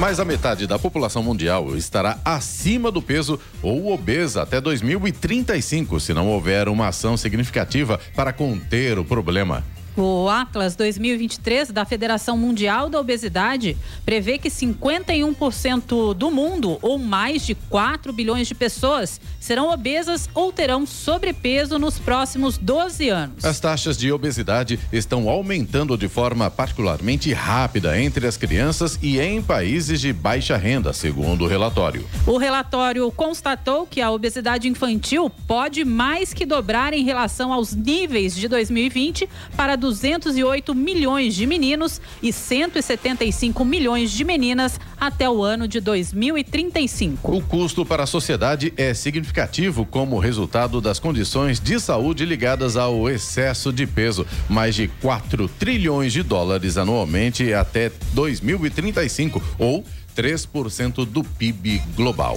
Mais 0.00 0.18
a 0.18 0.24
metade 0.24 0.66
da 0.66 0.78
população 0.78 1.22
mundial 1.22 1.76
estará 1.76 2.18
acima 2.24 2.90
do 2.90 3.02
peso 3.02 3.38
ou 3.62 3.92
obesa 3.92 4.40
até 4.40 4.58
2035, 4.58 6.00
se 6.00 6.14
não 6.14 6.26
houver 6.26 6.70
uma 6.70 6.88
ação 6.88 7.18
significativa 7.18 8.00
para 8.16 8.32
conter 8.32 8.98
o 8.98 9.04
problema. 9.04 9.62
O 10.00 10.30
Atlas 10.30 10.74
2023 10.76 11.72
da 11.72 11.84
Federação 11.84 12.34
Mundial 12.34 12.88
da 12.88 12.98
Obesidade 12.98 13.76
prevê 14.02 14.38
que 14.38 14.48
51% 14.48 16.14
do 16.14 16.30
mundo, 16.30 16.78
ou 16.80 16.98
mais 16.98 17.44
de 17.44 17.54
4 17.54 18.10
bilhões 18.10 18.48
de 18.48 18.54
pessoas, 18.54 19.20
serão 19.38 19.70
obesas 19.70 20.26
ou 20.32 20.50
terão 20.50 20.86
sobrepeso 20.86 21.78
nos 21.78 21.98
próximos 21.98 22.56
12 22.56 23.10
anos. 23.10 23.44
As 23.44 23.60
taxas 23.60 23.98
de 23.98 24.10
obesidade 24.10 24.80
estão 24.90 25.28
aumentando 25.28 25.98
de 25.98 26.08
forma 26.08 26.50
particularmente 26.50 27.30
rápida 27.34 28.00
entre 28.00 28.26
as 28.26 28.38
crianças 28.38 28.98
e 29.02 29.20
em 29.20 29.42
países 29.42 30.00
de 30.00 30.14
baixa 30.14 30.56
renda, 30.56 30.94
segundo 30.94 31.44
o 31.44 31.46
relatório. 31.46 32.06
O 32.26 32.38
relatório 32.38 33.10
constatou 33.12 33.86
que 33.86 34.00
a 34.00 34.10
obesidade 34.10 34.66
infantil 34.66 35.28
pode 35.46 35.84
mais 35.84 36.32
que 36.32 36.46
dobrar 36.46 36.94
em 36.94 37.04
relação 37.04 37.52
aos 37.52 37.74
níveis 37.74 38.34
de 38.34 38.48
2020 38.48 39.28
para 39.54 39.76
208 39.90 40.72
milhões 40.72 41.34
de 41.34 41.46
meninos 41.46 42.00
e 42.22 42.32
175 42.32 43.64
milhões 43.64 44.12
de 44.12 44.24
meninas 44.24 44.78
até 45.00 45.28
o 45.28 45.42
ano 45.42 45.66
de 45.66 45.80
2035. 45.80 47.36
O 47.36 47.42
custo 47.42 47.84
para 47.84 48.04
a 48.04 48.06
sociedade 48.06 48.72
é 48.76 48.94
significativo 48.94 49.84
como 49.84 50.18
resultado 50.18 50.80
das 50.80 51.00
condições 51.00 51.58
de 51.58 51.80
saúde 51.80 52.24
ligadas 52.24 52.76
ao 52.76 53.08
excesso 53.10 53.72
de 53.72 53.86
peso, 53.86 54.24
mais 54.48 54.76
de 54.76 54.86
4 54.86 55.48
trilhões 55.58 56.12
de 56.12 56.22
dólares 56.22 56.76
anualmente 56.76 57.52
até 57.52 57.90
2035 58.14 59.42
ou 59.58 59.84
3% 60.16 61.06
do 61.06 61.22
PIB 61.22 61.82
global. 61.94 62.36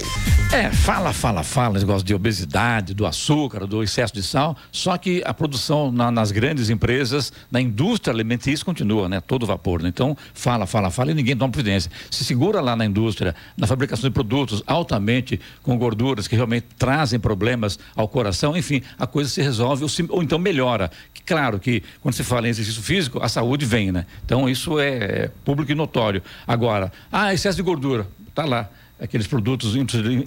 É, 0.52 0.70
fala, 0.70 1.12
fala, 1.12 1.42
fala, 1.42 1.78
negócio 1.78 2.06
de 2.06 2.14
obesidade, 2.14 2.94
do 2.94 3.06
açúcar, 3.06 3.66
do 3.66 3.82
excesso 3.82 4.14
de 4.14 4.22
sal, 4.22 4.56
só 4.70 4.96
que 4.96 5.22
a 5.24 5.34
produção 5.34 5.90
na, 5.90 6.10
nas 6.10 6.30
grandes 6.30 6.70
empresas, 6.70 7.32
na 7.50 7.60
indústria 7.60 8.12
alimentícia 8.14 8.64
continua, 8.64 9.08
né? 9.08 9.20
Todo 9.20 9.46
vapor, 9.46 9.82
né? 9.82 9.88
Então, 9.88 10.16
fala, 10.32 10.66
fala, 10.66 10.90
fala 10.90 11.10
e 11.10 11.14
ninguém 11.14 11.36
toma 11.36 11.50
providência. 11.50 11.90
Se 12.10 12.24
segura 12.24 12.60
lá 12.60 12.76
na 12.76 12.84
indústria, 12.84 13.34
na 13.56 13.66
fabricação 13.66 14.08
de 14.08 14.14
produtos 14.14 14.62
altamente 14.66 15.40
com 15.62 15.76
gorduras 15.76 16.28
que 16.28 16.36
realmente 16.36 16.66
trazem 16.78 17.18
problemas 17.18 17.78
ao 17.96 18.06
coração, 18.06 18.56
enfim, 18.56 18.82
a 18.98 19.06
coisa 19.06 19.28
se 19.28 19.42
resolve 19.42 19.82
ou, 19.82 19.88
se, 19.88 20.04
ou 20.08 20.22
então 20.22 20.38
melhora. 20.38 20.90
Claro 21.26 21.58
que 21.58 21.82
quando 22.00 22.14
se 22.14 22.22
fala 22.22 22.46
em 22.46 22.50
exercício 22.50 22.82
físico, 22.82 23.20
a 23.22 23.28
saúde 23.28 23.64
vem, 23.64 23.90
né? 23.90 24.06
Então, 24.24 24.48
isso 24.48 24.78
é 24.78 25.30
público 25.44 25.72
e 25.72 25.74
notório. 25.74 26.22
Agora, 26.46 26.92
ah, 27.10 27.32
excesso 27.32 27.56
de 27.56 27.62
gordura, 27.64 28.06
tá 28.34 28.44
lá 28.44 28.70
aqueles 29.00 29.26
produtos 29.26 29.74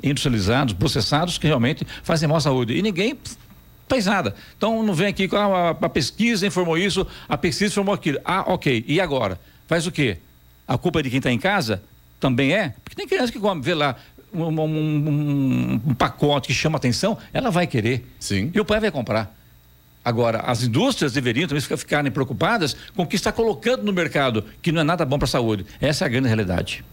industrializados, 0.03 0.73
processados, 0.73 1.37
que 1.37 1.47
realmente 1.47 1.85
fazem 2.03 2.27
mal 2.27 2.37
à 2.37 2.41
saúde. 2.41 2.73
E 2.75 2.81
ninguém 2.81 3.17
faz 3.87 4.05
nada. 4.05 4.35
Então 4.57 4.83
não 4.83 4.93
vem 4.93 5.07
aqui 5.07 5.27
com 5.27 5.37
ah, 5.37 5.69
a, 5.69 5.89
pesquisa 5.89 6.45
informou 6.45 6.77
isso, 6.77 7.05
a 7.27 7.37
pesquisa 7.37 7.71
informou 7.71 7.95
aquilo. 7.95 8.19
Ah, 8.23 8.43
ok. 8.47 8.83
E 8.87 8.99
agora? 8.99 9.39
Faz 9.67 9.87
o 9.87 9.91
quê? 9.91 10.17
A 10.67 10.77
culpa 10.77 10.99
é 10.99 11.03
de 11.03 11.09
quem 11.09 11.17
está 11.17 11.31
em 11.31 11.39
casa? 11.39 11.81
Também 12.19 12.53
é? 12.53 12.73
Porque 12.83 12.95
tem 12.95 13.07
criança 13.07 13.31
que 13.31 13.39
come, 13.39 13.61
vê 13.61 13.73
lá, 13.73 13.95
um, 14.33 14.43
um, 14.43 14.65
um, 14.65 15.81
um, 15.87 15.93
pacote 15.93 16.47
que 16.47 16.53
chama 16.53 16.77
atenção, 16.77 17.17
ela 17.31 17.49
vai 17.49 17.67
querer. 17.67 18.05
Sim. 18.19 18.51
E 18.53 18.59
o 18.59 18.65
pai 18.65 18.79
vai 18.79 18.91
comprar. 18.91 19.35
Agora, 20.03 20.39
as 20.39 20.63
indústrias 20.63 21.13
deveriam 21.13 21.47
também 21.47 21.61
ficarem 21.61 22.11
preocupadas 22.11 22.75
com 22.95 23.03
o 23.03 23.07
que 23.07 23.15
está 23.15 23.31
colocando 23.31 23.83
no 23.83 23.93
mercado, 23.93 24.43
que 24.61 24.71
não 24.71 24.81
é 24.81 24.83
nada 24.83 25.05
bom 25.05 25.19
para 25.19 25.25
a 25.25 25.29
saúde. 25.29 25.65
Essa 25.81 26.05
é 26.05 26.07
a 26.07 26.09
grande 26.09 26.27
realidade. 26.27 26.83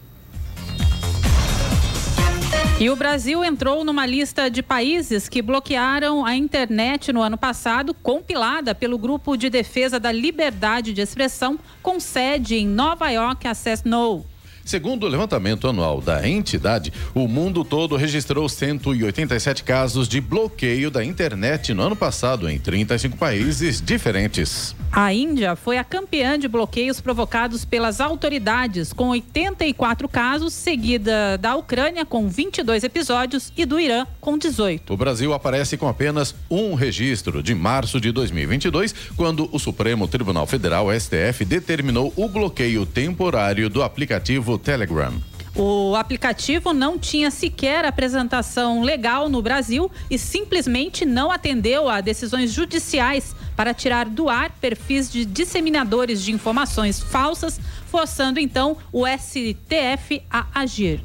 E 2.77 2.89
o 2.89 2.95
Brasil 2.95 3.41
entrou 3.41 3.85
numa 3.85 4.05
lista 4.05 4.49
de 4.49 4.61
países 4.61 5.29
que 5.29 5.41
bloquearam 5.41 6.25
a 6.25 6.35
internet 6.35 7.13
no 7.13 7.21
ano 7.21 7.37
passado, 7.37 7.93
compilada 7.93 8.75
pelo 8.75 8.97
Grupo 8.97 9.37
de 9.37 9.49
Defesa 9.49 9.97
da 9.97 10.11
Liberdade 10.11 10.91
de 10.91 10.99
Expressão, 10.99 11.57
com 11.81 12.01
sede 12.01 12.55
em 12.55 12.67
Nova 12.67 13.09
York, 13.09 13.47
Access 13.47 13.87
No. 13.87 14.25
Segundo 14.65 15.03
o 15.05 15.07
levantamento 15.07 15.67
anual 15.67 16.01
da 16.01 16.27
entidade, 16.27 16.91
o 17.13 17.27
mundo 17.27 17.63
todo 17.63 17.95
registrou 17.95 18.49
187 18.49 19.63
casos 19.63 20.07
de 20.07 20.19
bloqueio 20.19 20.89
da 20.89 21.05
internet 21.05 21.71
no 21.71 21.83
ano 21.83 21.95
passado 21.95 22.49
em 22.49 22.57
35 22.57 23.15
países 23.15 23.79
diferentes. 23.79 24.75
A 24.91 25.13
Índia 25.13 25.55
foi 25.55 25.77
a 25.77 25.83
campeã 25.83 26.39
de 26.39 26.47
bloqueios 26.47 26.99
provocados 26.99 27.63
pelas 27.63 28.01
autoridades, 28.01 28.91
com 28.91 29.09
84 29.09 30.07
casos, 30.09 30.51
seguida 30.53 31.37
da 31.37 31.55
Ucrânia, 31.55 32.03
com 32.03 32.27
22 32.27 32.83
episódios, 32.83 33.53
e 33.55 33.65
do 33.65 33.79
Irã, 33.79 34.07
com 34.19 34.35
18. 34.35 34.91
O 34.91 34.97
Brasil 34.97 35.31
aparece 35.31 35.77
com 35.77 35.87
apenas 35.87 36.33
um 36.49 36.73
registro, 36.73 37.43
de 37.43 37.53
março 37.53 38.01
de 38.01 38.11
2022, 38.11 38.95
quando 39.15 39.47
o 39.51 39.59
Supremo 39.59 40.07
Tribunal 40.07 40.47
Federal, 40.47 40.87
STF, 40.91 41.45
determinou 41.45 42.11
o 42.15 42.27
bloqueio 42.27 42.83
temporário 42.83 43.69
do 43.69 43.83
aplicativo 43.83 44.54
Telegram. 44.57 45.13
O 45.55 45.95
aplicativo 45.95 46.73
não 46.73 46.99
tinha 46.99 47.31
sequer 47.31 47.85
apresentação 47.85 48.81
legal 48.81 49.29
no 49.29 49.41
Brasil 49.41 49.89
e 50.11 50.17
simplesmente 50.17 51.05
não 51.05 51.31
atendeu 51.31 51.87
a 51.87 52.01
decisões 52.01 52.51
judiciais 52.51 53.33
para 53.55 53.73
tirar 53.73 54.05
do 54.05 54.27
ar 54.27 54.51
perfis 54.59 55.09
de 55.09 55.23
disseminadores 55.23 56.21
de 56.21 56.33
informações 56.33 56.99
falsas, 56.99 57.57
forçando 57.87 58.37
então 58.37 58.75
o 58.91 59.05
STF 59.07 60.21
a 60.29 60.45
agir. 60.53 61.01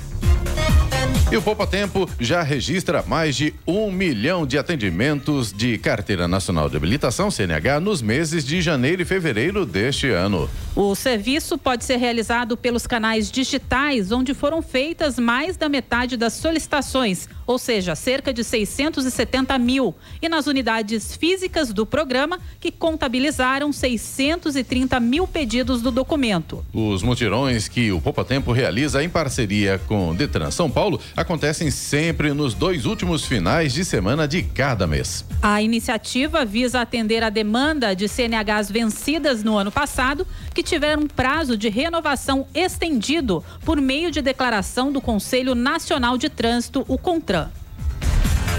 E 1.32 1.36
o 1.36 1.40
Poupa 1.40 1.64
Tempo 1.64 2.10
já 2.18 2.42
registra 2.42 3.04
mais 3.06 3.36
de 3.36 3.54
um 3.64 3.88
milhão 3.88 4.44
de 4.44 4.58
atendimentos 4.58 5.52
de 5.52 5.78
Carteira 5.78 6.26
Nacional 6.26 6.68
de 6.68 6.76
Habilitação, 6.76 7.30
CNH, 7.30 7.78
nos 7.78 8.02
meses 8.02 8.44
de 8.44 8.60
janeiro 8.60 9.02
e 9.02 9.04
fevereiro 9.04 9.64
deste 9.64 10.08
ano. 10.08 10.50
O 10.74 10.92
serviço 10.96 11.56
pode 11.56 11.84
ser 11.84 11.98
realizado 11.98 12.56
pelos 12.56 12.84
canais 12.84 13.30
digitais, 13.30 14.10
onde 14.10 14.34
foram 14.34 14.60
feitas 14.60 15.20
mais 15.20 15.56
da 15.56 15.68
metade 15.68 16.16
das 16.16 16.32
solicitações, 16.32 17.28
ou 17.50 17.58
seja, 17.58 17.96
cerca 17.96 18.32
de 18.32 18.44
670 18.44 19.58
mil, 19.58 19.92
e 20.22 20.28
nas 20.28 20.46
unidades 20.46 21.16
físicas 21.16 21.72
do 21.72 21.84
programa, 21.84 22.38
que 22.60 22.70
contabilizaram 22.70 23.72
630 23.72 25.00
mil 25.00 25.26
pedidos 25.26 25.82
do 25.82 25.90
documento. 25.90 26.64
Os 26.72 27.02
mutirões 27.02 27.66
que 27.66 27.90
o 27.90 28.00
Poupa 28.00 28.24
Tempo 28.24 28.52
realiza 28.52 29.02
em 29.02 29.08
parceria 29.08 29.80
com 29.88 30.14
Detran 30.14 30.52
São 30.52 30.70
Paulo 30.70 31.00
acontecem 31.16 31.72
sempre 31.72 32.32
nos 32.32 32.54
dois 32.54 32.86
últimos 32.86 33.24
finais 33.24 33.74
de 33.74 33.84
semana 33.84 34.28
de 34.28 34.44
cada 34.44 34.86
mês. 34.86 35.24
A 35.42 35.60
iniciativa 35.60 36.44
visa 36.44 36.80
atender 36.80 37.24
a 37.24 37.30
demanda 37.30 37.96
de 37.96 38.06
CNHs 38.06 38.70
vencidas 38.70 39.42
no 39.42 39.58
ano 39.58 39.72
passado, 39.72 40.24
que 40.54 40.62
tiveram 40.62 41.08
prazo 41.08 41.56
de 41.56 41.68
renovação 41.68 42.46
estendido 42.54 43.42
por 43.64 43.80
meio 43.80 44.12
de 44.12 44.22
declaração 44.22 44.92
do 44.92 45.00
Conselho 45.00 45.56
Nacional 45.56 46.16
de 46.16 46.28
Trânsito, 46.28 46.84
o 46.86 46.96
CONTRAN. 46.96 47.39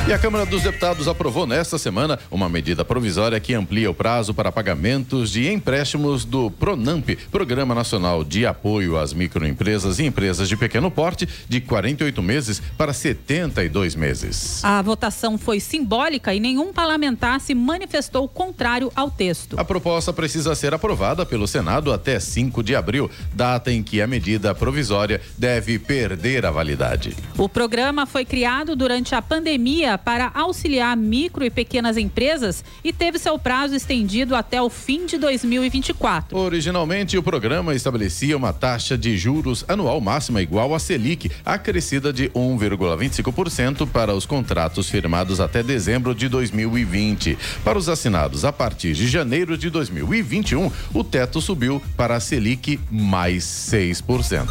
E 0.07 0.13
a 0.13 0.17
Câmara 0.17 0.47
dos 0.47 0.63
Deputados 0.63 1.07
aprovou 1.07 1.45
nesta 1.45 1.77
semana 1.77 2.17
uma 2.31 2.49
medida 2.49 2.83
provisória 2.83 3.39
que 3.39 3.53
amplia 3.53 3.89
o 3.89 3.93
prazo 3.93 4.33
para 4.33 4.51
pagamentos 4.51 5.31
de 5.31 5.47
empréstimos 5.47 6.25
do 6.25 6.49
PRONAMP, 6.49 7.17
Programa 7.31 7.75
Nacional 7.75 8.23
de 8.23 8.45
Apoio 8.45 8.97
às 8.97 9.13
Microempresas 9.13 9.99
e 9.99 10.05
Empresas 10.05 10.49
de 10.49 10.57
Pequeno 10.57 10.89
Porte, 10.89 11.29
de 11.47 11.61
48 11.61 12.21
meses 12.21 12.61
para 12.75 12.93
72 12.93 13.95
meses. 13.95 14.65
A 14.65 14.81
votação 14.81 15.37
foi 15.37 15.59
simbólica 15.59 16.33
e 16.33 16.39
nenhum 16.39 16.73
parlamentar 16.73 17.39
se 17.39 17.53
manifestou 17.53 18.27
contrário 18.27 18.91
ao 18.95 19.11
texto. 19.11 19.57
A 19.59 19.63
proposta 19.63 20.11
precisa 20.11 20.55
ser 20.55 20.73
aprovada 20.73 21.27
pelo 21.27 21.47
Senado 21.47 21.93
até 21.93 22.19
5 22.19 22.63
de 22.63 22.75
abril, 22.75 23.09
data 23.33 23.71
em 23.71 23.83
que 23.83 24.01
a 24.01 24.07
medida 24.07 24.53
provisória 24.55 25.21
deve 25.37 25.77
perder 25.77 26.43
a 26.43 26.51
validade. 26.51 27.15
O 27.37 27.47
programa 27.47 28.07
foi 28.07 28.25
criado 28.25 28.75
durante 28.75 29.13
a 29.13 29.21
pandemia 29.21 29.80
para 30.03 30.32
auxiliar 30.34 30.95
micro 30.95 31.43
e 31.43 31.49
pequenas 31.49 31.97
empresas 31.97 32.63
e 32.84 32.93
teve 32.93 33.17
seu 33.17 33.38
prazo 33.39 33.75
estendido 33.75 34.36
até 34.36 34.61
o 34.61 34.69
fim 34.69 35.05
de 35.05 35.17
2024. 35.17 36.38
Originalmente, 36.38 37.17
o 37.17 37.23
programa 37.23 37.73
estabelecia 37.73 38.38
uma 38.38 38.53
taxa 38.53 38.97
de 38.97 39.17
juros 39.17 39.65
anual 39.67 39.99
máxima 39.99 40.41
igual 40.41 40.75
à 40.75 40.79
Selic, 40.79 41.32
acrescida 41.45 42.13
de 42.13 42.29
1,25% 42.29 43.88
para 43.88 44.13
os 44.13 44.25
contratos 44.25 44.89
firmados 44.89 45.39
até 45.39 45.63
dezembro 45.63 46.13
de 46.13 46.27
2020. 46.29 47.38
Para 47.63 47.77
os 47.77 47.89
assinados 47.89 48.45
a 48.45 48.53
partir 48.53 48.93
de 48.93 49.07
janeiro 49.07 49.57
de 49.57 49.69
2021, 49.69 50.71
o 50.93 51.03
teto 51.03 51.41
subiu 51.41 51.82
para 51.97 52.15
a 52.15 52.19
Selic 52.19 52.79
mais 52.89 53.43
6%. 53.43 54.47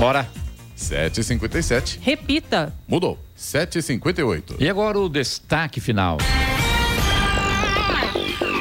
Ora. 0.00 0.39
7h57. 0.80 1.98
Repita. 2.00 2.72
Mudou. 2.88 3.18
7h58. 3.38 4.56
E 4.58 4.68
agora 4.68 4.98
o 4.98 5.08
destaque 5.08 5.80
final. 5.80 6.18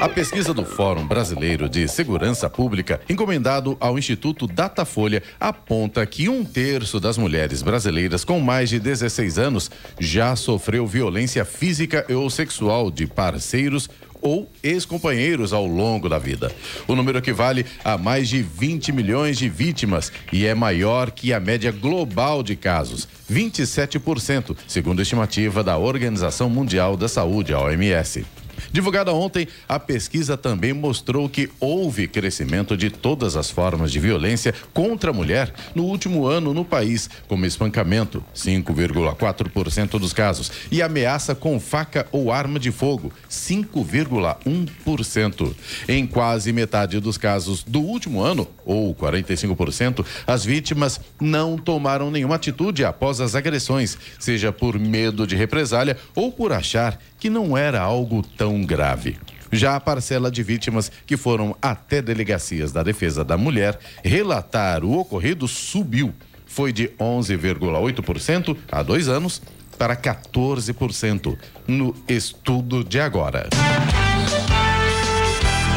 A 0.01 0.07
pesquisa 0.07 0.53
do 0.53 0.63
Fórum 0.63 1.05
Brasileiro 1.05 1.67
de 1.67 1.86
Segurança 1.86 2.49
Pública, 2.49 3.01
encomendado 3.09 3.76
ao 3.82 3.99
Instituto 3.99 4.47
Datafolha, 4.47 5.22
aponta 5.38 6.05
que 6.05 6.30
um 6.30 6.45
terço 6.45 7.01
das 7.01 7.17
mulheres 7.17 7.61
brasileiras 7.61 8.24
com 8.24 8.39
mais 8.39 8.70
de 8.70 8.80
16 8.80 9.38
anos 9.38 9.70
já 9.99 10.38
sofreu 10.38 10.88
violência 10.88 11.43
física 11.43 12.05
ou 12.09 12.30
sexual 12.30 12.89
de 12.89 13.07
parceiros 13.07 13.89
ou 14.22 14.49
ex-companheiros 14.63 15.53
ao 15.53 15.65
longo 15.65 16.09
da 16.09 16.17
vida. 16.17 16.51
O 16.88 16.95
número 16.95 17.17
equivale 17.17 17.65
a 17.84 17.97
mais 17.97 18.30
de 18.30 18.41
20 18.41 18.91
milhões 18.91 19.38
de 19.38 19.49
vítimas 19.49 20.11
e 20.32 20.45
é 20.45 20.53
maior 20.53 21.11
que 21.11 21.34
a 21.34 21.39
média 21.39 21.72
global 21.72 22.43
de 22.43 22.55
casos, 22.55 23.07
27%, 23.32 24.55
segundo 24.67 24.99
a 24.99 25.03
estimativa 25.03 25.63
da 25.63 25.78
Organização 25.78 26.49
Mundial 26.49 26.97
da 26.97 27.07
Saúde, 27.07 27.53
a 27.53 27.59
OMS. 27.59 28.26
Divulgada 28.72 29.14
ontem, 29.14 29.47
a 29.68 29.78
pesquisa 29.80 30.38
também 30.38 30.74
mostrou 30.74 31.28
que 31.30 31.49
houve 31.60 32.07
crescimento 32.07 32.78
de 32.78 32.89
todas 32.89 33.36
as 33.36 33.49
formas 33.49 33.91
de 33.91 33.99
violência 33.99 34.53
contra 34.74 35.10
a 35.12 35.14
mulher 35.14 35.53
no 35.76 35.84
último 35.84 36.26
ano 36.26 36.53
no 36.53 36.64
país, 36.66 37.10
como 37.28 37.45
espancamento, 37.45 38.24
5,4% 38.36 39.99
dos 39.99 40.14
casos, 40.14 40.51
e 40.72 40.82
ameaça 40.82 41.36
com 41.36 41.60
faca 41.60 42.07
ou 42.12 42.32
arma 42.32 42.60
de 42.60 42.72
fogo, 42.72 43.12
5,1%. 43.30 45.53
Em 45.88 46.07
quase 46.07 46.53
metade 46.53 46.99
dos 46.99 47.18
casos 47.18 47.64
do 47.64 47.82
último 47.82 48.22
ano, 48.22 48.47
ou 48.66 48.95
45%, 48.95 50.05
as 50.26 50.45
vítimas 50.45 50.99
não 51.20 51.57
tomaram 51.57 52.12
nenhuma 52.12 52.36
atitude 52.36 52.86
após 52.86 53.20
as 53.22 53.36
agressões, 53.36 53.97
seja 54.20 54.51
por 54.51 54.80
medo 54.80 55.26
de 55.26 55.36
represália 55.36 55.97
ou 56.16 56.32
por 56.32 56.51
achar 56.51 56.99
que 57.20 57.30
não 57.30 57.57
era 57.57 57.82
algo 57.82 58.24
tão 58.38 58.49
grave. 58.66 59.18
Já 59.52 59.76
a 59.76 59.80
parcela 59.80 60.30
de 60.30 60.43
vítimas 60.43 60.91
que 61.06 61.18
foram 61.18 61.56
até 61.62 62.02
delegacias 62.02 62.72
da 62.72 62.84
Defesa 62.84 63.24
da 63.24 63.38
Mulher 63.38 63.80
relatar 64.04 64.84
o 64.84 65.00
ocorrido 65.00 65.47
subiu. 65.47 66.14
Foi 66.45 66.72
de 66.72 66.89
11,8% 67.00 68.58
há 68.72 68.84
dois 68.84 69.08
anos 69.08 69.41
para 69.78 69.95
14% 69.95 71.38
no 71.68 71.95
estudo 72.08 72.84
de 72.84 73.00
agora. 73.00 73.50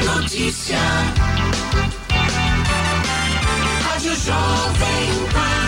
Notícia. 0.04 0.78
Rádio 3.84 4.14
Jovem 4.16 5.08
Pan. 5.32 5.62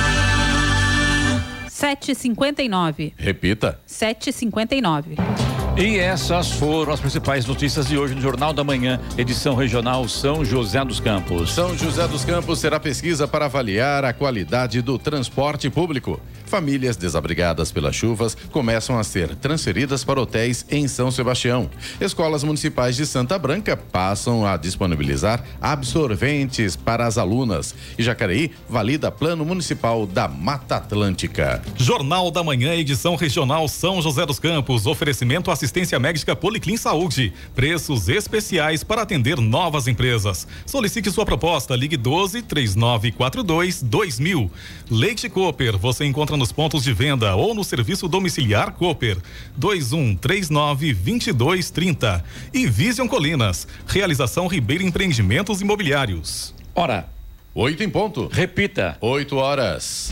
7h59. 1.68 3.12
Repita. 3.16 3.78
7h59. 3.86 5.53
E 5.76 5.98
essas 5.98 6.52
foram 6.52 6.92
as 6.92 7.00
principais 7.00 7.46
notícias 7.46 7.88
de 7.88 7.98
hoje 7.98 8.14
no 8.14 8.20
Jornal 8.20 8.52
da 8.52 8.62
Manhã, 8.62 9.00
edição 9.18 9.56
regional 9.56 10.08
São 10.08 10.44
José 10.44 10.84
dos 10.84 11.00
Campos. 11.00 11.52
São 11.52 11.76
José 11.76 12.06
dos 12.06 12.24
Campos 12.24 12.60
será 12.60 12.78
pesquisa 12.78 13.26
para 13.26 13.46
avaliar 13.46 14.04
a 14.04 14.12
qualidade 14.12 14.80
do 14.80 14.96
transporte 15.00 15.68
público. 15.68 16.20
Famílias 16.46 16.96
desabrigadas 16.96 17.72
pelas 17.72 17.96
chuvas 17.96 18.36
começam 18.52 18.96
a 18.96 19.02
ser 19.02 19.34
transferidas 19.34 20.04
para 20.04 20.20
hotéis 20.20 20.64
em 20.70 20.86
São 20.86 21.10
Sebastião. 21.10 21.68
Escolas 22.00 22.44
municipais 22.44 22.94
de 22.94 23.04
Santa 23.04 23.36
Branca 23.36 23.76
passam 23.76 24.46
a 24.46 24.56
disponibilizar 24.56 25.42
absorventes 25.60 26.76
para 26.76 27.04
as 27.04 27.18
alunas. 27.18 27.74
E 27.98 28.02
Jacareí 28.04 28.52
valida 28.68 29.10
plano 29.10 29.44
municipal 29.44 30.06
da 30.06 30.28
Mata 30.28 30.76
Atlântica. 30.76 31.60
Jornal 31.76 32.30
da 32.30 32.44
Manhã, 32.44 32.74
edição 32.74 33.16
regional 33.16 33.66
São 33.66 34.00
José 34.00 34.24
dos 34.24 34.38
Campos. 34.38 34.86
Oferecimento 34.86 35.50
assistência 35.64 35.98
médica 35.98 36.36
Policlin 36.36 36.76
Saúde. 36.76 37.32
Preços 37.54 38.08
especiais 38.08 38.84
para 38.84 39.02
atender 39.02 39.38
novas 39.38 39.88
empresas. 39.88 40.46
Solicite 40.66 41.10
sua 41.10 41.24
proposta. 41.24 41.74
Ligue 41.74 41.96
12 41.96 42.42
3942 42.42 43.82
2000. 43.82 44.50
Leite 44.90 45.28
Cooper. 45.30 45.78
Você 45.78 46.04
encontra 46.04 46.36
nos 46.36 46.52
pontos 46.52 46.84
de 46.84 46.92
venda 46.92 47.34
ou 47.34 47.54
no 47.54 47.64
serviço 47.64 48.06
domiciliar 48.06 48.72
Cooper. 48.72 49.16
2139 49.56 50.92
2230. 50.92 52.24
E 52.52 52.66
Vision 52.66 53.08
Colinas. 53.08 53.66
Realização 53.86 54.46
Ribeiro 54.46 54.84
Empreendimentos 54.84 55.60
Imobiliários. 55.62 56.54
Ora. 56.74 57.08
Oito 57.54 57.82
em 57.82 57.88
ponto. 57.88 58.28
Repita. 58.30 58.98
Oito 59.00 59.36
horas. 59.36 60.10